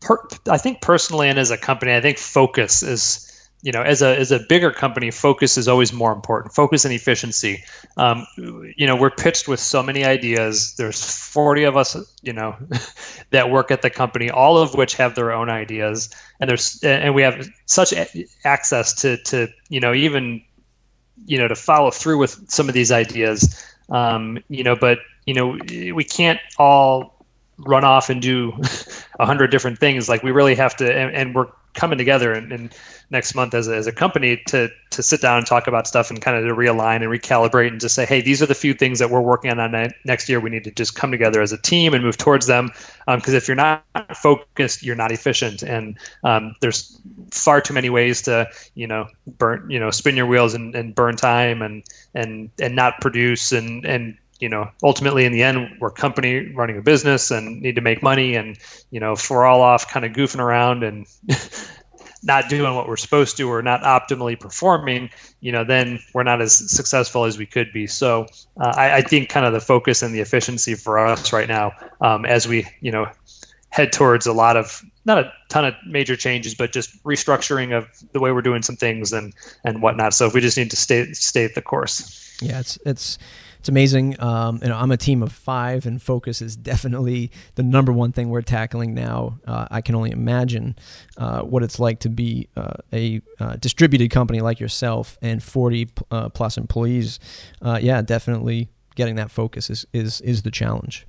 Per, 0.00 0.28
I 0.48 0.58
think 0.58 0.80
personally 0.80 1.28
and 1.28 1.38
as 1.38 1.50
a 1.50 1.58
company, 1.58 1.94
I 1.94 2.00
think 2.00 2.18
focus 2.18 2.82
is 2.82 3.27
you 3.62 3.72
know 3.72 3.82
as 3.82 4.02
a 4.02 4.16
as 4.18 4.30
a 4.30 4.38
bigger 4.48 4.70
company 4.70 5.10
focus 5.10 5.56
is 5.56 5.66
always 5.66 5.92
more 5.92 6.12
important. 6.12 6.54
Focus 6.54 6.84
and 6.84 6.94
efficiency. 6.94 7.62
Um, 7.96 8.26
you 8.36 8.86
know 8.86 8.94
we're 8.94 9.10
pitched 9.10 9.48
with 9.48 9.60
so 9.60 9.82
many 9.82 10.04
ideas. 10.04 10.74
There's 10.76 11.02
40 11.04 11.64
of 11.64 11.76
us 11.76 11.96
you 12.22 12.32
know 12.32 12.56
that 13.30 13.50
work 13.50 13.70
at 13.70 13.82
the 13.82 13.90
company 13.90 14.30
all 14.30 14.58
of 14.58 14.74
which 14.74 14.94
have 14.94 15.14
their 15.14 15.32
own 15.32 15.50
ideas. 15.50 16.10
And 16.40 16.48
there's 16.48 16.82
and 16.82 17.14
we 17.14 17.22
have 17.22 17.48
such 17.66 17.92
access 18.44 18.94
to 18.94 19.16
to 19.24 19.48
you 19.68 19.80
know 19.80 19.92
even 19.92 20.42
you 21.26 21.36
know 21.36 21.48
to 21.48 21.56
follow 21.56 21.90
through 21.90 22.18
with 22.18 22.48
some 22.48 22.68
of 22.68 22.74
these 22.74 22.92
ideas. 22.92 23.64
Um, 23.90 24.38
you 24.48 24.62
know 24.62 24.76
but 24.76 24.98
you 25.26 25.34
know 25.34 25.58
we 25.94 26.04
can't 26.04 26.40
all 26.58 27.24
run 27.58 27.82
off 27.82 28.08
and 28.08 28.22
do 28.22 28.52
a 29.18 29.26
hundred 29.26 29.50
different 29.50 29.78
things. 29.78 30.08
Like 30.08 30.22
we 30.22 30.30
really 30.30 30.54
have 30.54 30.76
to 30.76 30.94
and, 30.94 31.12
and 31.14 31.34
we're 31.34 31.48
coming 31.74 31.98
together 31.98 32.32
and, 32.32 32.74
next 33.10 33.34
month 33.34 33.54
as 33.54 33.68
a, 33.68 33.74
as 33.74 33.86
a 33.86 33.92
company 33.92 34.36
to 34.46 34.68
to 34.90 35.02
sit 35.02 35.20
down 35.22 35.38
and 35.38 35.46
talk 35.46 35.66
about 35.66 35.86
stuff 35.86 36.10
and 36.10 36.20
kind 36.20 36.36
of 36.36 36.46
to 36.46 36.54
realign 36.54 36.96
and 36.96 37.04
recalibrate 37.04 37.68
and 37.68 37.80
just 37.80 37.94
say, 37.94 38.04
hey, 38.04 38.20
these 38.20 38.42
are 38.42 38.46
the 38.46 38.54
few 38.54 38.74
things 38.74 38.98
that 38.98 39.10
we're 39.10 39.20
working 39.20 39.50
on, 39.50 39.74
on 39.74 39.90
next 40.04 40.28
year. 40.28 40.40
We 40.40 40.50
need 40.50 40.64
to 40.64 40.70
just 40.70 40.94
come 40.94 41.10
together 41.10 41.40
as 41.40 41.52
a 41.52 41.58
team 41.58 41.94
and 41.94 42.04
move 42.04 42.18
towards 42.18 42.46
them. 42.46 42.70
Because 43.06 43.32
um, 43.32 43.36
if 43.36 43.48
you're 43.48 43.54
not 43.54 43.82
focused, 44.14 44.82
you're 44.82 44.96
not 44.96 45.10
efficient, 45.10 45.62
and 45.62 45.96
um, 46.24 46.54
there's 46.60 47.00
far 47.30 47.60
too 47.60 47.74
many 47.74 47.88
ways 47.88 48.20
to 48.22 48.48
you 48.74 48.86
know 48.86 49.06
burn 49.38 49.70
you 49.70 49.78
know 49.78 49.90
spin 49.90 50.16
your 50.16 50.26
wheels 50.26 50.54
and, 50.54 50.74
and 50.74 50.94
burn 50.94 51.16
time 51.16 51.62
and 51.62 51.82
and 52.14 52.50
and 52.60 52.76
not 52.76 53.00
produce 53.00 53.52
and 53.52 53.84
and 53.86 54.16
you 54.40 54.48
know 54.48 54.70
ultimately 54.82 55.24
in 55.24 55.32
the 55.32 55.42
end 55.42 55.68
we're 55.80 55.90
company 55.90 56.52
running 56.54 56.78
a 56.78 56.82
business 56.82 57.30
and 57.30 57.60
need 57.60 57.74
to 57.74 57.80
make 57.80 58.02
money 58.02 58.34
and 58.34 58.58
you 58.90 59.00
know 59.00 59.12
if 59.12 59.30
we're 59.30 59.44
all 59.44 59.60
off 59.60 59.88
kind 59.88 60.04
of 60.04 60.12
goofing 60.12 60.40
around 60.40 60.82
and 60.82 61.06
not 62.22 62.48
doing 62.48 62.74
what 62.74 62.88
we're 62.88 62.96
supposed 62.96 63.36
to 63.36 63.48
or 63.48 63.62
not 63.62 63.82
optimally 63.82 64.38
performing, 64.38 65.08
you 65.40 65.52
know, 65.52 65.64
then 65.64 66.00
we're 66.14 66.24
not 66.24 66.40
as 66.40 66.52
successful 66.52 67.24
as 67.24 67.38
we 67.38 67.46
could 67.46 67.72
be. 67.72 67.86
So 67.86 68.26
uh, 68.60 68.74
I, 68.76 68.96
I, 68.96 69.02
think 69.02 69.28
kind 69.28 69.46
of 69.46 69.52
the 69.52 69.60
focus 69.60 70.02
and 70.02 70.14
the 70.14 70.20
efficiency 70.20 70.74
for 70.74 70.98
us 70.98 71.32
right 71.32 71.48
now, 71.48 71.72
um, 72.00 72.24
as 72.24 72.48
we, 72.48 72.66
you 72.80 72.90
know, 72.90 73.06
head 73.70 73.92
towards 73.92 74.26
a 74.26 74.32
lot 74.32 74.56
of 74.56 74.82
not 75.04 75.18
a 75.18 75.32
ton 75.48 75.64
of 75.64 75.74
major 75.86 76.16
changes, 76.16 76.54
but 76.54 76.72
just 76.72 77.02
restructuring 77.04 77.76
of 77.76 77.86
the 78.12 78.20
way 78.20 78.32
we're 78.32 78.42
doing 78.42 78.62
some 78.62 78.76
things 78.76 79.12
and 79.12 79.34
and 79.64 79.82
whatnot. 79.82 80.14
So 80.14 80.26
if 80.26 80.34
we 80.34 80.40
just 80.40 80.56
need 80.56 80.70
to 80.70 80.76
stay 80.76 81.12
stay 81.12 81.46
the 81.46 81.62
course. 81.62 82.36
Yeah, 82.40 82.60
it's 82.60 82.78
it's 82.84 83.18
it's 83.68 83.70
amazing. 83.70 84.18
Um, 84.18 84.60
you 84.62 84.68
know, 84.70 84.78
I'm 84.78 84.90
a 84.90 84.96
team 84.96 85.22
of 85.22 85.30
five, 85.30 85.84
and 85.84 86.00
focus 86.00 86.40
is 86.40 86.56
definitely 86.72 87.30
the 87.56 87.62
number 87.62 87.92
one 87.92 88.12
thing 88.12 88.30
we're 88.30 88.40
tackling 88.40 88.94
now. 88.94 89.38
Uh, 89.46 89.68
I 89.70 89.82
can 89.82 89.94
only 89.94 90.10
imagine 90.10 90.74
uh, 91.18 91.42
what 91.42 91.62
it's 91.62 91.78
like 91.78 92.00
to 92.00 92.08
be 92.08 92.48
uh, 92.56 92.72
a 92.94 93.20
uh, 93.38 93.56
distributed 93.56 94.10
company 94.10 94.40
like 94.40 94.58
yourself 94.58 95.18
and 95.20 95.42
40 95.42 95.90
uh, 96.10 96.28
plus 96.30 96.56
employees. 96.56 97.20
Uh, 97.60 97.78
yeah, 97.80 98.00
definitely 98.00 98.70
getting 98.94 99.16
that 99.16 99.30
focus 99.30 99.68
is 99.68 99.86
is 99.92 100.22
is 100.22 100.42
the 100.42 100.50
challenge. 100.50 101.06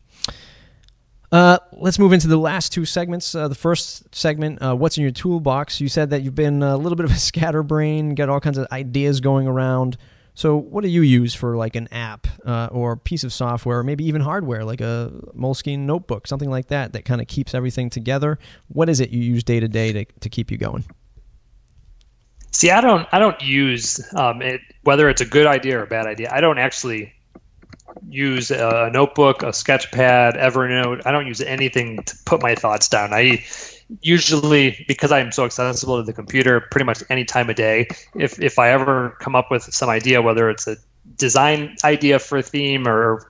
Uh, 1.32 1.60
let's 1.72 1.98
move 1.98 2.12
into 2.12 2.28
the 2.28 2.38
last 2.38 2.74
two 2.74 2.84
segments. 2.84 3.34
Uh, 3.36 3.48
the 3.48 3.56
first 3.56 4.13
segment, 4.13 4.62
uh, 4.62 4.76
what's 4.76 4.98
in 4.98 5.04
your 5.04 5.12
toolbox? 5.12 5.80
You 5.80 5.88
said 5.88 6.10
that 6.10 6.24
you've 6.24 6.36
been 6.36 6.62
a 6.62 6.76
little 6.76 6.98
bit 6.98 7.06
of 7.06 7.12
a 7.12 7.19
scatterbrain, 7.19 8.15
got 8.15 8.28
all 8.28 8.41
kinds 8.41 8.58
of 8.58 8.67
ideas 8.69 9.22
going 9.22 9.48
around. 9.48 9.98
So, 10.39 10.56
what 10.56 10.86
do 10.86 10.89
you 10.89 11.02
use 11.02 11.36
for 11.36 11.58
like 11.58 11.75
an 11.75 11.89
app 11.91 12.25
uh, 12.45 12.69
or 12.71 12.95
piece 12.95 13.25
of 13.25 13.34
software, 13.34 13.80
or 13.80 13.84
maybe 13.84 14.06
even 14.06 14.21
hardware, 14.21 14.63
like 14.63 14.80
a 14.80 15.12
Moleskine 15.36 15.80
notebook, 15.80 16.28
something 16.28 16.49
like 16.49 16.67
that, 16.67 16.93
that 16.93 17.04
kind 17.04 17.19
of 17.19 17.28
keeps 17.28 17.54
everything 17.54 17.89
together? 17.89 18.39
What 18.69 18.88
is 18.88 19.02
it 19.02 19.10
you 19.10 19.21
use 19.21 19.43
day 19.43 19.60
to 19.60 19.67
day 19.67 20.06
to 20.06 20.30
keep 20.30 20.49
you 20.49 20.58
going? 20.58 20.86
See, 22.54 22.71
I 22.71 22.80
don't, 22.80 23.06
I 23.12 23.19
don't 23.19 23.41
use 23.41 23.99
um, 24.15 24.41
it 24.41 24.62
whether 24.84 25.10
it's 25.10 25.19
a 25.19 25.25
good 25.25 25.45
idea 25.45 25.78
or 25.78 25.84
a 25.84 25.88
bad 25.88 26.08
idea. 26.08 26.30
I 26.32 26.39
don't 26.39 26.58
actually 26.58 27.12
use 28.08 28.49
a 28.49 28.89
notebook, 28.93 29.43
a 29.43 29.52
sketch 29.52 29.91
pad, 29.91 30.36
Evernote. 30.36 31.06
I 31.06 31.12
don't 31.12 31.28
use 31.28 31.41
anything 31.41 32.02
to 32.04 32.15
put 32.25 32.41
my 32.41 32.56
thoughts 32.56 32.88
down. 32.88 33.12
I 33.12 33.43
usually 34.02 34.86
because 34.88 35.12
I'm 35.12 35.32
so 35.32 35.45
accessible 35.45 35.97
to 35.97 36.04
the 36.04 36.13
computer 36.13 36.62
pretty 36.62 36.86
much 36.86 37.04
any 37.10 37.25
time 37.25 37.49
of 37.49 37.56
day. 37.56 37.88
If 38.15 38.39
if 38.39 38.60
I 38.60 38.69
ever 38.69 39.15
come 39.19 39.36
up 39.36 39.49
with 39.52 39.63
some 39.63 39.89
idea, 39.89 40.21
whether 40.21 40.49
it's 40.49 40.67
a 40.67 40.78
design 41.17 41.75
idea 41.84 42.19
for 42.19 42.38
a 42.38 42.43
theme 42.43 42.88
or 42.88 43.30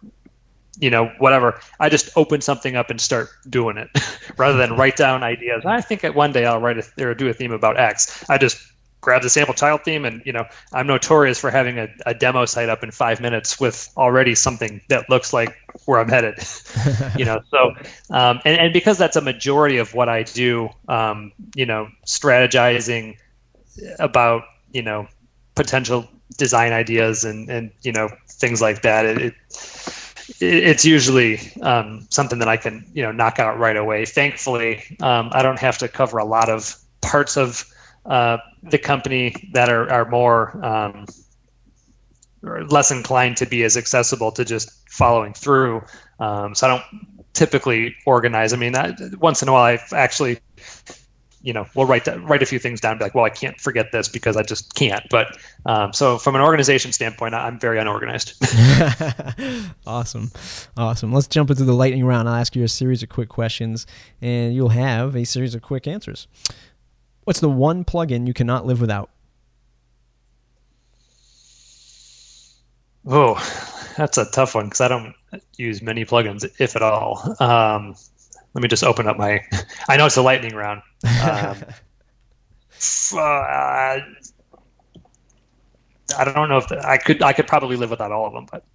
you 0.80 0.90
know 0.90 1.12
whatever, 1.20 1.60
I 1.80 1.90
just 1.90 2.10
open 2.16 2.42
something 2.42 2.76
up 2.76 2.90
and 2.90 3.00
start 3.00 3.30
doing 3.50 3.78
it 3.78 3.90
rather 4.38 4.58
than 4.58 4.76
write 4.76 4.98
down 4.98 5.24
ideas. 5.24 5.64
I 5.66 5.82
think 5.82 6.02
that 6.02 6.16
one 6.16 6.32
day 6.32 6.46
I'll 6.46 6.62
write 6.62 6.78
a, 6.78 7.06
or 7.08 7.14
do 7.14 7.28
a 7.30 7.34
theme 7.34 7.52
about 7.52 7.80
X. 7.80 8.26
I 8.30 8.38
just 8.38 8.58
grab 9.02 9.22
the 9.22 9.30
sample 9.30 9.54
child 9.54 9.82
theme 9.84 10.04
and 10.04 10.22
you 10.26 10.34
know 10.34 10.46
i'm 10.74 10.86
notorious 10.86 11.40
for 11.40 11.50
having 11.50 11.80
a, 11.80 11.88
a 12.06 12.14
demo 12.14 12.46
site 12.46 12.68
up 12.68 12.84
in 12.84 12.92
five 12.92 13.22
minutes 13.22 13.58
with 13.58 13.90
already 13.96 14.36
something 14.36 14.82
that 14.90 15.10
looks 15.10 15.32
like 15.32 15.56
where 15.90 16.00
i'm 16.00 16.08
headed 16.08 16.36
you 17.18 17.26
know 17.26 17.42
so 17.50 17.72
um, 18.12 18.40
and, 18.46 18.60
and 18.60 18.74
because 18.74 18.98
that's 18.98 19.16
a 19.16 19.22
majority 19.22 19.78
of 19.78 19.94
what 19.94 20.08
i 20.08 20.24
do 20.24 20.70
um, 20.88 21.32
you 21.56 21.66
know 21.66 21.88
strategizing 22.06 23.18
about 24.00 24.44
you 24.72 24.82
know 24.82 25.08
potential 25.56 26.08
design 26.38 26.72
ideas 26.72 27.24
and 27.24 27.50
and 27.50 27.72
you 27.82 27.92
know 27.92 28.08
things 28.28 28.62
like 28.62 28.82
that 28.84 29.06
it, 29.06 29.18
it 29.18 29.34
it's 30.40 30.86
usually 30.86 31.40
um, 31.62 32.06
something 32.10 32.40
that 32.40 32.48
I 32.48 32.58
can, 32.58 32.86
you 32.94 33.02
know, 33.02 33.12
knock 33.12 33.40
out 33.40 33.58
right 33.58 33.76
away. 33.76 34.06
Thankfully, 34.06 34.84
um, 35.02 35.30
I 35.34 35.42
don't 35.42 35.60
have 35.60 35.78
to 35.80 35.88
cover 35.88 36.18
a 36.18 36.26
lot 36.26 36.50
of 36.50 36.76
parts 37.02 37.36
of 37.38 37.66
uh, 38.06 38.38
the 38.64 38.78
company 38.78 39.36
that 39.54 39.70
are, 39.70 39.90
are 39.92 40.10
more 40.10 40.64
um, 40.64 41.06
less 42.42 42.92
inclined 42.92 43.38
to 43.38 43.46
be 43.46 43.64
as 43.64 43.76
accessible 43.76 44.32
to 44.34 44.46
just 44.46 44.72
following 44.90 45.34
through. 45.34 45.82
Um, 46.20 46.56
so 46.56 46.68
I 46.68 46.70
don't 46.70 46.84
typically 47.34 47.96
organize. 48.06 48.54
I 48.54 48.58
mean, 48.58 48.76
I, 48.76 48.94
once 49.20 49.42
in 49.42 49.50
a 49.50 49.54
while, 49.54 49.64
I 49.64 49.80
actually, 49.96 50.40
you 51.42 51.54
know, 51.54 51.66
will 51.76 51.86
write 51.86 52.06
that, 52.06 52.22
write 52.24 52.42
a 52.42 52.46
few 52.46 52.60
things 52.60 52.80
down. 52.80 52.94
And 52.94 53.00
be 53.00 53.06
like, 53.06 53.16
well, 53.16 53.26
I 53.26 53.30
can't 53.30 53.60
forget 53.60 53.92
this 53.92 54.08
because 54.08 54.38
I 54.38 54.44
just 54.44 54.76
can't. 54.76 55.04
But 55.10 55.38
um, 55.66 55.94
so 55.94 56.18
from 56.18 56.36
an 56.36 56.42
organization 56.42 56.92
standpoint, 56.92 57.34
I'm 57.34 57.60
very 57.60 57.80
unorganized. 57.80 58.34
awesome, 59.88 60.32
awesome. 60.78 61.12
Let's 61.12 61.28
jump 61.28 61.50
into 61.50 61.66
the 61.66 61.74
lightning 61.74 62.06
round. 62.06 62.30
I'll 62.30 62.36
ask 62.36 62.56
you 62.56 62.64
a 62.64 62.70
series 62.70 63.04
of 63.04 63.10
quick 63.10 63.30
questions, 63.30 63.86
and 64.22 64.54
you'll 64.54 64.70
have 64.70 65.16
a 65.16 65.26
series 65.26 65.56
of 65.56 65.62
quick 65.62 65.88
answers. 65.88 66.28
What's 67.24 67.40
the 67.40 67.50
one 67.50 67.86
plugin 67.86 68.28
you 68.28 68.34
cannot 68.34 68.66
live 68.66 68.82
without? 68.82 69.12
Oh, 73.08 73.36
that's 73.98 74.18
a 74.18 74.26
tough 74.26 74.56
one 74.56 74.66
because 74.66 74.82
I 74.82 74.88
don't 74.88 75.14
use 75.58 75.82
many 75.82 76.06
plugins, 76.06 76.50
if 76.60 76.76
at 76.76 76.82
all. 76.82 77.36
Um, 77.40 77.96
let 78.54 78.62
me 78.62 78.68
just 78.68 78.84
open 78.84 79.08
up 79.08 79.18
my. 79.18 79.44
I 79.90 79.98
know 79.98 80.06
it's 80.06 80.18
a 80.18 80.22
lightning 80.22 80.56
round. 80.56 80.82
Um, 81.04 81.58
uh, 83.14 83.18
I 86.18 86.26
don't 86.26 86.50
know 86.50 86.58
if 86.58 86.68
the, 86.68 86.82
I 86.88 86.98
could. 86.98 87.22
I 87.22 87.34
could 87.34 87.48
probably 87.48 87.76
live 87.76 87.90
without 87.90 88.12
all 88.12 88.26
of 88.26 88.34
them, 88.34 88.48
but 88.52 88.66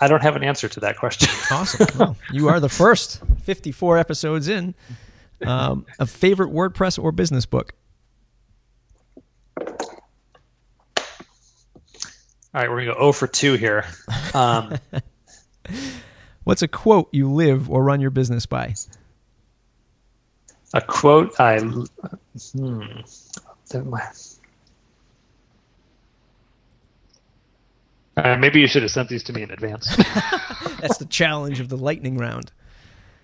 I 0.00 0.08
don't 0.08 0.22
have 0.22 0.36
an 0.36 0.44
answer 0.44 0.68
to 0.68 0.80
that 0.80 0.96
question. 0.96 1.28
awesome. 1.50 1.86
Well, 1.98 2.16
you 2.32 2.48
are 2.48 2.60
the 2.60 2.68
first 2.68 3.20
54 3.44 3.98
episodes 3.98 4.48
in. 4.48 4.74
Um, 5.44 5.86
a 5.98 6.06
favorite 6.06 6.50
WordPress 6.52 7.02
or 7.02 7.10
business 7.10 7.46
book? 7.46 7.74
All 12.54 12.60
right, 12.60 12.68
we're 12.68 12.84
gonna 12.84 12.94
go 12.94 13.00
0 13.00 13.12
for 13.12 13.26
2 13.26 13.54
here. 13.54 13.86
Um, 14.34 14.74
What's 16.44 16.60
a 16.60 16.68
quote 16.68 17.08
you 17.12 17.30
live 17.30 17.70
or 17.70 17.82
run 17.82 18.00
your 18.00 18.10
business 18.10 18.46
by? 18.46 18.74
A 20.74 20.80
quote 20.80 21.38
I. 21.40 21.60
Hmm, 21.60 23.00
uh, 28.16 28.36
maybe 28.36 28.60
you 28.60 28.66
should 28.66 28.82
have 28.82 28.90
sent 28.90 29.08
these 29.08 29.22
to 29.24 29.32
me 29.32 29.42
in 29.42 29.50
advance. 29.50 29.94
That's 30.80 30.98
the 30.98 31.06
challenge 31.08 31.60
of 31.60 31.68
the 31.68 31.76
lightning 31.76 32.18
round. 32.18 32.52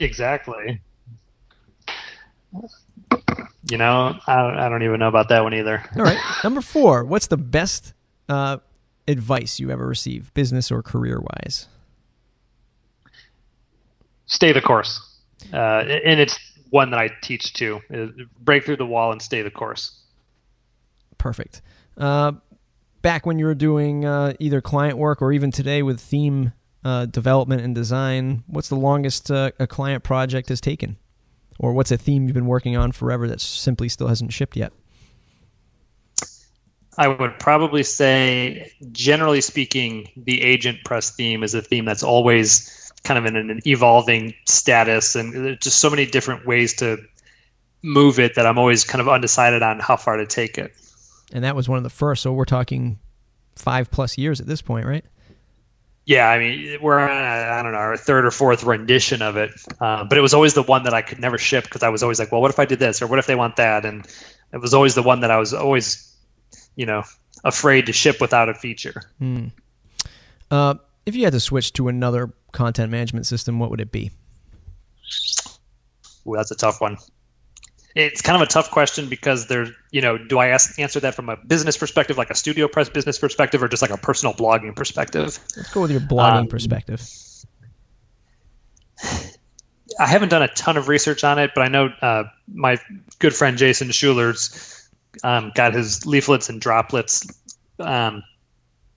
Exactly. 0.01 0.81
You 3.69 3.77
know, 3.77 4.19
I, 4.27 4.67
I 4.67 4.69
don't 4.69 4.83
even 4.85 5.01
know 5.01 5.09
about 5.09 5.29
that 5.29 5.43
one 5.43 5.53
either. 5.53 5.83
All 5.97 6.03
right. 6.03 6.19
Number 6.45 6.63
four. 6.63 7.05
What's 7.05 7.27
the 7.27 7.37
best 7.37 7.93
uh, 8.29 8.59
advice 9.09 9.59
you 9.59 9.71
ever 9.71 9.87
received, 9.87 10.33
business 10.35 10.71
or 10.71 10.83
career 10.83 11.21
wise? 11.21 11.67
Stay 14.27 14.53
the 14.53 14.61
course. 14.61 15.01
Uh, 15.53 15.57
and 16.05 16.21
it's 16.21 16.39
one 16.71 16.91
that 16.91 17.01
I 17.01 17.11
teach 17.23 17.55
too. 17.55 17.81
Break 18.41 18.65
through 18.65 18.77
the 18.77 18.87
wall 18.87 19.11
and 19.11 19.23
stay 19.23 19.43
the 19.43 19.51
course. 19.51 19.99
Perfect. 21.17 21.63
Uh, 21.97 22.33
back 23.03 23.27
when 23.27 23.39
you 23.39 23.47
were 23.47 23.55
doing 23.55 24.05
uh, 24.05 24.35
either 24.39 24.61
client 24.61 24.99
work 24.99 25.23
or 25.23 25.33
even 25.33 25.51
today 25.51 25.83
with 25.83 26.01
theme 26.01 26.53
uh, 26.85 27.07
development 27.07 27.63
and 27.63 27.75
design, 27.75 28.45
what's 28.47 28.69
the 28.69 28.77
longest 28.77 29.31
uh, 29.31 29.51
a 29.59 29.67
client 29.67 30.05
project 30.05 30.49
has 30.51 30.61
taken? 30.61 30.97
Or 31.59 31.73
what's 31.73 31.91
a 31.91 31.97
theme 31.97 32.25
you've 32.25 32.35
been 32.35 32.47
working 32.47 32.77
on 32.77 32.93
forever 32.93 33.27
that 33.29 33.41
simply 33.41 33.89
still 33.89 34.07
hasn't 34.07 34.33
shipped 34.33 34.57
yet? 34.57 34.73
I 36.99 37.09
would 37.09 37.39
probably 37.39 37.85
say, 37.85 38.73
generally 38.91 39.41
speaking, 39.41 40.11
the 40.17 40.41
AgentPress 40.41 41.15
theme 41.15 41.45
is 41.45 41.55
a 41.55 41.63
theme 41.63 41.85
that's 41.85 42.03
always 42.03 42.93
kind 43.05 43.17
of 43.17 43.25
in 43.25 43.37
an 43.37 43.61
evolving 43.67 44.35
status, 44.47 45.15
and 45.15 45.33
there's 45.33 45.59
just 45.59 45.79
so 45.79 45.89
many 45.89 46.05
different 46.05 46.45
ways 46.45 46.75
to 46.75 46.99
move 47.83 48.19
it 48.19 48.35
that 48.35 48.47
I'm 48.47 48.59
always 48.59 48.85
kind 48.85 49.01
of 49.01 49.09
undecided 49.09 49.63
on 49.63 49.79
how 49.79 49.97
far 49.97 50.17
to 50.17 50.27
take 50.27 50.59
it. 50.59 50.75
And 51.33 51.45
that 51.45 51.55
was 51.55 51.69
one 51.69 51.77
of 51.77 51.85
the 51.85 51.91
first, 51.91 52.23
so 52.23 52.33
we're 52.33 52.45
talking 52.45 52.99
five 53.55 53.91
plus 53.93 54.19
years 54.19 54.41
at 54.41 54.49
this 54.49 54.61
point, 54.61 54.85
right? 54.85 55.05
Yeah, 56.07 56.31
I 56.31 56.39
mean, 56.39 56.81
we're 56.81 56.99
on, 56.99 57.11
I 57.11 57.63
don't 57.63 57.73
know, 57.73 57.79
our 57.79 57.97
third 57.97 58.25
or 58.25 58.31
fourth 58.31 58.65
rendition 58.65 59.21
of 59.21 59.37
it. 59.37 59.51
Uh, 59.79 60.05
but 60.05 60.17
it 60.17 60.23
was 60.23 60.33
always 60.33 60.55
the 60.55 60.63
one 60.63 60.83
that 60.85 60.95
I 60.95 61.03
could 61.03 61.21
never 61.21 61.37
ship 61.37 61.65
because 61.65 61.83
I 61.83 61.91
was 61.91 62.03
always 62.03 62.19
like, 62.19 62.33
well, 62.33 62.41
what 62.41 62.51
if 62.51 62.59
I 62.59 62.65
did 62.65 62.79
this? 62.79 63.03
Or 63.03 63.07
what 63.07 63.19
if 63.19 63.27
they 63.27 63.35
want 63.35 63.57
that? 63.57 63.85
And 63.85 64.07
it 64.55 64.57
was 64.57 64.73
always 64.73 64.95
the 64.95 65.03
one 65.03 65.21
that 65.21 65.31
I 65.31 65.37
was 65.37 65.53
always 65.53 66.08
you 66.79 66.87
know 66.87 67.03
afraid 67.45 67.85
to 67.87 67.93
ship 67.93 68.21
without 68.21 68.49
a 68.49 68.55
feature. 68.55 69.03
Hmm. 69.19 69.49
Uh, 70.51 70.77
if 71.05 71.15
you 71.15 71.25
had 71.25 71.33
to 71.35 71.41
switch 71.41 71.75
to 71.75 71.89
another 71.89 72.33
content 72.53 72.91
management 72.91 73.27
system, 73.27 73.59
what 73.59 73.71
would 73.71 73.81
it 73.81 73.93
be? 73.93 74.11
Ooh, 76.27 76.35
that's 76.35 76.51
a 76.51 76.57
tough 76.57 76.81
one. 76.81 76.97
It's 77.95 78.23
kind 78.23 78.41
of 78.41 78.47
a 78.47 78.51
tough 78.51 78.71
question 78.71 79.09
because 79.09 79.49
there's, 79.49 79.71
you 79.91 80.01
know, 80.01 80.19
do 80.19 80.39
I 80.39 80.49
ask, 80.49 80.79
answer 80.79 81.01
that 81.01 81.15
from 81.15 81.29
a 81.29 81.37
business 81.37 81.77
perspective, 81.77 82.17
like 82.17 82.31
a 82.31 82.35
StudioPress 82.35 82.93
business 82.93 83.19
perspective, 83.19 83.63
or 83.63 83.69
just 83.69 83.83
like 83.83 83.91
a 83.91 83.97
personal 83.97 84.35
blogging 84.35 84.77
perspective? 84.77 85.39
Let's 85.57 85.73
go 85.73 85.81
with 85.81 85.91
your 85.91 86.01
blogging 86.01 86.43
um, 86.43 86.47
perspective. 86.47 87.03
I 89.99 90.07
haven't 90.07 90.29
done 90.29 90.43
a 90.43 90.49
ton 90.49 90.77
of 90.77 90.87
research 90.87 91.25
on 91.25 91.39
it, 91.39 91.51
but 91.55 91.63
I 91.63 91.69
know 91.69 91.87
uh, 92.03 92.25
my 92.53 92.79
good 93.19 93.35
friend 93.35 93.57
Jason 93.59 93.89
Schuller's 93.89 94.78
um, 95.25 95.53
got 95.55 95.75
his 95.75 96.01
Leeflets 96.01 96.49
and 96.49 96.61
droplets. 96.61 97.27
Um, 97.81 98.23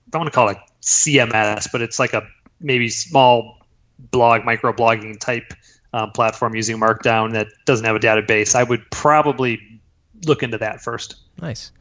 I 0.06 0.10
don't 0.10 0.20
want 0.20 0.26
to 0.26 0.34
call 0.34 0.48
it 0.48 0.58
CMS, 0.82 1.70
but 1.70 1.80
it's 1.80 1.98
like 1.98 2.12
a 2.12 2.26
maybe 2.60 2.88
small 2.88 3.58
blog, 4.10 4.44
micro 4.44 4.72
blogging 4.72 5.18
type 5.18 5.52
um, 5.92 6.10
platform 6.12 6.54
using 6.54 6.78
Markdown 6.78 7.32
that 7.32 7.48
doesn't 7.64 7.84
have 7.84 7.96
a 7.96 8.00
database. 8.00 8.54
I 8.54 8.62
would 8.62 8.88
probably 8.90 9.60
look 10.26 10.42
into 10.42 10.58
that 10.58 10.80
first. 10.80 11.16
Nice. 11.40 11.72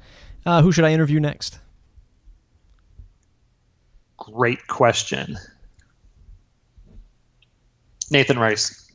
Uh, 0.46 0.62
who 0.62 0.72
should 0.72 0.86
I 0.86 0.92
interview 0.92 1.20
next? 1.20 1.60
Great 4.18 4.68
question. 4.68 5.38
Nathan 8.12 8.38
Rice. 8.38 8.92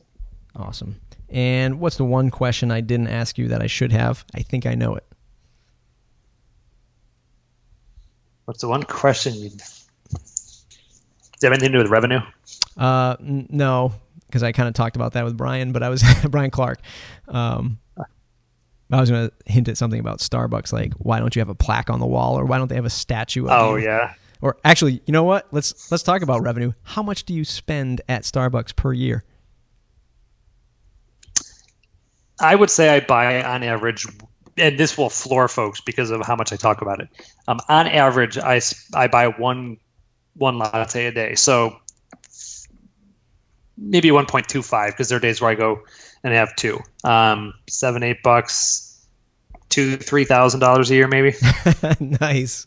Awesome. 0.55 0.95
And 1.29 1.79
what's 1.79 1.97
the 1.97 2.05
one 2.05 2.29
question 2.29 2.71
I 2.71 2.81
didn't 2.81 3.07
ask 3.07 3.37
you 3.37 3.47
that 3.49 3.61
I 3.61 3.67
should 3.67 3.91
have? 3.91 4.23
I 4.33 4.41
think 4.41 4.65
I 4.65 4.75
know 4.75 4.95
it. 4.95 5.05
What's 8.47 8.61
the 8.61 8.69
one 8.69 8.83
question 8.83 9.33
you? 9.33 9.49
Does 9.49 9.87
it 10.13 11.43
have 11.43 11.51
anything 11.51 11.73
to 11.73 11.77
do 11.79 11.83
with 11.83 11.91
revenue? 11.91 12.21
Uh, 12.77 13.17
n- 13.19 13.45
no, 13.49 13.91
because 14.25 14.41
I 14.41 14.53
kind 14.53 14.69
of 14.69 14.73
talked 14.73 14.95
about 14.95 15.11
that 15.13 15.25
with 15.25 15.35
Brian, 15.35 15.73
but 15.73 15.83
I 15.83 15.89
was 15.89 16.01
Brian 16.29 16.49
Clark. 16.49 16.79
Um, 17.27 17.77
I 18.89 19.01
was 19.01 19.09
going 19.09 19.27
to 19.29 19.51
hint 19.51 19.67
at 19.67 19.75
something 19.75 19.99
about 19.99 20.19
Starbucks, 20.19 20.71
like 20.71 20.93
why 20.93 21.19
don't 21.19 21.35
you 21.35 21.41
have 21.41 21.49
a 21.49 21.55
plaque 21.55 21.89
on 21.89 21.99
the 21.99 22.05
wall, 22.05 22.39
or 22.39 22.45
why 22.45 22.57
don't 22.57 22.69
they 22.69 22.75
have 22.75 22.85
a 22.85 22.89
statue? 22.89 23.47
oh 23.49 23.75
you? 23.75 23.83
yeah. 23.83 24.13
Or 24.39 24.55
actually, 24.63 25.01
you 25.05 25.11
know 25.11 25.25
what? 25.25 25.47
Let's 25.51 25.91
let's 25.91 26.03
talk 26.03 26.21
about 26.21 26.41
revenue. 26.41 26.71
How 26.83 27.03
much 27.03 27.25
do 27.25 27.33
you 27.33 27.43
spend 27.43 27.99
at 28.07 28.21
Starbucks 28.21 28.77
per 28.77 28.93
year? 28.93 29.25
I 32.39 32.55
would 32.55 32.69
say 32.69 32.95
I 32.95 33.01
buy 33.01 33.43
on 33.43 33.63
average 33.63 34.07
and 34.57 34.77
this 34.77 34.97
will 34.97 35.09
floor 35.09 35.47
folks 35.47 35.81
because 35.81 36.09
of 36.11 36.25
how 36.25 36.35
much 36.35 36.51
I 36.51 36.55
talk 36.55 36.81
about 36.81 36.99
it. 36.99 37.09
Um, 37.47 37.59
on 37.69 37.87
average, 37.87 38.37
I, 38.37 38.61
I 38.93 39.07
buy 39.07 39.27
one 39.27 39.77
one 40.35 40.59
latte 40.59 41.07
a 41.07 41.11
day, 41.11 41.35
so 41.35 41.75
maybe 43.77 44.09
1.25 44.09 44.87
because 44.87 45.09
there 45.09 45.17
are 45.17 45.21
days 45.21 45.41
where 45.41 45.49
I 45.49 45.55
go 45.55 45.81
and 46.23 46.33
have 46.33 46.55
two, 46.55 46.79
um, 47.03 47.53
seven 47.67 48.03
eight 48.03 48.21
bucks, 48.23 49.05
two 49.69 49.97
three 49.97 50.25
thousand 50.25 50.59
dollars 50.59 50.91
a 50.91 50.95
year 50.95 51.07
maybe. 51.07 51.35
nice, 52.21 52.65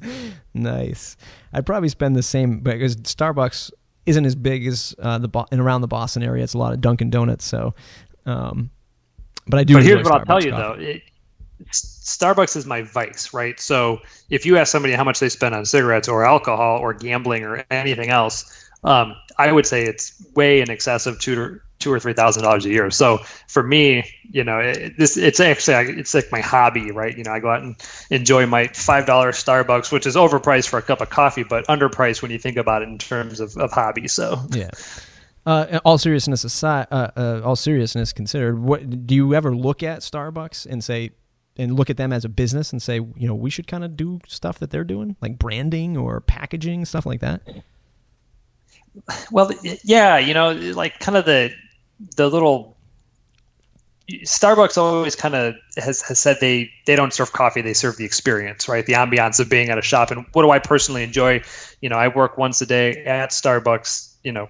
nice. 0.54 1.16
I'd 1.52 1.66
probably 1.66 1.88
spend 1.88 2.16
the 2.16 2.22
same 2.22 2.60
because 2.60 2.96
Starbucks 2.96 3.70
isn't 4.06 4.24
as 4.24 4.34
big 4.34 4.66
as 4.66 4.94
uh, 4.98 5.18
the 5.18 5.28
Bo- 5.28 5.46
and 5.50 5.60
around 5.60 5.80
the 5.80 5.88
Boston 5.88 6.22
area. 6.22 6.44
It's 6.44 6.54
a 6.54 6.58
lot 6.58 6.72
of 6.72 6.80
Dunkin' 6.80 7.10
Donuts, 7.10 7.44
so. 7.44 7.74
Um, 8.26 8.70
but 9.46 9.58
I 9.58 9.64
do. 9.64 9.74
But 9.74 9.82
here's 9.84 10.04
what 10.04 10.12
Starbucks 10.12 10.18
I'll 10.20 10.40
tell 10.40 10.44
you 10.44 10.50
coffee. 10.52 10.82
though: 10.84 10.90
it, 10.90 11.02
Starbucks 11.72 12.56
is 12.56 12.66
my 12.66 12.82
vice, 12.82 13.32
right? 13.32 13.58
So 13.60 14.00
if 14.30 14.46
you 14.46 14.56
ask 14.56 14.72
somebody 14.72 14.94
how 14.94 15.04
much 15.04 15.20
they 15.20 15.28
spend 15.28 15.54
on 15.54 15.64
cigarettes 15.64 16.08
or 16.08 16.24
alcohol 16.24 16.78
or 16.78 16.94
gambling 16.94 17.44
or 17.44 17.64
anything 17.70 18.10
else, 18.10 18.68
um, 18.84 19.14
I 19.38 19.52
would 19.52 19.66
say 19.66 19.84
it's 19.84 20.22
way 20.34 20.60
in 20.60 20.70
excess 20.70 21.06
of 21.06 21.18
two 21.20 21.34
to 21.34 21.60
two 21.78 21.92
or 21.92 21.98
three 21.98 22.12
thousand 22.12 22.42
dollars 22.42 22.66
a 22.66 22.68
year. 22.68 22.90
So 22.90 23.18
for 23.48 23.62
me, 23.62 24.04
you 24.30 24.44
know, 24.44 24.58
it, 24.58 24.98
this 24.98 25.16
it's 25.16 25.40
actually 25.40 25.98
it's 25.98 26.14
like 26.14 26.30
my 26.30 26.40
hobby, 26.40 26.90
right? 26.90 27.16
You 27.16 27.24
know, 27.24 27.32
I 27.32 27.40
go 27.40 27.50
out 27.50 27.62
and 27.62 27.76
enjoy 28.10 28.46
my 28.46 28.68
five 28.68 29.06
dollar 29.06 29.32
Starbucks, 29.32 29.92
which 29.92 30.06
is 30.06 30.16
overpriced 30.16 30.68
for 30.68 30.78
a 30.78 30.82
cup 30.82 31.00
of 31.00 31.10
coffee, 31.10 31.42
but 31.42 31.66
underpriced 31.66 32.22
when 32.22 32.30
you 32.30 32.38
think 32.38 32.56
about 32.56 32.82
it 32.82 32.88
in 32.88 32.98
terms 32.98 33.40
of, 33.40 33.56
of 33.56 33.72
hobby. 33.72 34.08
So 34.08 34.40
yeah. 34.50 34.70
Uh, 35.46 35.80
all 35.86 35.96
seriousness 35.96 36.44
aside, 36.44 36.86
uh, 36.90 37.10
uh, 37.16 37.40
all 37.42 37.56
seriousness 37.56 38.12
considered, 38.12 38.58
what 38.58 39.06
do 39.06 39.14
you 39.14 39.34
ever 39.34 39.56
look 39.56 39.82
at 39.82 40.00
Starbucks 40.00 40.66
and 40.66 40.84
say, 40.84 41.12
and 41.60 41.76
look 41.76 41.90
at 41.90 41.98
them 41.98 42.12
as 42.12 42.24
a 42.24 42.28
business 42.28 42.72
and 42.72 42.80
say, 42.80 42.94
you 42.94 43.28
know, 43.28 43.34
we 43.34 43.50
should 43.50 43.66
kind 43.66 43.84
of 43.84 43.96
do 43.96 44.18
stuff 44.26 44.58
that 44.60 44.70
they're 44.70 44.84
doing, 44.84 45.14
like 45.20 45.38
branding 45.38 45.96
or 45.96 46.20
packaging, 46.22 46.84
stuff 46.86 47.04
like 47.04 47.20
that? 47.20 47.42
well, 49.30 49.50
yeah, 49.84 50.18
you 50.18 50.32
know, 50.32 50.52
like 50.52 50.98
kind 51.00 51.16
of 51.16 51.26
the 51.26 51.52
the 52.16 52.28
little 52.28 52.76
Starbucks 54.10 54.76
always 54.76 55.14
kind 55.14 55.34
of 55.34 55.54
has, 55.76 56.02
has 56.02 56.18
said 56.18 56.38
they 56.40 56.70
they 56.86 56.96
don't 56.96 57.12
serve 57.12 57.32
coffee, 57.32 57.60
they 57.60 57.74
serve 57.74 57.96
the 57.98 58.04
experience, 58.04 58.68
right? 58.68 58.84
The 58.86 58.94
ambiance 58.94 59.38
of 59.38 59.48
being 59.48 59.68
at 59.68 59.78
a 59.78 59.82
shop. 59.82 60.10
And 60.10 60.24
what 60.32 60.42
do 60.42 60.50
I 60.50 60.58
personally 60.58 61.02
enjoy? 61.02 61.42
You 61.80 61.90
know, 61.90 61.96
I 61.96 62.08
work 62.08 62.38
once 62.38 62.60
a 62.60 62.66
day 62.66 63.04
at 63.04 63.30
Starbucks, 63.30 64.14
you 64.24 64.32
know, 64.32 64.48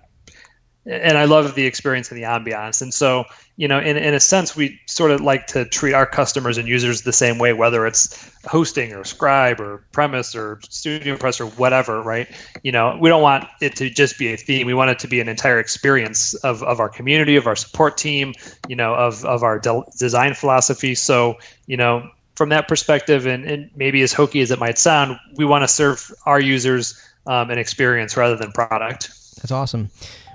and 0.87 1.18
I 1.18 1.24
love 1.24 1.55
the 1.55 1.66
experience 1.66 2.11
and 2.11 2.18
the 2.18 2.24
ambiance. 2.24 2.81
And 2.81 2.93
so, 2.95 3.24
you 3.57 3.68
know, 3.68 3.78
in, 3.78 3.97
in 3.97 4.14
a 4.14 4.20
sense, 4.20 4.57
we 4.57 4.81
sort 4.87 5.11
of 5.11 5.20
like 5.20 5.47
to 5.49 5.66
treat 5.66 5.93
our 5.93 6.07
customers 6.07 6.57
and 6.57 6.66
users 6.66 7.03
the 7.03 7.12
same 7.12 7.39
way, 7.39 7.53
whether 7.53 7.87
it's 7.87 8.33
hosting 8.47 8.95
or 8.95 9.05
Scribe 9.05 9.61
or 9.61 9.85
Premise 9.93 10.35
or 10.35 10.57
StudioPress 10.57 11.39
or 11.39 11.47
whatever, 11.47 12.03
right? 12.03 12.28
You 12.62 12.72
know, 12.72 12.97
we 12.99 13.11
don't 13.11 13.20
want 13.20 13.47
it 13.61 13.76
to 13.76 13.91
just 13.91 14.18
be 14.18 14.33
a 14.33 14.37
theme. 14.37 14.66
We 14.66 14.72
want 14.72 14.91
it 14.91 14.99
to 15.01 15.09
be 15.09 15.20
an 15.20 15.28
entire 15.28 15.61
experience 15.61 16.33
of, 16.37 16.62
of 16.62 16.81
our 16.81 16.89
community, 16.89 17.37
of 17.37 17.47
our 17.47 17.57
support 17.57 17.99
team, 17.99 18.33
you 18.66 18.76
know, 18.76 18.95
of, 18.95 19.22
of 19.26 19.43
our 19.43 19.59
de- 19.59 19.85
design 19.99 20.33
philosophy. 20.33 20.95
So, 20.95 21.37
you 21.66 21.76
know, 21.76 22.09
from 22.37 22.49
that 22.49 22.68
perspective, 22.68 23.26
and, 23.26 23.45
and 23.45 23.70
maybe 23.76 24.01
as 24.01 24.14
hokey 24.14 24.41
as 24.41 24.51
it 24.51 24.59
might 24.59 24.78
sound, 24.78 25.18
we 25.37 25.45
want 25.45 25.62
to 25.62 25.68
serve 25.68 26.11
our 26.24 26.41
users 26.41 26.99
um, 27.26 27.51
an 27.51 27.59
experience 27.59 28.16
rather 28.16 28.35
than 28.35 28.51
product. 28.53 29.11
That's 29.37 29.53
awesome. 29.53 29.91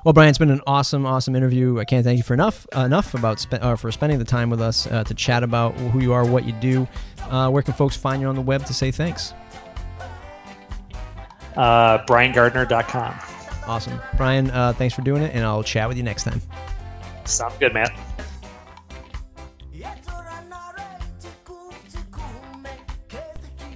Well, 0.05 0.13
Brian, 0.13 0.29
it's 0.29 0.37
been 0.37 0.51
an 0.51 0.61
awesome, 0.67 1.03
awesome 1.03 1.35
interview. 1.35 1.79
I 1.79 1.83
can't 1.83 2.05
thank 2.05 2.17
you 2.17 2.23
for 2.23 2.35
enough 2.35 2.67
uh, 2.75 2.81
enough 2.81 3.15
about 3.15 3.39
spe- 3.39 3.55
uh, 3.55 3.75
for 3.75 3.91
spending 3.91 4.19
the 4.19 4.25
time 4.25 4.51
with 4.51 4.61
us 4.61 4.85
uh, 4.85 5.03
to 5.03 5.15
chat 5.15 5.41
about 5.41 5.73
who 5.75 5.99
you 5.99 6.13
are, 6.13 6.23
what 6.23 6.45
you 6.45 6.51
do. 6.53 6.87
Uh, 7.27 7.49
where 7.49 7.63
can 7.63 7.73
folks 7.73 7.97
find 7.97 8.21
you 8.21 8.27
on 8.27 8.35
the 8.35 8.41
web 8.41 8.63
to 8.67 8.73
say 8.73 8.91
thanks? 8.91 9.33
Uh, 11.57 12.05
BrianGardner.com. 12.05 13.15
Awesome, 13.65 13.99
Brian. 14.15 14.51
Uh, 14.51 14.73
thanks 14.73 14.93
for 14.93 15.01
doing 15.01 15.23
it, 15.23 15.33
and 15.33 15.43
I'll 15.43 15.63
chat 15.63 15.87
with 15.87 15.97
you 15.97 16.03
next 16.03 16.23
time. 16.23 16.39
Sounds 17.23 17.57
good, 17.57 17.73
man. 17.73 17.87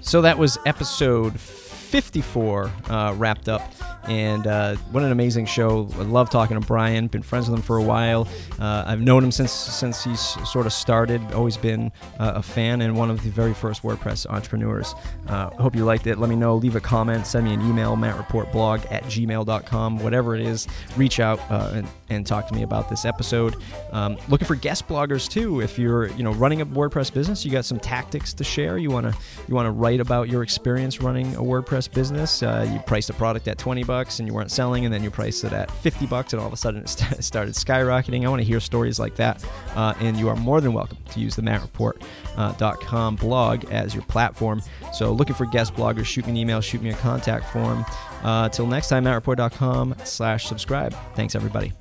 So 0.02 0.22
that 0.22 0.38
was 0.38 0.60
episode 0.68 1.40
54 1.40 2.72
uh, 2.88 3.16
wrapped 3.18 3.50
up. 3.50 3.74
And 4.06 4.48
uh, 4.48 4.76
what 4.92 5.04
an 5.04 5.12
amazing 5.12 5.46
show! 5.46 5.88
I 5.94 6.04
love 6.04 6.30
talking 6.30 6.60
to 6.60 6.66
Brian. 6.66 7.08
Been 7.08 7.22
friends 7.22 7.50
with 7.50 7.60
him 7.60 7.64
for 7.64 7.78
a 7.78 7.84
while. 7.84 8.28
Uh, 8.60 8.84
I've 8.88 9.02
known 9.02 9.24
him 9.24 9.32
since 9.32 9.52
since 9.52 10.04
he's 10.04 10.20
sort 10.50 10.66
of 10.66 10.74
started. 10.74 11.22
Always 11.34 11.58
been 11.58 11.92
uh, 12.20 12.34
a 12.36 12.42
fan 12.42 12.82
and 12.82 12.98
one 12.98 13.12
of 13.12 13.22
the 13.24 13.30
very 13.30 13.54
first 13.54 13.84
WordPress 13.84 14.26
entrepreneurs. 14.28 14.96
Uh, 15.28 15.50
hope 15.52 15.76
you 15.76 15.86
liked 15.86 16.08
it. 16.08 16.18
Let 16.18 16.30
me 16.30 16.36
know. 16.36 16.56
Leave 16.56 16.76
a 16.76 16.80
comment. 16.80 17.28
Send 17.28 17.46
me 17.46 17.54
an 17.54 17.62
email. 17.62 17.96
MattReportBlog 17.96 18.92
at 18.92 19.04
gmail.com. 19.04 20.00
Whatever 20.00 20.36
it 20.36 20.42
is, 20.42 20.68
reach 20.96 21.20
out 21.20 21.40
uh, 21.52 21.72
and, 21.76 21.88
and 22.10 22.26
talk 22.26 22.48
to 22.48 22.54
me 22.54 22.64
about 22.64 22.90
this 22.90 23.06
episode. 23.06 23.56
Um, 23.92 24.18
looking 24.30 24.48
for 24.48 24.56
guest 24.56 24.88
bloggers 24.88 25.30
too. 25.30 25.62
If 25.62 25.78
you're 25.78 26.08
you 26.10 26.24
know 26.24 26.34
running 26.34 26.62
a 26.62 26.66
WordPress 26.66 27.14
business, 27.14 27.46
you 27.46 27.52
got 27.52 27.66
some 27.66 27.80
tactics 27.80 28.34
to 28.34 28.44
share. 28.44 28.78
You 28.78 28.90
wanna 28.90 29.14
you 29.48 29.56
wanna 29.56 29.72
write 29.72 30.00
about 30.00 30.30
your 30.30 30.44
experience 30.44 31.02
running 31.02 31.36
a 31.36 31.42
WordPress 31.42 31.92
business. 31.92 32.42
Uh, 32.42 32.70
you 32.72 32.80
price 32.80 33.10
a 33.10 33.14
product 33.14 33.48
at 33.48 33.58
20 33.58 33.84
bucks 33.90 34.20
and 34.20 34.28
you 34.28 34.34
weren't 34.34 34.52
selling, 34.52 34.86
and 34.86 34.94
then 34.94 35.04
you 35.04 35.10
priced 35.10 35.44
it 35.44 35.52
at 35.52 35.70
50 35.70 36.06
bucks, 36.06 36.32
and 36.32 36.40
all 36.40 36.48
of 36.48 36.54
a 36.54 36.58
sudden 36.58 36.82
it 36.82 36.90
st- 36.90 37.24
started 37.32 37.56
skyrocketing. 37.56 38.24
I 38.24 38.30
want 38.30 38.40
to 38.40 38.46
hear 38.46 38.60
stories 38.60 39.00
like 39.00 39.16
that, 39.16 39.44
uh, 39.76 39.96
and 40.00 40.16
you 40.16 40.30
are 40.30 40.36
more 40.36 40.62
than 40.62 40.74
welcome 40.74 41.00
to 41.12 41.20
use 41.20 41.36
the 41.36 41.42
mattreport.com 41.42 43.14
uh, 43.14 43.18
blog 43.18 43.66
as 43.72 43.96
your 43.96 44.04
platform. 44.04 44.62
So, 44.94 45.12
looking 45.12 45.36
for 45.36 45.48
guest 45.48 45.74
bloggers, 45.74 46.06
shoot 46.06 46.26
me 46.26 46.32
an 46.32 46.38
email, 46.38 46.62
shoot 46.62 46.82
me 46.82 46.92
a 46.92 46.96
contact 46.98 47.52
form. 47.52 47.84
Uh, 48.24 48.48
till 48.50 48.68
next 48.68 48.90
time, 48.90 49.06
mattreport.com 49.06 49.96
slash 50.04 50.46
subscribe. 50.46 50.96
Thanks, 51.16 51.34
everybody. 51.36 51.74